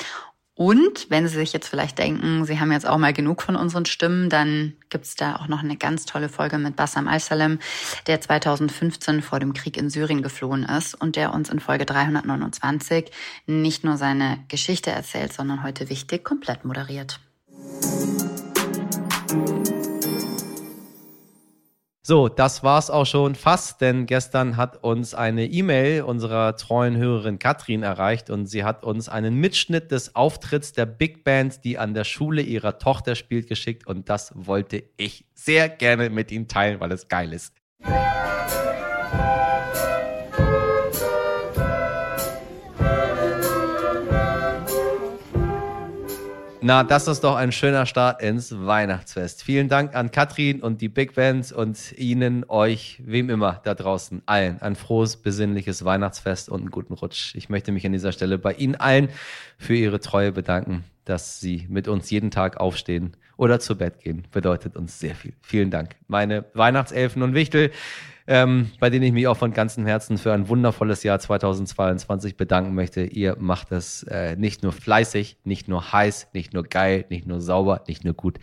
Und 0.55 1.09
wenn 1.09 1.27
Sie 1.27 1.35
sich 1.35 1.51
jetzt 1.51 1.67
vielleicht 1.67 1.97
denken, 1.97 2.45
Sie 2.45 2.59
haben 2.59 2.71
jetzt 2.71 2.87
auch 2.87 2.97
mal 2.97 3.13
genug 3.13 3.41
von 3.41 3.55
unseren 3.55 3.85
Stimmen, 3.85 4.29
dann 4.29 4.73
gibt's 4.89 5.15
da 5.15 5.37
auch 5.37 5.47
noch 5.47 5.63
eine 5.63 5.77
ganz 5.77 6.05
tolle 6.05 6.29
Folge 6.29 6.59
mit 6.59 6.75
Bassam 6.75 7.07
Al-Salem, 7.07 7.57
der 8.05 8.21
2015 8.21 9.23
vor 9.23 9.39
dem 9.39 9.53
Krieg 9.53 9.77
in 9.77 9.89
Syrien 9.89 10.21
geflohen 10.21 10.63
ist 10.63 10.93
und 10.93 11.15
der 11.15 11.33
uns 11.33 11.49
in 11.49 11.59
Folge 11.59 11.85
329 11.85 13.11
nicht 13.47 13.83
nur 13.83 13.97
seine 13.97 14.43
Geschichte 14.47 14.91
erzählt, 14.91 15.33
sondern 15.33 15.63
heute 15.63 15.89
wichtig 15.89 16.23
komplett 16.23 16.65
moderiert. 16.65 17.19
So, 22.05 22.27
das 22.27 22.63
war's 22.63 22.89
auch 22.89 23.05
schon 23.05 23.33
fast, 23.33 23.79
denn 23.79 24.07
gestern 24.07 24.57
hat 24.57 24.83
uns 24.83 25.13
eine 25.13 25.45
E-Mail 25.45 26.01
unserer 26.01 26.57
treuen 26.57 26.97
Hörerin 26.97 27.39
Katrin 27.39 27.81
erreicht 27.81 28.29
und 28.29 28.45
sie 28.45 28.65
hat 28.65 28.83
uns 28.83 29.07
einen 29.07 29.35
Mitschnitt 29.35 29.89
des 29.89 30.13
Auftritts 30.13 30.73
der 30.73 30.85
Big 30.85 31.23
Band, 31.23 31.63
die 31.63 31.77
an 31.77 31.93
der 31.93 32.03
Schule 32.03 32.41
ihrer 32.41 32.77
Tochter 32.77 33.15
spielt, 33.15 33.47
geschickt 33.47 33.87
und 33.87 34.09
das 34.09 34.33
wollte 34.35 34.83
ich 34.97 35.23
sehr 35.33 35.69
gerne 35.69 36.09
mit 36.09 36.29
Ihnen 36.29 36.49
teilen, 36.49 36.81
weil 36.81 36.91
es 36.91 37.07
geil 37.07 37.31
ist. 37.31 37.53
Na, 46.65 46.85
das 46.85 47.09
ist 47.09 47.25
doch 47.25 47.35
ein 47.35 47.51
schöner 47.51 47.85
Start 47.85 48.21
ins 48.21 48.55
Weihnachtsfest. 48.57 49.43
Vielen 49.43 49.67
Dank 49.67 49.93
an 49.97 50.11
Katrin 50.11 50.61
und 50.61 50.79
die 50.79 50.87
Big 50.87 51.13
Bands 51.13 51.51
und 51.51 51.91
Ihnen, 51.97 52.45
euch, 52.47 53.01
wem 53.05 53.29
immer 53.29 53.59
da 53.65 53.75
draußen, 53.75 54.21
allen 54.27 54.61
ein 54.61 54.77
frohes, 54.77 55.17
besinnliches 55.17 55.83
Weihnachtsfest 55.83 56.47
und 56.47 56.61
einen 56.61 56.71
guten 56.71 56.93
Rutsch. 56.93 57.35
Ich 57.35 57.49
möchte 57.49 57.73
mich 57.73 57.85
an 57.85 57.91
dieser 57.91 58.13
Stelle 58.13 58.37
bei 58.37 58.53
Ihnen 58.53 58.75
allen 58.75 59.09
für 59.57 59.75
Ihre 59.75 59.99
Treue 59.99 60.31
bedanken, 60.31 60.85
dass 61.03 61.41
Sie 61.41 61.67
mit 61.67 61.89
uns 61.89 62.09
jeden 62.11 62.31
Tag 62.31 62.55
aufstehen 62.61 63.17
oder 63.35 63.59
zu 63.59 63.77
Bett 63.77 63.99
gehen. 63.99 64.25
Bedeutet 64.31 64.77
uns 64.77 64.97
sehr 64.97 65.15
viel. 65.15 65.33
Vielen 65.41 65.69
Dank. 65.69 65.97
Meine 66.07 66.45
Weihnachtselfen 66.53 67.23
und 67.23 67.33
Wichtel 67.33 67.71
ähm, 68.27 68.71
bei 68.79 68.89
denen 68.89 69.03
ich 69.03 69.11
mich 69.11 69.27
auch 69.27 69.37
von 69.37 69.53
ganzem 69.53 69.85
Herzen 69.85 70.17
für 70.17 70.33
ein 70.33 70.47
wundervolles 70.47 71.03
Jahr 71.03 71.19
2022 71.19 72.37
bedanken 72.37 72.73
möchte. 72.73 73.03
Ihr 73.03 73.35
macht 73.39 73.71
das 73.71 74.03
äh, 74.03 74.35
nicht 74.35 74.63
nur 74.63 74.71
fleißig, 74.71 75.37
nicht 75.43 75.67
nur 75.67 75.91
heiß, 75.91 76.29
nicht 76.33 76.53
nur 76.53 76.63
geil, 76.63 77.05
nicht 77.09 77.27
nur 77.27 77.41
sauber, 77.41 77.83
nicht 77.87 78.03
nur 78.03 78.13
gut. 78.13 78.39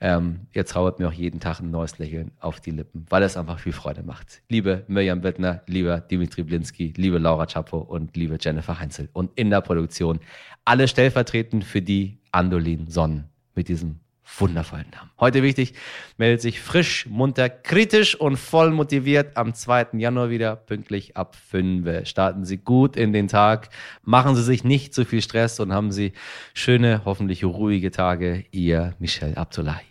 Ähm, 0.00 0.46
ihr 0.52 0.66
zaubert 0.66 0.98
mir 0.98 1.08
auch 1.08 1.12
jeden 1.12 1.40
Tag 1.40 1.60
ein 1.60 1.70
neues 1.70 1.98
Lächeln 1.98 2.32
auf 2.40 2.60
die 2.60 2.70
Lippen, 2.70 3.06
weil 3.10 3.22
es 3.22 3.36
einfach 3.36 3.58
viel 3.58 3.72
Freude 3.72 4.02
macht. 4.02 4.42
Liebe 4.48 4.84
Mirjam 4.88 5.22
Wittner, 5.22 5.62
lieber 5.66 6.00
Dimitri 6.00 6.42
Blinski, 6.42 6.94
liebe 6.96 7.18
Laura 7.18 7.46
Chapo 7.46 7.78
und 7.78 8.16
liebe 8.16 8.38
Jennifer 8.40 8.78
Heinzel 8.78 9.08
und 9.12 9.30
in 9.36 9.50
der 9.50 9.60
Produktion 9.60 10.20
alle 10.64 10.88
stellvertretend 10.88 11.64
für 11.64 11.82
die 11.82 12.18
Andolin 12.30 12.88
Sonnen 12.88 13.24
mit 13.54 13.68
diesem 13.68 14.00
wundervollen 14.36 14.86
Namen. 14.94 15.10
Heute 15.18 15.42
wichtig, 15.42 15.74
meldet 16.16 16.40
sich 16.40 16.60
frisch, 16.60 17.06
munter, 17.06 17.48
kritisch 17.48 18.14
und 18.14 18.36
voll 18.36 18.70
motiviert 18.70 19.36
am 19.36 19.54
2. 19.54 19.88
Januar 19.94 20.30
wieder, 20.30 20.56
pünktlich 20.56 21.16
ab 21.16 21.36
5. 21.50 22.06
Starten 22.08 22.44
Sie 22.44 22.58
gut 22.58 22.96
in 22.96 23.12
den 23.12 23.28
Tag, 23.28 23.70
machen 24.02 24.36
Sie 24.36 24.42
sich 24.42 24.64
nicht 24.64 24.94
zu 24.94 25.04
viel 25.04 25.22
Stress 25.22 25.60
und 25.60 25.72
haben 25.72 25.92
Sie 25.92 26.12
schöne, 26.54 27.02
hoffentlich 27.04 27.44
ruhige 27.44 27.90
Tage. 27.90 28.44
Ihr 28.50 28.94
Michel 28.98 29.34
Abdullahi. 29.34 29.87